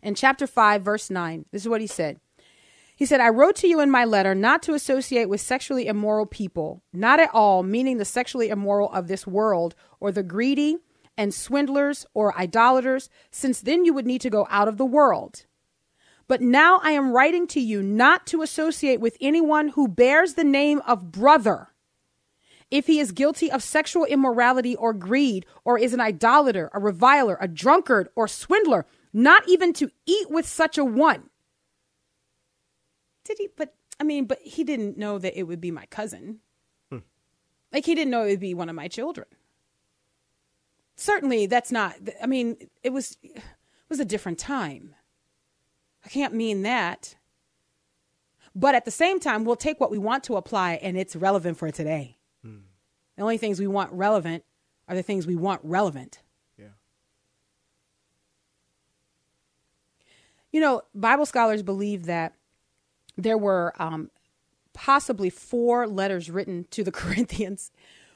In 0.02 0.16
chapter 0.16 0.48
5, 0.48 0.82
verse 0.82 1.12
9, 1.12 1.46
this 1.52 1.62
is 1.62 1.70
what 1.70 1.82
he 1.82 1.88
said. 1.88 2.20
He 2.98 3.06
said, 3.06 3.22
I 3.22 3.30
wrote 3.30 3.56
to 3.58 3.68
you 3.68 3.80
in 3.80 3.91
my 3.91 4.06
letter 4.06 4.34
not 4.34 4.64
to 4.64 4.74
associate 4.74 5.30
with 5.30 5.39
sexually 5.39 5.86
immoral 5.86 6.26
people, 6.26 6.82
not 6.91 7.20
at 7.20 7.30
all, 7.32 7.62
meaning 7.62 7.98
the 7.98 8.06
sexually 8.06 8.50
immoral 8.50 8.91
of 8.91 9.08
this 9.08 9.28
world 9.28 9.76
or 10.00 10.12
the 10.12 10.24
greedy 10.24 10.78
and 11.16 11.32
swindlers 11.32 12.08
or 12.16 12.36
idolaters, 12.36 13.08
since 13.30 13.62
then 13.62 13.86
you 13.86 13.93
would 13.93 14.08
need 14.08 14.22
to 14.22 14.32
go 14.32 14.48
out 14.50 14.68
of 14.68 14.78
the 14.78 14.86
world. 14.86 15.45
But 16.28 16.41
now 16.41 16.80
I 16.82 16.91
am 16.91 17.12
writing 17.12 17.45
to 17.50 17.60
you 17.60 17.84
not 17.84 18.26
to 18.28 18.41
associate 18.41 19.00
with 19.00 19.16
anyone 19.22 19.70
who 19.70 19.88
bears 19.88 20.34
the 20.34 20.43
name 20.43 20.82
of 20.88 21.12
brother 21.12 21.70
if 22.72 22.88
he 22.88 23.00
is 23.00 23.12
guilty 23.12 23.52
of 23.52 23.62
sexual 23.62 24.06
immorality 24.06 24.76
or 24.76 24.91
greed, 24.91 25.45
or 25.64 25.78
is 25.78 25.93
an 25.93 26.02
idolater, 26.02 26.72
a 26.74 26.80
reviler, 26.80 27.38
a 27.39 27.48
drunkard, 27.48 28.10
or 28.16 28.28
swindler, 28.28 28.88
not 29.14 29.48
even 29.48 29.72
to 29.72 29.91
eat 30.08 30.32
with 30.32 30.48
such 30.48 30.80
a 30.80 30.84
one. 30.84 31.30
Did 33.28 33.38
he? 33.39 33.49
But 33.55 33.75
I 33.99 34.03
mean, 34.03 34.25
but 34.25 34.39
he 34.41 34.63
didn't 34.63 34.97
know 34.97 35.19
that 35.19 35.38
it 35.38 35.43
would 35.43 35.61
be 35.61 35.69
my 35.71 35.86
cousin. 35.88 36.39
Hmm. 36.89 36.99
Like 37.73 37.86
he 37.86 37.93
didn't 37.93 38.11
know 38.11 38.23
it 38.23 38.32
would 38.32 38.39
be 38.39 38.53
one 38.53 38.69
of 38.69 38.75
my 38.75 38.88
children. 38.88 39.28
Certainly, 40.95 41.47
that's 41.47 41.71
not. 41.71 41.95
I 42.23 42.25
mean, 42.25 42.57
it 42.84 42.91
was 42.91 43.17
it 43.21 43.43
was 43.89 43.99
a 43.99 44.05
different 44.05 44.39
time. 44.39 44.95
I 46.05 46.09
can't 46.09 46.34
mean 46.34 46.63
that. 46.63 47.15
But 48.55 48.73
at 48.73 48.86
the 48.86 48.91
same 48.91 49.19
time, 49.19 49.45
we'll 49.45 49.55
take 49.55 49.80
what 49.80 49.91
we 49.91 49.99
want 49.99 50.23
to 50.23 50.36
apply, 50.36 50.80
and 50.82 50.97
it's 50.97 51.15
relevant 51.15 51.57
for 51.57 51.69
today. 51.69 52.17
The 53.17 53.23
only 53.23 53.38
things 53.38 53.59
we 53.59 53.67
want 53.67 53.91
relevant 53.91 54.43
are 54.88 54.95
the 54.95 55.03
things 55.03 55.28
we 55.28 55.36
want 55.36 55.59
relevant. 55.63 56.21
Yeah. 56.57 56.67
You 60.51 60.61
know, 60.61 60.84
Bible 60.95 61.25
scholars 61.25 61.63
believe 61.63 62.05
that 62.05 62.37
there 63.18 63.38
were 63.38 63.74
um, 63.82 64.09
possibly 64.74 65.30
four 65.30 65.88
letters 65.88 66.30
written 66.30 66.65
to 66.72 66.84
the 66.84 66.91
Corinthians, 67.01 67.72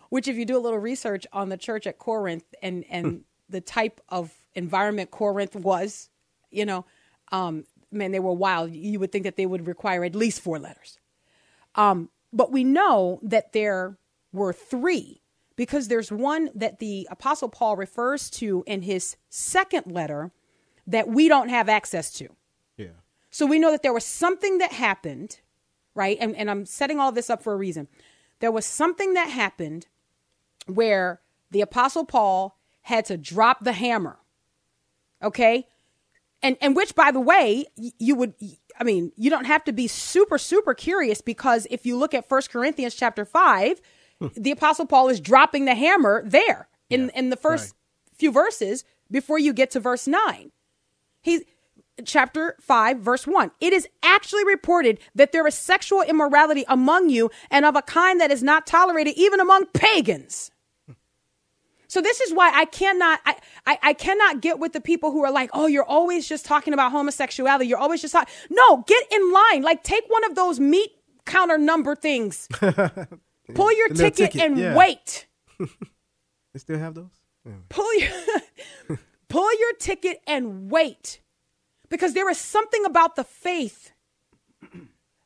which, 0.09 0.27
if 0.27 0.35
you 0.35 0.45
do 0.45 0.57
a 0.57 0.59
little 0.59 0.79
research 0.79 1.25
on 1.33 1.49
the 1.49 1.57
church 1.57 1.87
at 1.87 1.97
Corinth 1.97 2.53
and, 2.61 2.85
and 2.89 3.23
the 3.49 3.61
type 3.61 4.01
of 4.09 4.33
environment 4.55 5.11
Corinth 5.11 5.55
was, 5.55 6.09
you 6.49 6.65
know, 6.65 6.85
um, 7.31 7.65
man, 7.91 8.11
they 8.11 8.19
were 8.19 8.33
wild. 8.33 8.71
You 8.71 8.99
would 8.99 9.11
think 9.11 9.23
that 9.23 9.37
they 9.37 9.45
would 9.45 9.67
require 9.67 10.03
at 10.03 10.15
least 10.15 10.41
four 10.41 10.59
letters. 10.59 10.97
Um, 11.75 12.09
but 12.33 12.51
we 12.51 12.63
know 12.63 13.19
that 13.23 13.53
there 13.53 13.97
were 14.31 14.53
three 14.53 15.21
because 15.55 15.87
there's 15.87 16.11
one 16.11 16.49
that 16.55 16.79
the 16.79 17.07
Apostle 17.11 17.49
Paul 17.49 17.75
refers 17.75 18.29
to 18.31 18.63
in 18.65 18.81
his 18.81 19.17
second 19.29 19.91
letter 19.91 20.31
that 20.87 21.07
we 21.07 21.27
don't 21.27 21.49
have 21.49 21.69
access 21.69 22.11
to. 22.13 22.29
So 23.31 23.45
we 23.45 23.59
know 23.59 23.71
that 23.71 23.81
there 23.81 23.93
was 23.93 24.05
something 24.05 24.57
that 24.59 24.73
happened, 24.73 25.39
right? 25.95 26.17
And, 26.19 26.35
and 26.35 26.51
I'm 26.51 26.65
setting 26.65 26.99
all 26.99 27.11
this 27.11 27.29
up 27.29 27.41
for 27.41 27.53
a 27.53 27.57
reason. 27.57 27.87
There 28.39 28.51
was 28.51 28.65
something 28.65 29.13
that 29.13 29.29
happened 29.29 29.87
where 30.67 31.21
the 31.49 31.61
Apostle 31.61 32.05
Paul 32.05 32.57
had 32.81 33.05
to 33.05 33.17
drop 33.17 33.63
the 33.63 33.73
hammer. 33.73 34.19
Okay? 35.23 35.67
And 36.43 36.57
and 36.59 36.75
which 36.75 36.95
by 36.95 37.11
the 37.11 37.19
way, 37.19 37.65
you 37.75 38.15
would 38.15 38.33
I 38.79 38.83
mean, 38.83 39.11
you 39.15 39.29
don't 39.29 39.45
have 39.45 39.63
to 39.65 39.71
be 39.71 39.87
super 39.87 40.37
super 40.37 40.73
curious 40.73 41.21
because 41.21 41.67
if 41.69 41.85
you 41.85 41.95
look 41.95 42.13
at 42.13 42.27
First 42.27 42.49
Corinthians 42.49 42.95
chapter 42.95 43.25
5, 43.25 43.81
hmm. 44.19 44.27
the 44.35 44.51
apostle 44.51 44.87
Paul 44.87 45.09
is 45.09 45.19
dropping 45.19 45.65
the 45.65 45.75
hammer 45.75 46.23
there 46.25 46.67
in, 46.89 47.05
yeah, 47.05 47.19
in 47.19 47.29
the 47.29 47.37
first 47.37 47.75
right. 47.75 48.17
few 48.17 48.31
verses 48.31 48.83
before 49.11 49.37
you 49.37 49.53
get 49.53 49.69
to 49.71 49.79
verse 49.79 50.07
9. 50.07 50.51
He 51.21 51.45
chapter 52.05 52.55
5 52.61 52.99
verse 52.99 53.27
1 53.27 53.51
it 53.59 53.73
is 53.73 53.87
actually 54.01 54.45
reported 54.45 54.99
that 55.13 55.31
there 55.31 55.45
is 55.45 55.55
sexual 55.55 56.01
immorality 56.01 56.63
among 56.67 57.09
you 57.09 57.29
and 57.49 57.65
of 57.65 57.75
a 57.75 57.81
kind 57.81 58.19
that 58.19 58.31
is 58.31 58.41
not 58.41 58.65
tolerated 58.65 59.13
even 59.17 59.39
among 59.39 59.65
pagans 59.67 60.51
so 61.87 62.01
this 62.01 62.21
is 62.21 62.33
why 62.33 62.51
i 62.53 62.65
cannot 62.65 63.19
I, 63.25 63.35
I, 63.67 63.79
I 63.83 63.93
cannot 63.93 64.41
get 64.41 64.57
with 64.57 64.73
the 64.73 64.81
people 64.81 65.11
who 65.11 65.23
are 65.23 65.31
like 65.31 65.51
oh 65.53 65.67
you're 65.67 65.83
always 65.83 66.27
just 66.27 66.45
talking 66.45 66.73
about 66.73 66.91
homosexuality 66.91 67.67
you're 67.67 67.77
always 67.77 68.01
just 68.01 68.13
talking 68.13 68.33
no 68.49 68.83
get 68.87 69.03
in 69.11 69.31
line 69.31 69.61
like 69.61 69.83
take 69.83 70.05
one 70.07 70.23
of 70.23 70.35
those 70.35 70.59
meat 70.59 70.91
counter 71.25 71.57
number 71.57 71.95
things 71.95 72.47
Pull 73.53 73.73
your 73.73 73.89
ticket, 73.89 74.15
ticket, 74.15 74.41
and 74.41 74.57
yeah. 74.57 74.75
wait. 74.75 75.27
they 75.59 76.59
still 76.59 76.77
have 76.77 76.93
those? 76.93 77.09
Pull 77.69 77.93
your 77.95 78.09
pull 79.29 79.59
your 79.59 79.73
ticket 79.73 80.21
and 80.27 80.71
wait. 80.71 81.20
Because 81.91 82.13
there 82.15 82.27
is 82.29 82.39
something 82.39 82.83
about 82.85 83.15
the 83.15 83.23
faith 83.23 83.91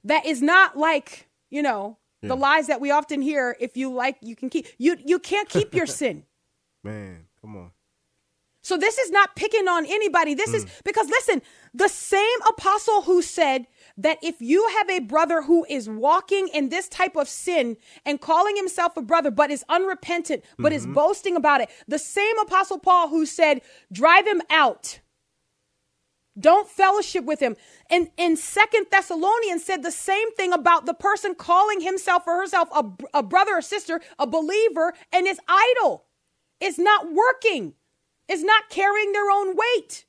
that 0.04 0.26
is 0.26 0.42
not 0.42 0.78
like, 0.78 1.30
you 1.50 1.62
know, 1.62 1.98
yeah. 2.22 2.30
the 2.30 2.36
lies 2.36 2.68
that 2.68 2.82
we 2.82 2.92
often 2.92 3.22
hear 3.22 3.56
if 3.62 3.78
you 3.78 3.94
like 3.94 4.18
you 4.22 4.36
can 4.36 4.50
keep 4.50 4.68
you 4.78 4.98
you 5.06 5.20
can't 5.20 5.48
keep 5.48 5.74
your 5.74 5.86
sin. 6.00 6.24
Man, 6.84 7.28
come 7.40 7.56
on. 7.56 7.72
So 8.62 8.78
this 8.78 8.98
is 8.98 9.12
not 9.12 9.36
picking 9.36 9.68
on 9.68 9.86
anybody. 9.86 10.34
This 10.34 10.50
mm. 10.50 10.56
is 10.56 10.66
because 10.84 11.08
listen, 11.08 11.44
the 11.76 11.88
same 11.88 12.42
apostle 12.50 13.04
who 13.04 13.22
said 13.22 13.68
that 13.98 14.18
if 14.24 14.42
you 14.42 14.68
have 14.80 14.90
a 14.90 15.00
brother 15.00 15.44
who 15.44 15.66
is 15.70 15.88
walking 15.88 16.48
in 16.48 16.70
this 16.70 16.90
type 16.90 17.16
of 17.16 17.30
sin 17.30 17.78
and 18.06 18.20
calling 18.20 18.56
himself 18.56 18.98
a 18.98 19.04
brother, 19.04 19.30
but 19.30 19.52
is 19.52 19.64
unrepentant, 19.70 20.44
but 20.58 20.72
mm-hmm. 20.72 20.78
is 20.78 20.88
boasting 20.88 21.36
about 21.36 21.62
it, 21.62 21.70
the 21.88 22.00
same 22.00 22.38
Apostle 22.40 22.80
Paul 22.80 23.10
who 23.10 23.28
said, 23.28 23.62
drive 23.92 24.26
him 24.26 24.42
out. 24.50 25.00
Don't 26.38 26.68
fellowship 26.68 27.24
with 27.24 27.40
him. 27.40 27.56
And 27.90 28.10
in 28.18 28.36
Second 28.36 28.88
Thessalonians 28.92 29.64
said 29.64 29.84
the 29.84 29.92
same 29.92 30.32
thing 30.34 30.52
about 30.52 30.86
the 30.86 30.94
person 30.94 31.34
calling 31.34 31.82
himself 31.82 32.24
or 32.28 32.38
herself 32.38 32.68
a, 32.74 32.84
a 33.14 33.24
brother 33.24 33.58
or 33.58 33.62
sister, 33.62 34.02
a 34.20 34.28
believer, 34.28 34.94
and 35.14 35.28
is 35.28 35.40
idle. 35.48 36.06
Is 36.60 36.78
not 36.78 37.14
working. 37.14 37.74
Is 38.28 38.44
not 38.44 38.70
carrying 38.70 39.12
their 39.12 39.30
own 39.32 39.56
weight. 39.56 40.06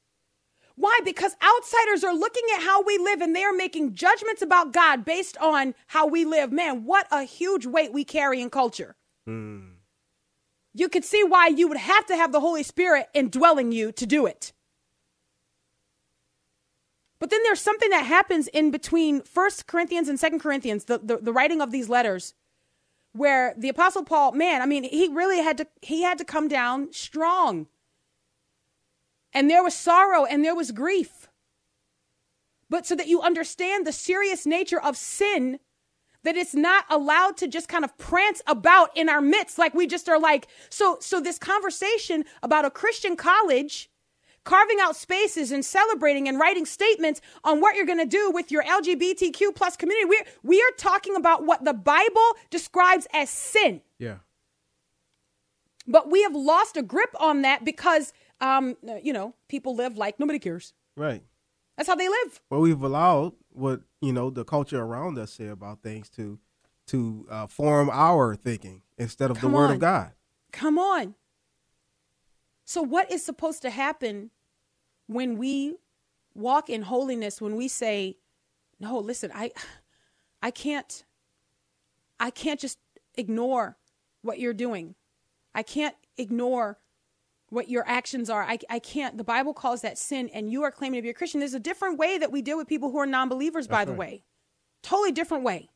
Why? 0.74 0.98
Because 1.04 1.36
outsiders 1.42 2.04
are 2.04 2.14
looking 2.14 2.44
at 2.54 2.62
how 2.62 2.82
we 2.82 2.98
live 2.98 3.20
and 3.20 3.34
they 3.34 3.44
are 3.44 3.52
making 3.52 3.94
judgments 3.94 4.42
about 4.42 4.72
God 4.72 5.04
based 5.04 5.36
on 5.38 5.74
how 5.86 6.06
we 6.06 6.24
live. 6.24 6.52
Man, 6.52 6.84
what 6.84 7.06
a 7.10 7.22
huge 7.22 7.66
weight 7.66 7.92
we 7.92 8.04
carry 8.04 8.42
in 8.42 8.50
culture. 8.50 8.94
Mm. 9.26 9.76
You 10.74 10.90
could 10.90 11.04
see 11.04 11.24
why 11.24 11.46
you 11.48 11.68
would 11.68 11.78
have 11.78 12.04
to 12.06 12.16
have 12.16 12.32
the 12.32 12.40
Holy 12.40 12.62
Spirit 12.62 13.08
indwelling 13.14 13.72
you 13.72 13.90
to 13.92 14.04
do 14.04 14.26
it. 14.26 14.52
But 17.18 17.30
then 17.30 17.42
there's 17.44 17.60
something 17.60 17.90
that 17.90 18.04
happens 18.04 18.48
in 18.48 18.70
between 18.70 19.22
First 19.22 19.66
Corinthians 19.66 20.08
and 20.08 20.20
Second 20.20 20.40
Corinthians, 20.40 20.84
the, 20.84 20.98
the, 20.98 21.16
the 21.16 21.32
writing 21.32 21.60
of 21.60 21.70
these 21.70 21.88
letters, 21.88 22.34
where 23.12 23.54
the 23.56 23.70
Apostle 23.70 24.04
Paul, 24.04 24.32
man, 24.32 24.60
I 24.60 24.66
mean, 24.66 24.84
he 24.84 25.08
really 25.08 25.42
had 25.42 25.56
to 25.58 25.66
he 25.80 26.02
had 26.02 26.18
to 26.18 26.24
come 26.24 26.48
down 26.48 26.92
strong 26.92 27.68
and 29.36 29.50
there 29.50 29.62
was 29.62 29.74
sorrow 29.74 30.24
and 30.24 30.42
there 30.42 30.54
was 30.54 30.72
grief. 30.72 31.28
But 32.70 32.86
so 32.86 32.96
that 32.96 33.06
you 33.06 33.20
understand 33.20 33.86
the 33.86 33.92
serious 33.92 34.46
nature 34.46 34.80
of 34.80 34.96
sin, 34.96 35.58
that 36.22 36.36
it's 36.36 36.54
not 36.54 36.86
allowed 36.88 37.36
to 37.36 37.46
just 37.46 37.68
kind 37.68 37.84
of 37.84 37.98
prance 37.98 38.40
about 38.46 38.96
in 38.96 39.10
our 39.10 39.20
midst 39.20 39.58
like 39.58 39.74
we 39.74 39.86
just 39.86 40.08
are 40.08 40.18
like 40.18 40.48
so 40.70 40.96
so 41.02 41.20
this 41.20 41.38
conversation 41.38 42.24
about 42.42 42.64
a 42.64 42.70
Christian 42.70 43.14
college 43.14 43.90
carving 44.46 44.78
out 44.80 44.96
spaces 44.96 45.52
and 45.52 45.62
celebrating 45.62 46.26
and 46.28 46.40
writing 46.40 46.64
statements 46.64 47.20
on 47.44 47.60
what 47.60 47.76
you're 47.76 47.84
going 47.84 47.98
to 47.98 48.06
do 48.06 48.30
with 48.30 48.50
your 48.50 48.62
LGBTQ 48.62 49.54
plus 49.54 49.76
community. 49.76 50.06
We're, 50.08 50.24
we 50.42 50.62
are 50.62 50.74
talking 50.78 51.16
about 51.16 51.44
what 51.44 51.64
the 51.64 51.74
Bible 51.74 52.36
describes 52.48 53.06
as 53.12 53.28
sin. 53.28 53.82
Yeah. 53.98 54.16
But 55.86 56.10
we 56.10 56.22
have 56.22 56.34
lost 56.34 56.78
a 56.78 56.82
grip 56.82 57.14
on 57.20 57.42
that 57.42 57.64
because 57.64 58.14
um, 58.40 58.76
you 59.02 59.12
know, 59.12 59.34
people 59.48 59.74
live 59.74 59.96
like 59.96 60.18
nobody 60.20 60.38
cares. 60.38 60.72
Right. 60.96 61.22
That's 61.76 61.88
how 61.88 61.94
they 61.94 62.08
live. 62.08 62.40
Well, 62.50 62.60
we've 62.60 62.82
allowed 62.82 63.32
what 63.50 63.82
you 64.00 64.12
know 64.12 64.30
the 64.30 64.44
culture 64.44 64.82
around 64.82 65.18
us 65.18 65.32
say 65.32 65.48
about 65.48 65.82
things 65.82 66.08
to 66.10 66.38
to 66.88 67.26
uh, 67.30 67.46
form 67.46 67.90
our 67.90 68.34
thinking 68.34 68.82
instead 68.96 69.30
of 69.30 69.38
Come 69.38 69.50
the 69.50 69.56
Word 69.56 69.70
of 69.72 69.78
God. 69.78 70.12
Come 70.52 70.78
on. 70.78 71.14
So, 72.64 72.82
what 72.82 73.10
is 73.10 73.24
supposed 73.24 73.62
to 73.62 73.70
happen 73.70 74.30
when 75.06 75.36
we 75.36 75.76
walk 76.34 76.68
in 76.68 76.82
holiness? 76.82 77.40
When 77.40 77.56
we 77.56 77.68
say, 77.68 78.16
"No, 78.80 78.98
listen, 78.98 79.30
I, 79.34 79.52
I 80.42 80.50
can't, 80.50 81.04
I 82.20 82.30
can't 82.30 82.60
just 82.60 82.78
ignore 83.14 83.76
what 84.22 84.38
you're 84.38 84.54
doing. 84.54 84.94
I 85.54 85.62
can't 85.62 85.94
ignore 86.18 86.78
what 87.48 87.68
your 87.68 87.86
actions 87.86 88.28
are. 88.28 88.42
I, 88.42 88.58
I 88.68 88.78
can't. 88.78 89.16
The 89.16 89.24
Bible 89.24 89.54
calls 89.54 89.82
that 89.82 89.98
sin, 89.98 90.28
and 90.34 90.50
you 90.50 90.62
are 90.62 90.70
claiming 90.70 90.98
to 90.98 91.02
be 91.02 91.10
a 91.10 91.14
Christian. 91.14 91.40
There's 91.40 91.54
a 91.54 91.60
different 91.60 91.98
way 91.98 92.18
that 92.18 92.32
we 92.32 92.42
deal 92.42 92.56
with 92.56 92.66
people 92.66 92.90
who 92.90 92.98
are 92.98 93.06
non 93.06 93.28
believers, 93.28 93.66
by 93.66 93.78
right. 93.78 93.86
the 93.86 93.92
way. 93.94 94.24
Totally 94.82 95.12
different 95.12 95.44
way. 95.44 95.70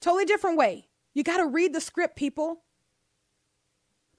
Totally 0.00 0.24
different 0.24 0.58
way. 0.58 0.88
You 1.14 1.22
got 1.22 1.38
to 1.38 1.46
read 1.46 1.72
the 1.72 1.80
script, 1.80 2.16
people. 2.16 2.63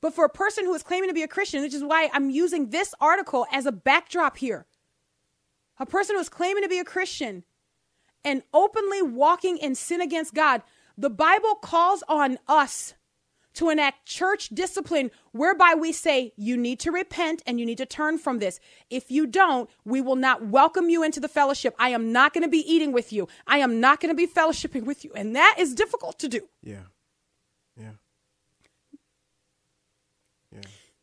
But 0.01 0.13
for 0.13 0.25
a 0.25 0.29
person 0.29 0.65
who 0.65 0.73
is 0.73 0.83
claiming 0.83 1.09
to 1.09 1.13
be 1.13 1.23
a 1.23 1.27
Christian, 1.27 1.61
which 1.61 1.73
is 1.73 1.83
why 1.83 2.09
I'm 2.13 2.29
using 2.29 2.69
this 2.69 2.93
article 2.99 3.45
as 3.51 3.65
a 3.65 3.71
backdrop 3.71 4.37
here, 4.37 4.65
a 5.79 5.85
person 5.85 6.15
who 6.15 6.21
is 6.21 6.29
claiming 6.29 6.63
to 6.63 6.69
be 6.69 6.79
a 6.79 6.85
Christian 6.85 7.43
and 8.23 8.43
openly 8.53 9.01
walking 9.01 9.57
in 9.57 9.75
sin 9.75 10.01
against 10.01 10.33
God, 10.33 10.61
the 10.97 11.09
Bible 11.09 11.55
calls 11.55 12.03
on 12.07 12.37
us 12.47 12.93
to 13.55 13.69
enact 13.69 14.05
church 14.05 14.49
discipline 14.49 15.11
whereby 15.31 15.73
we 15.79 15.91
say, 15.91 16.33
you 16.35 16.57
need 16.57 16.79
to 16.81 16.91
repent 16.91 17.41
and 17.47 17.59
you 17.59 17.65
need 17.65 17.77
to 17.77 17.85
turn 17.85 18.17
from 18.17 18.39
this. 18.39 18.59
If 18.89 19.09
you 19.09 19.25
don't, 19.25 19.69
we 19.85 20.01
will 20.01 20.17
not 20.17 20.45
welcome 20.45 20.89
you 20.89 21.03
into 21.03 21.21
the 21.21 21.29
fellowship. 21.29 21.73
I 21.79 21.89
am 21.89 22.11
not 22.11 22.33
going 22.33 22.43
to 22.43 22.49
be 22.49 22.69
eating 22.69 22.91
with 22.91 23.13
you. 23.13 23.27
I 23.47 23.59
am 23.59 23.79
not 23.79 24.01
going 24.01 24.09
to 24.09 24.15
be 24.15 24.27
fellowshipping 24.27 24.83
with 24.83 25.05
you. 25.05 25.11
And 25.15 25.35
that 25.35 25.55
is 25.57 25.73
difficult 25.73 26.19
to 26.19 26.27
do. 26.27 26.49
Yeah. 26.61 26.83
Yeah. 27.77 27.91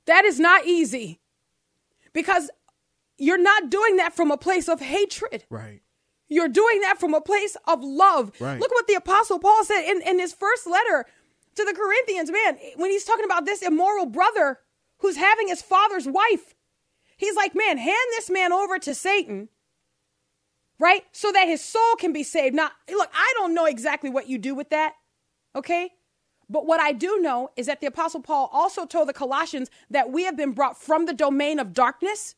That 0.07 0.25
is 0.25 0.41
not 0.41 0.67
easy 0.67 1.21
because 2.13 2.51
you're 3.19 3.39
not 3.39 3.71
doing 3.71 3.97
that 3.97 4.15
from 4.15 4.31
a 4.31 4.37
place 4.37 4.69
of 4.69 4.81
hatred. 4.81 5.45
Right. 5.49 5.83
You're 6.29 6.49
doing 6.49 6.81
that 6.81 6.99
from 6.99 7.15
a 7.15 7.21
place 7.21 7.57
of 7.69 7.83
love. 7.83 8.33
Right. 8.41 8.59
Look 8.59 8.71
what 8.73 8.87
the 8.87 8.95
Apostle 8.95 9.39
Paul 9.39 9.65
said 9.65 9.83
in, 9.83 10.03
in 10.03 10.19
his 10.19 10.33
first 10.33 10.67
letter 10.67 11.07
to 11.55 11.65
the 11.65 11.75
Corinthians, 11.75 12.31
man, 12.31 12.59
when 12.77 12.91
he's 12.91 13.05
talking 13.05 13.25
about 13.25 13.45
this 13.45 13.63
immoral 13.63 14.07
brother 14.07 14.61
who's 14.99 15.17
having 15.17 15.49
his 15.49 15.61
father's 15.61 16.07
wife. 16.07 16.55
He's 17.17 17.37
like, 17.37 17.55
man, 17.55 17.77
hand 17.77 17.97
this 18.11 18.31
man 18.31 18.53
over 18.53 18.79
to 18.79 18.95
Satan, 18.95 19.49
right? 20.79 21.05
So 21.13 21.31
that 21.31 21.47
his 21.47 21.63
soul 21.63 21.97
can 21.99 22.13
be 22.13 22.23
saved. 22.23 22.55
Now, 22.55 22.71
look, 22.89 23.11
I 23.13 23.33
don't 23.37 23.55
know 23.55 23.67
exactly 23.67 24.11
what 24.11 24.29
you 24.29 24.39
do 24.39 24.55
with 24.55 24.71
that, 24.71 24.95
okay? 25.55 25.91
But 26.49 26.67
what 26.67 26.81
I 26.81 26.93
do 26.93 27.19
know 27.21 27.51
is 27.57 27.67
that 27.67 27.81
the 27.81 27.87
Apostle 27.87 28.21
Paul 28.21 28.51
also 28.53 28.85
told 28.85 29.09
the 29.09 29.13
Colossians 29.13 29.71
that 29.91 30.11
we 30.11 30.25
have 30.25 30.37
been 30.37 30.53
brought 30.53 30.81
from 30.81 31.07
the 31.07 31.15
domain 31.15 31.59
of 31.59 31.73
darkness. 31.73 32.35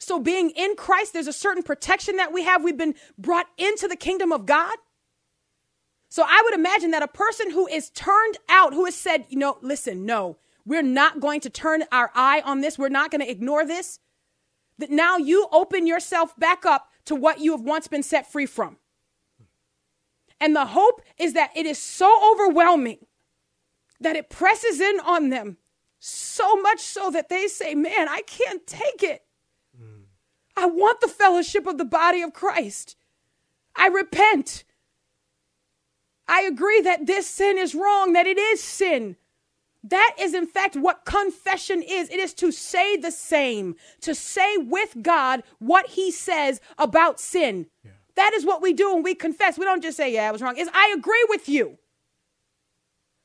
So, 0.00 0.20
being 0.20 0.50
in 0.50 0.76
Christ, 0.76 1.12
there's 1.12 1.26
a 1.26 1.32
certain 1.32 1.64
protection 1.64 2.16
that 2.16 2.32
we 2.32 2.44
have. 2.44 2.62
We've 2.62 2.76
been 2.76 2.94
brought 3.18 3.46
into 3.58 3.88
the 3.88 3.96
kingdom 3.96 4.30
of 4.30 4.46
God. 4.46 4.76
So 6.08 6.24
I 6.26 6.40
would 6.44 6.54
imagine 6.54 6.90
that 6.92 7.02
a 7.02 7.08
person 7.08 7.50
who 7.50 7.66
is 7.66 7.90
turned 7.90 8.38
out, 8.48 8.72
who 8.72 8.86
has 8.86 8.94
said, 8.94 9.26
you 9.28 9.38
know, 9.38 9.58
listen, 9.60 10.06
no, 10.06 10.38
we're 10.64 10.82
not 10.82 11.20
going 11.20 11.40
to 11.40 11.50
turn 11.50 11.84
our 11.92 12.10
eye 12.14 12.42
on 12.44 12.60
this, 12.60 12.78
we're 12.78 12.88
not 12.88 13.10
going 13.10 13.20
to 13.20 13.30
ignore 13.30 13.66
this, 13.66 14.00
that 14.78 14.90
now 14.90 15.16
you 15.16 15.48
open 15.52 15.86
yourself 15.86 16.34
back 16.38 16.64
up 16.64 16.90
to 17.04 17.14
what 17.14 17.40
you 17.40 17.52
have 17.52 17.60
once 17.60 17.88
been 17.88 18.02
set 18.02 18.30
free 18.30 18.46
from. 18.46 18.78
And 20.40 20.54
the 20.54 20.66
hope 20.66 21.02
is 21.18 21.32
that 21.32 21.50
it 21.56 21.66
is 21.66 21.78
so 21.78 22.32
overwhelming 22.32 22.98
that 24.00 24.16
it 24.16 24.30
presses 24.30 24.80
in 24.80 25.00
on 25.00 25.30
them 25.30 25.56
so 25.98 26.60
much 26.60 26.80
so 26.80 27.10
that 27.10 27.28
they 27.28 27.48
say, 27.48 27.74
man, 27.74 28.08
I 28.08 28.22
can't 28.22 28.66
take 28.66 29.02
it. 29.02 29.24
I 30.56 30.66
want 30.66 31.00
the 31.00 31.08
fellowship 31.08 31.66
of 31.66 31.78
the 31.78 31.84
body 31.84 32.22
of 32.22 32.32
Christ. 32.32 32.96
I 33.76 33.88
repent. 33.88 34.64
I 36.26 36.42
agree 36.42 36.80
that 36.80 37.06
this 37.06 37.28
sin 37.28 37.58
is 37.58 37.74
wrong, 37.74 38.12
that 38.12 38.26
it 38.26 38.38
is 38.38 38.62
sin. 38.62 39.16
That 39.84 40.16
is, 40.18 40.34
in 40.34 40.46
fact, 40.46 40.76
what 40.76 41.04
confession 41.04 41.82
is. 41.82 42.10
It 42.10 42.18
is 42.18 42.34
to 42.34 42.50
say 42.50 42.96
the 42.96 43.12
same, 43.12 43.76
to 44.00 44.14
say 44.14 44.56
with 44.56 44.96
God 45.00 45.42
what 45.58 45.90
He 45.90 46.10
says 46.10 46.60
about 46.76 47.20
sin. 47.20 47.66
Yeah. 47.84 47.92
That 48.18 48.32
is 48.34 48.44
what 48.44 48.60
we 48.60 48.72
do 48.72 48.92
when 48.92 49.04
we 49.04 49.14
confess. 49.14 49.58
We 49.58 49.64
don't 49.64 49.80
just 49.80 49.96
say, 49.96 50.12
Yeah, 50.12 50.28
I 50.28 50.32
was 50.32 50.42
wrong. 50.42 50.56
Is 50.56 50.68
I 50.74 50.92
agree 50.98 51.24
with 51.28 51.48
you. 51.48 51.78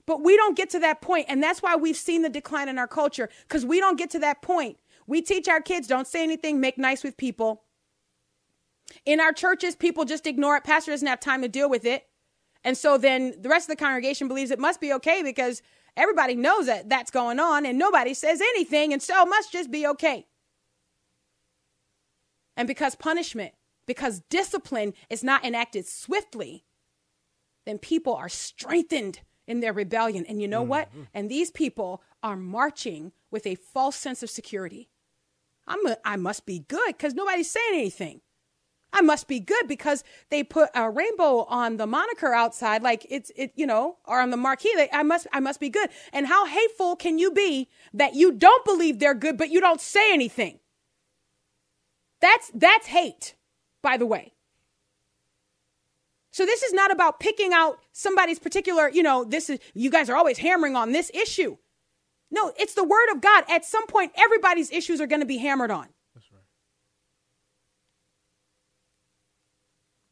But 0.05 0.21
we 0.21 0.37
don't 0.37 0.55
get 0.55 0.69
to 0.71 0.79
that 0.79 1.01
point, 1.01 1.25
and 1.29 1.41
that's 1.41 1.63
why 1.63 1.75
we've 1.75 1.97
seen 1.97 2.21
the 2.21 2.29
decline 2.29 2.69
in 2.69 2.77
our 2.77 2.87
culture 2.87 3.27
because 3.47 3.65
we 3.65 3.79
don't 3.79 3.97
get 3.97 4.11
to 4.11 4.19
that 4.19 4.43
point. 4.43 4.77
We 5.07 5.23
teach 5.23 5.47
our 5.47 5.61
kids 5.61 5.87
don't 5.87 6.05
say 6.05 6.21
anything, 6.21 6.59
make 6.59 6.77
nice 6.77 7.03
with 7.03 7.17
people. 7.17 7.63
In 9.03 9.19
our 9.19 9.33
churches, 9.33 9.75
people 9.75 10.05
just 10.05 10.27
ignore 10.27 10.57
it. 10.57 10.63
Pastor 10.63 10.91
doesn't 10.91 11.07
have 11.07 11.19
time 11.19 11.41
to 11.41 11.47
deal 11.47 11.69
with 11.69 11.85
it. 11.85 12.05
And 12.63 12.77
so 12.77 12.99
then 12.99 13.33
the 13.41 13.49
rest 13.49 13.67
of 13.67 13.75
the 13.75 13.83
congregation 13.83 14.27
believes 14.27 14.51
it 14.51 14.59
must 14.59 14.79
be 14.79 14.93
okay 14.93 15.23
because 15.23 15.63
everybody 15.97 16.35
knows 16.35 16.67
that 16.67 16.87
that's 16.87 17.09
going 17.09 17.39
on 17.39 17.65
and 17.65 17.79
nobody 17.79 18.13
says 18.13 18.41
anything, 18.41 18.93
and 18.93 19.01
so 19.01 19.23
it 19.23 19.29
must 19.29 19.51
just 19.51 19.71
be 19.71 19.87
okay. 19.87 20.27
And 22.55 22.67
because 22.67 22.93
punishment, 22.93 23.53
because 23.85 24.21
discipline 24.29 24.93
is 25.09 25.23
not 25.23 25.43
enacted 25.43 25.85
swiftly, 25.87 26.65
then 27.65 27.77
people 27.77 28.13
are 28.13 28.29
strengthened 28.29 29.21
in 29.47 29.59
their 29.59 29.73
rebellion. 29.73 30.25
And 30.25 30.41
you 30.41 30.47
know 30.47 30.61
mm-hmm. 30.61 30.69
what? 30.69 30.89
And 31.13 31.29
these 31.29 31.51
people 31.51 32.01
are 32.21 32.37
marching 32.37 33.11
with 33.31 33.45
a 33.45 33.55
false 33.55 33.95
sense 33.95 34.23
of 34.23 34.29
security. 34.29 34.89
I'm 35.67 35.85
a, 35.85 35.97
I 36.03 36.15
must 36.15 36.45
be 36.45 36.59
good 36.59 36.87
because 36.87 37.13
nobody's 37.13 37.49
saying 37.49 37.73
anything. 37.73 38.21
I 38.95 39.01
must 39.01 39.27
be 39.27 39.39
good 39.39 39.67
because 39.67 40.03
they 40.29 40.43
put 40.43 40.69
a 40.75 40.89
rainbow 40.89 41.45
on 41.45 41.77
the 41.77 41.87
moniker 41.87 42.31
outside, 42.31 42.83
like 42.83 43.07
it's 43.09 43.31
it, 43.35 43.51
you 43.55 43.65
know, 43.65 43.97
or 44.05 44.21
on 44.21 44.29
the 44.29 44.37
marquee. 44.37 44.71
They, 44.75 44.87
I 44.93 45.01
must 45.01 45.25
I 45.33 45.39
must 45.39 45.59
be 45.59 45.69
good. 45.69 45.89
And 46.13 46.27
how 46.27 46.45
hateful 46.45 46.95
can 46.95 47.17
you 47.17 47.31
be 47.31 47.69
that 47.93 48.13
you 48.13 48.31
don't 48.31 48.63
believe 48.63 48.99
they're 48.99 49.15
good, 49.15 49.35
but 49.35 49.49
you 49.49 49.59
don't 49.59 49.81
say 49.81 50.13
anything? 50.13 50.59
That's 52.21 52.51
that's 52.53 52.87
hate, 52.87 53.35
by 53.83 53.97
the 53.97 54.07
way. 54.07 54.33
So 56.31 56.47
this 56.47 56.63
is 56.63 56.73
not 56.73 56.89
about 56.89 57.19
picking 57.19 57.53
out 57.53 57.77
somebody's 57.91 58.39
particular, 58.39 58.89
you 58.89 59.03
know, 59.03 59.23
this 59.23 59.51
is 59.51 59.59
you 59.75 59.91
guys 59.91 60.09
are 60.09 60.15
always 60.15 60.39
hammering 60.39 60.75
on 60.75 60.91
this 60.91 61.11
issue. 61.13 61.57
No, 62.31 62.51
it's 62.57 62.73
the 62.73 62.83
word 62.83 63.11
of 63.11 63.21
God. 63.21 63.43
At 63.47 63.63
some 63.63 63.85
point, 63.85 64.11
everybody's 64.15 64.71
issues 64.71 64.99
are 64.99 65.05
going 65.05 65.19
to 65.19 65.27
be 65.27 65.37
hammered 65.37 65.69
on. 65.69 65.89
That's 66.15 66.31
right. 66.31 66.41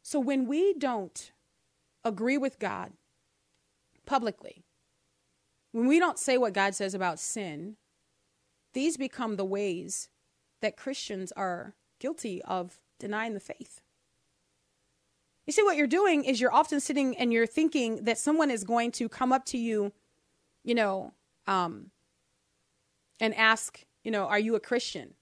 So 0.03 0.19
when 0.19 0.45
we 0.45 0.75
don't 0.75 1.31
agree 2.03 2.37
with 2.37 2.59
God 2.59 2.91
publicly, 4.05 4.63
when 5.71 5.87
we 5.87 5.97
don't 5.97 6.19
say 6.19 6.37
what 6.37 6.53
God 6.53 6.75
says 6.75 6.93
about 6.93 7.17
sin, 7.17 7.77
these 8.73 8.97
become 8.97 9.37
the 9.37 9.45
ways 9.45 10.09
that 10.61 10.77
Christians 10.77 11.31
are 11.31 11.73
guilty 11.99 12.43
of 12.43 12.79
denying 13.01 13.33
the 13.33 13.39
faith. 13.39 13.81
You 15.47 15.53
see, 15.53 15.63
what 15.63 15.75
you're 15.75 15.87
doing 15.87 16.23
is 16.23 16.39
you're 16.39 16.53
often 16.53 16.79
sitting 16.79 17.17
and 17.17 17.33
you're 17.33 17.47
thinking 17.47 18.05
that 18.05 18.17
someone 18.17 18.51
is 18.51 18.63
going 18.63 18.91
to 18.93 19.09
come 19.09 19.33
up 19.33 19.43
to 19.45 19.57
you, 19.57 19.91
you 20.63 20.75
know, 20.75 21.13
um, 21.47 21.89
and 23.19 23.35
ask, 23.35 23.83
you 24.03 24.11
know, 24.11 24.25
are 24.27 24.39
you 24.39 24.55
a 24.55 24.59
Christian? 24.59 25.15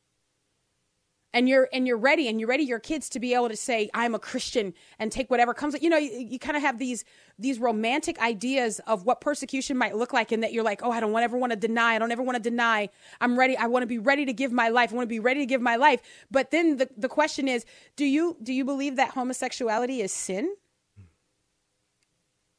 And 1.34 1.48
you're 1.48 1.70
and 1.72 1.88
you're 1.88 1.98
ready 1.98 2.28
and 2.28 2.40
you're 2.40 2.50
ready 2.50 2.64
your 2.64 2.80
kids 2.80 3.10
to 3.10 3.20
be 3.20 3.34
able 3.34 3.50
to 3.50 3.56
say 3.56 3.90
i'm 3.94 4.16
a 4.16 4.20
christian 4.20 4.74
and 4.98 5.12
take 5.12 5.30
whatever 5.30 5.54
comes 5.54 5.76
you 5.82 5.90
know 5.90 5.98
you, 5.98 6.12
you 6.12 6.40
kind 6.40 6.58
of 6.58 6.64
have 6.64 6.80
these 6.80 7.06
these 7.38 7.60
romantic 7.60 8.20
ideas 8.20 8.80
of 8.88 9.06
what 9.06 9.22
persecution 9.22 9.78
might 9.78 9.96
look 9.96 10.14
like 10.14 10.32
and 10.32 10.44
that 10.44 10.54
you're 10.54 10.64
like 10.64 10.82
oh 10.84 10.92
i 10.92 11.00
don't 11.00 11.16
ever 11.16 11.38
want 11.38 11.52
to 11.52 11.58
deny 11.58 11.96
i 11.96 12.00
don't 12.00 12.12
ever 12.12 12.24
want 12.24 12.36
to 12.36 12.42
deny. 12.42 12.90
I'm 13.22 13.38
ready 13.38 13.56
i 13.58 13.68
want 13.68 13.84
to 13.84 13.88
be 13.88 14.00
ready 14.00 14.26
to 14.26 14.34
give 14.34 14.52
my 14.52 14.70
life 14.70 14.92
i 14.92 14.96
want 14.96 15.06
to 15.06 15.10
be 15.10 15.20
ready 15.20 15.42
to 15.42 15.46
give 15.46 15.62
my 15.62 15.76
life. 15.76 16.02
But 16.32 16.52
then 16.52 16.78
the, 16.78 16.90
the 16.98 17.10
question 17.10 17.48
is 17.48 17.66
do 17.96 18.06
you 18.06 18.38
do 18.42 18.54
you 18.54 18.66
believe 18.66 18.96
that 18.96 19.12
homosexuality 19.12 20.02
is 20.02 20.12
sin? 20.12 20.56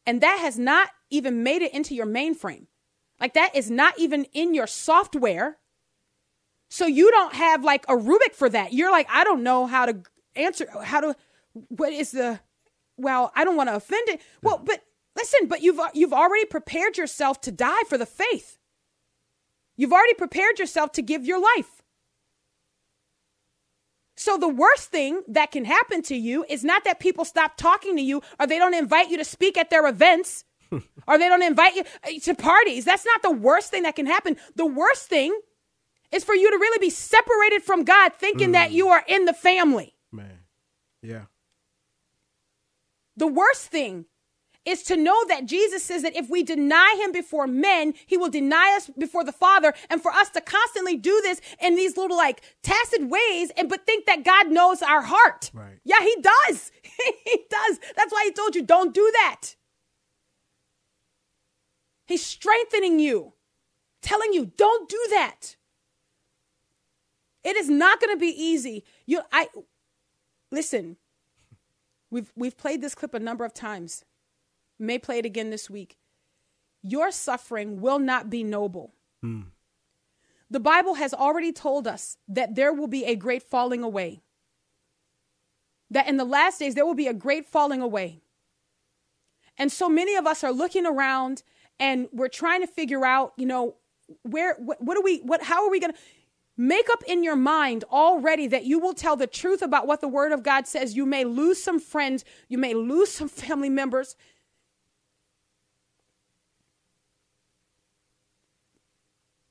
And 0.07 0.21
that 0.23 0.39
has 0.41 0.59
not 0.59 0.91
even 1.11 1.43
made 1.43 1.63
it 1.63 1.73
into 1.73 1.95
your 1.95 2.07
mainframe. 2.07 2.67
Like 3.21 3.35
that 3.35 3.55
is 3.55 3.71
not 3.71 3.99
even 3.99 4.25
in 4.33 4.55
your 4.55 4.67
software 4.67 5.59
so 6.71 6.87
you 6.87 7.11
don't 7.11 7.35
have 7.35 7.65
like 7.65 7.85
a 7.89 7.97
Rubik 7.97 8.33
for 8.33 8.49
that. 8.49 8.73
You're 8.73 8.93
like, 8.93 9.09
I 9.11 9.25
don't 9.25 9.43
know 9.43 9.67
how 9.67 9.87
to 9.87 10.03
answer, 10.37 10.67
how 10.83 11.01
to, 11.01 11.17
what 11.53 11.93
is 11.93 12.13
the, 12.13 12.39
well, 12.97 13.33
I 13.35 13.45
don't 13.45 13.57
want 13.57 13.69
to 13.69 13.75
offend 13.75 14.09
it. 14.09 14.21
Well, 14.41 14.63
but 14.65 14.81
listen, 15.17 15.49
but 15.49 15.63
you've, 15.63 15.81
you've 15.95 16.13
already 16.13 16.45
prepared 16.45 16.97
yourself 16.97 17.41
to 17.43 17.51
die 17.51 17.83
for 17.89 17.99
the 17.99 18.07
faith. 18.07 18.57
You've 19.77 19.93
already 19.93 20.15
prepared 20.15 20.61
yourself 20.61 20.93
to 20.93 21.03
give 21.03 21.27
your 21.27 21.41
life. 21.41 21.83
So 24.17 24.37
the 24.37 24.49
worst 24.49 24.91
thing 24.91 25.23
that 25.27 25.51
can 25.51 25.65
happen 25.65 26.03
to 26.03 26.15
you 26.15 26.45
is 26.49 26.63
not 26.63 26.85
that 26.85 27.01
people 27.01 27.25
stop 27.25 27.57
talking 27.57 27.97
to 27.97 28.03
you 28.03 28.23
or 28.39 28.47
they 28.47 28.59
don't 28.59 28.75
invite 28.75 29.11
you 29.11 29.17
to 29.17 29.25
speak 29.25 29.59
at 29.59 29.71
their 29.71 29.89
events 29.89 30.45
or 30.71 31.19
they 31.19 31.27
don't 31.27 31.43
invite 31.43 31.75
you 31.75 31.83
uh, 32.05 32.11
to 32.23 32.35
parties. 32.35 32.85
That's 32.85 33.07
not 33.07 33.23
the 33.23 33.31
worst 33.33 33.71
thing 33.71 33.83
that 33.83 33.97
can 33.97 34.07
happen. 34.07 34.37
The 34.55 34.67
worst 34.67 35.09
thing 35.09 35.37
is 36.13 36.25
for 36.25 36.35
you 36.35 36.51
to 36.51 36.57
really 36.57 36.79
be 36.79 36.91
separated 36.91 37.63
from 37.63 37.85
God, 37.85 38.13
thinking 38.15 38.51
mm. 38.51 38.53
that 38.53 38.73
you 38.73 38.89
are 38.89 39.05
in 39.07 39.25
the 39.25 39.33
family. 39.33 39.95
Man, 40.11 40.41
yeah. 41.03 41.25
The 43.17 43.27
worst 43.27 43.67
thing 43.67 44.07
is 44.65 44.83
to 44.85 44.97
know 44.97 45.25
that 45.27 45.47
Jesus 45.47 45.83
says 45.83 46.03
that 46.03 46.17
if 46.17 46.29
we 46.29 46.43
deny 46.43 46.99
him 47.03 47.13
before 47.13 47.47
men, 47.47 47.95
he 48.07 48.17
will 48.17 48.29
deny 48.29 48.75
us 48.77 48.91
before 48.99 49.25
the 49.25 49.33
Father. 49.33 49.73
And 49.89 50.03
for 50.03 50.13
us 50.13 50.31
to 50.31 50.41
constantly 50.41 50.97
do 50.97 51.21
this 51.23 51.41
in 51.61 51.77
these 51.77 51.97
little 51.97 52.17
like 52.17 52.43
tacit 52.63 53.09
ways 53.09 53.51
and 53.57 53.69
but 53.69 53.87
think 53.87 54.07
that 54.07 54.25
God 54.25 54.51
knows 54.51 54.83
our 54.83 55.03
heart. 55.03 55.51
Right. 55.55 55.79
Yeah, 55.85 56.01
he 56.01 56.17
does. 56.21 56.73
he 57.25 57.45
does. 57.51 57.81
That's 57.97 58.13
why 58.13 58.25
he 58.25 58.33
told 58.33 58.55
you 58.55 58.63
don't 58.63 58.95
do 58.95 59.11
that. 59.15 59.55
He's 62.07 62.25
strengthening 62.25 62.99
you, 62.99 63.35
telling 64.03 64.33
you 64.33 64.53
don't 64.57 64.89
do 64.89 65.07
that. 65.11 65.57
It 67.43 67.57
is 67.57 67.71
not 67.71 68.01
going 68.01 68.15
to 68.15 68.21
be 68.21 68.29
easy. 68.29 68.85
You 69.07 69.23
I 69.33 69.49
listen. 70.51 70.97
We've 72.11 72.33
we've 72.35 72.57
played 72.57 72.83
this 72.83 72.95
clip 72.95 73.15
a 73.15 73.21
number 73.21 73.45
of 73.45 73.55
times. 73.55 74.05
May 74.79 74.99
play 74.99 75.19
it 75.19 75.27
again 75.27 75.51
this 75.51 75.71
week. 75.71 75.99
Your 76.83 77.11
suffering 77.11 77.81
will 77.81 77.99
not 77.99 78.31
be 78.31 78.43
noble. 78.43 78.95
Mm. 79.25 79.47
The 80.51 80.61
Bible 80.61 80.95
has 80.95 81.15
already 81.15 81.53
told 81.53 81.87
us 81.87 82.17
that 82.27 82.57
there 82.57 82.73
will 82.73 82.89
be 82.89 83.05
a 83.05 83.15
great 83.15 83.43
falling 83.43 83.83
away. 83.83 84.23
That 85.91 86.09
in 86.09 86.17
the 86.17 86.25
last 86.25 86.59
days 86.59 86.75
there 86.75 86.87
will 86.87 86.95
be 86.95 87.07
a 87.07 87.15
great 87.15 87.47
falling 87.47 87.81
away. 87.81 88.23
And 89.57 89.71
so 89.71 89.89
many 89.89 90.17
of 90.17 90.27
us 90.27 90.43
are 90.43 90.53
looking 90.53 90.87
around 90.87 91.43
and 91.79 92.09
we're 92.13 92.29
trying 92.29 92.63
to 92.63 92.67
figure 92.67 93.05
out, 93.05 93.33
you 93.37 93.47
know, 93.47 93.77
where 94.23 94.57
what, 94.57 94.83
what 94.83 94.97
are 94.97 95.03
we 95.03 95.19
what 95.21 95.43
how 95.43 95.65
are 95.65 95.71
we 95.71 95.79
going 95.79 95.93
to 95.93 95.99
Make 96.61 96.91
up 96.91 97.03
in 97.07 97.25
your 97.25 97.37
mind 97.37 97.85
already 97.91 98.47
that 98.49 98.67
you 98.67 98.79
will 98.79 98.93
tell 98.93 99.17
the 99.17 99.27
truth 99.27 99.63
about 99.63 99.87
what 99.87 100.03
the 100.03 100.09
Word 100.09 100.31
of 100.31 100.43
God 100.43 100.67
says. 100.67 100.95
You 100.95 101.07
may 101.07 101.25
lose 101.25 101.63
some 101.63 101.81
friends, 101.81 102.23
you 102.51 102.59
may 102.59 102.75
lose 102.75 103.11
some 103.11 103.31
family 103.31 103.71
members. 103.71 104.15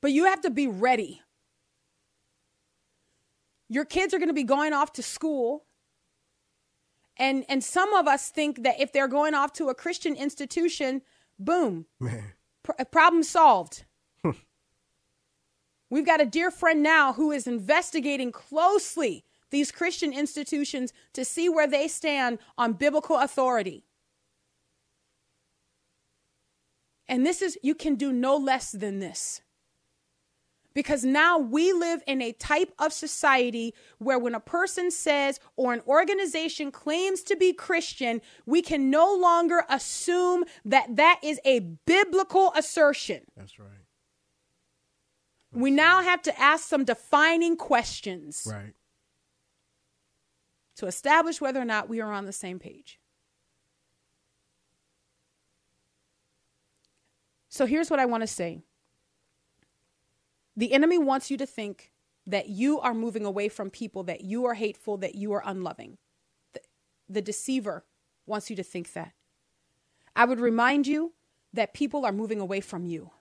But 0.02 0.12
you 0.12 0.26
have 0.26 0.42
to 0.42 0.52
be 0.52 0.68
ready. 0.68 1.24
Your 3.70 3.86
kids 3.86 4.14
are 4.14 4.20
going 4.20 4.28
to 4.30 4.34
be 4.34 4.44
going 4.44 4.74
off 4.74 4.94
to 4.94 5.02
school. 5.02 5.66
And, 7.18 7.44
and 7.50 7.64
some 7.64 7.92
of 7.96 8.08
us 8.08 8.30
think 8.30 8.62
that 8.62 8.80
if 8.80 8.94
they're 8.94 9.08
going 9.08 9.34
off 9.34 9.52
to 9.54 9.70
a 9.70 9.74
Christian 9.74 10.16
institution, 10.16 11.02
boom, 11.40 11.88
pr- 12.62 12.84
problem 12.92 13.24
solved. 13.24 13.86
We've 15.90 16.06
got 16.06 16.22
a 16.22 16.26
dear 16.26 16.52
friend 16.52 16.84
now 16.84 17.14
who 17.14 17.32
is 17.32 17.48
investigating 17.48 18.32
closely 18.32 19.26
these 19.50 19.72
Christian 19.72 20.14
institutions 20.14 20.94
to 21.14 21.26
see 21.26 21.50
where 21.50 21.68
they 21.68 21.88
stand 21.88 22.40
on 22.58 22.74
biblical 22.74 23.18
authority. 23.18 23.84
And 27.08 27.26
this 27.26 27.42
is, 27.42 27.58
you 27.64 27.74
can 27.74 27.96
do 27.96 28.14
no 28.14 28.38
less 28.38 28.72
than 28.72 29.00
this. 29.00 29.42
Because 30.76 31.04
now 31.04 31.40
we 31.40 31.74
live 31.74 32.04
in 32.06 32.22
a 32.22 32.32
type 32.32 32.72
of 32.78 32.94
society 32.94 33.74
where 33.98 34.20
when 34.20 34.36
a 34.36 34.40
person 34.40 34.92
says 34.92 35.40
or 35.56 35.74
an 35.74 35.82
organization 35.88 36.72
claims 36.72 37.24
to 37.24 37.36
be 37.36 37.52
Christian, 37.52 38.22
we 38.46 38.62
can 38.62 38.92
no 38.92 39.12
longer 39.12 39.64
assume 39.68 40.46
that 40.64 40.96
that 40.96 41.20
is 41.24 41.40
a 41.44 41.62
biblical 41.88 42.54
assertion. 42.56 43.22
That's 43.36 43.58
right 43.58 43.79
we 45.52 45.72
now 45.72 46.02
have 46.02 46.22
to 46.24 46.40
ask 46.40 46.68
some 46.68 46.84
defining 46.84 47.56
questions. 47.58 48.48
Right. 48.50 48.74
To 50.78 50.88
establish 50.88 51.42
whether 51.42 51.60
or 51.60 51.66
not 51.66 51.90
we 51.90 52.00
are 52.00 52.12
on 52.12 52.26
the 52.26 52.32
same 52.32 52.60
page. 52.60 53.00
So 57.50 57.66
here's 57.66 57.90
what 57.90 58.00
I 58.00 58.06
want 58.06 58.22
to 58.22 58.28
say 58.28 58.62
the 60.56 60.74
enemy 60.74 60.98
wants 60.98 61.32
you 61.32 61.38
to 61.38 61.46
think 61.46 61.92
that 62.28 62.50
you 62.50 62.80
are 62.80 62.94
moving 62.94 63.26
away 63.26 63.50
from 63.50 63.70
people, 63.70 64.04
that 64.04 64.22
you 64.22 64.46
are 64.46 64.54
hateful, 64.54 64.98
that 64.98 65.16
you 65.16 65.34
are 65.34 65.42
unloving. 65.46 65.98
The, 66.54 66.62
the 67.10 67.22
deceiver 67.22 67.86
wants 68.26 68.50
you 68.50 68.56
to 68.56 68.64
think 68.64 68.94
that. 68.94 69.14
I 70.16 70.26
would 70.26 70.40
remind 70.40 70.86
you 70.86 71.14
that 71.54 71.74
people 71.74 72.06
are 72.06 72.12
moving 72.12 72.40
away 72.40 72.62
from 72.62 72.86
you. 72.86 73.12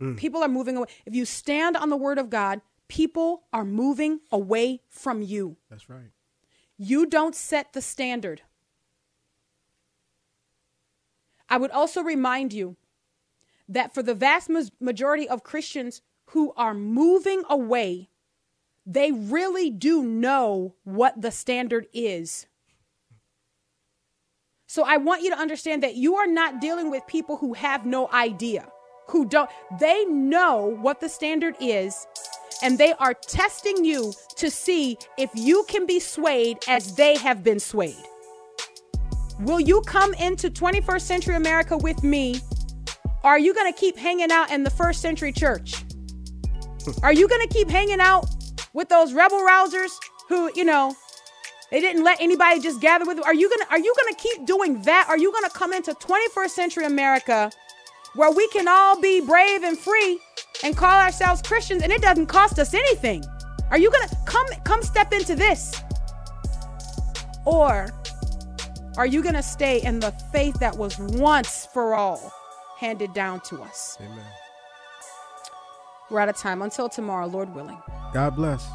Mm. 0.00 0.16
People 0.16 0.42
are 0.42 0.48
moving 0.48 0.76
away. 0.76 0.88
If 1.04 1.14
you 1.14 1.24
stand 1.24 1.76
on 1.76 1.90
the 1.90 1.96
word 1.96 2.18
of 2.18 2.30
God, 2.30 2.60
people 2.88 3.44
are 3.52 3.64
moving 3.64 4.20
away 4.30 4.82
from 4.88 5.22
you. 5.22 5.56
That's 5.70 5.88
right. 5.88 6.10
You 6.78 7.06
don't 7.06 7.34
set 7.34 7.72
the 7.72 7.80
standard. 7.80 8.42
I 11.48 11.56
would 11.56 11.70
also 11.70 12.02
remind 12.02 12.52
you 12.52 12.76
that 13.68 13.94
for 13.94 14.02
the 14.02 14.14
vast 14.14 14.50
majority 14.80 15.28
of 15.28 15.42
Christians 15.42 16.02
who 16.26 16.52
are 16.56 16.74
moving 16.74 17.42
away, 17.48 18.10
they 18.84 19.12
really 19.12 19.70
do 19.70 20.02
know 20.02 20.74
what 20.84 21.20
the 21.20 21.30
standard 21.30 21.86
is. 21.92 22.46
So 24.66 24.84
I 24.84 24.96
want 24.96 25.22
you 25.22 25.30
to 25.30 25.38
understand 25.38 25.82
that 25.82 25.94
you 25.94 26.16
are 26.16 26.26
not 26.26 26.60
dealing 26.60 26.90
with 26.90 27.06
people 27.06 27.36
who 27.36 27.54
have 27.54 27.86
no 27.86 28.10
idea 28.12 28.68
who 29.08 29.24
don't, 29.24 29.50
they 29.78 30.04
know 30.06 30.76
what 30.80 31.00
the 31.00 31.08
standard 31.08 31.54
is 31.60 32.06
and 32.62 32.78
they 32.78 32.92
are 32.94 33.14
testing 33.14 33.84
you 33.84 34.12
to 34.36 34.50
see 34.50 34.98
if 35.18 35.30
you 35.34 35.64
can 35.68 35.86
be 35.86 36.00
swayed 36.00 36.58
as 36.68 36.94
they 36.94 37.16
have 37.16 37.42
been 37.44 37.60
swayed. 37.60 37.96
Will 39.40 39.60
you 39.60 39.82
come 39.82 40.14
into 40.14 40.50
21st 40.50 41.02
century 41.02 41.36
America 41.36 41.76
with 41.76 42.02
me? 42.02 42.40
Or 43.22 43.30
are 43.30 43.38
you 43.38 43.52
going 43.52 43.72
to 43.72 43.78
keep 43.78 43.96
hanging 43.96 44.30
out 44.30 44.50
in 44.50 44.62
the 44.64 44.70
first 44.70 45.02
century 45.02 45.32
church? 45.32 45.82
Are 47.02 47.12
you 47.12 47.28
going 47.28 47.46
to 47.46 47.52
keep 47.52 47.68
hanging 47.68 48.00
out 48.00 48.26
with 48.72 48.88
those 48.88 49.12
rebel 49.12 49.38
rousers 49.38 49.90
who, 50.28 50.50
you 50.54 50.64
know, 50.64 50.94
they 51.70 51.80
didn't 51.80 52.04
let 52.04 52.20
anybody 52.20 52.60
just 52.60 52.80
gather 52.80 53.04
with 53.04 53.16
them? 53.16 53.24
Are 53.26 53.34
you 53.34 53.48
going 53.48 53.60
to 53.60 53.70
are 53.70 53.78
you 53.78 53.92
going 54.00 54.14
to 54.14 54.20
keep 54.20 54.46
doing 54.46 54.80
that? 54.82 55.06
Are 55.08 55.18
you 55.18 55.32
going 55.32 55.44
to 55.44 55.50
come 55.50 55.72
into 55.72 55.92
21st 55.94 56.50
century 56.50 56.84
America 56.84 57.50
where 58.16 58.30
we 58.30 58.48
can 58.48 58.66
all 58.66 59.00
be 59.00 59.20
brave 59.20 59.62
and 59.62 59.78
free 59.78 60.18
and 60.64 60.76
call 60.76 61.00
ourselves 61.00 61.42
Christians 61.42 61.82
and 61.82 61.92
it 61.92 62.02
doesn't 62.02 62.26
cost 62.26 62.58
us 62.58 62.74
anything. 62.74 63.24
Are 63.70 63.78
you 63.78 63.90
going 63.90 64.08
to 64.08 64.16
come 64.24 64.46
come 64.64 64.82
step 64.82 65.12
into 65.12 65.34
this? 65.34 65.80
Or 67.44 67.88
are 68.96 69.06
you 69.06 69.22
going 69.22 69.34
to 69.34 69.42
stay 69.42 69.82
in 69.82 70.00
the 70.00 70.10
faith 70.32 70.58
that 70.60 70.76
was 70.76 70.98
once 70.98 71.66
for 71.72 71.94
all 71.94 72.32
handed 72.78 73.12
down 73.12 73.40
to 73.40 73.62
us? 73.62 73.98
Amen. 74.00 74.24
We're 76.10 76.20
out 76.20 76.28
of 76.28 76.36
time. 76.36 76.62
Until 76.62 76.88
tomorrow, 76.88 77.26
Lord 77.26 77.54
willing. 77.54 77.80
God 78.12 78.36
bless. 78.36 78.66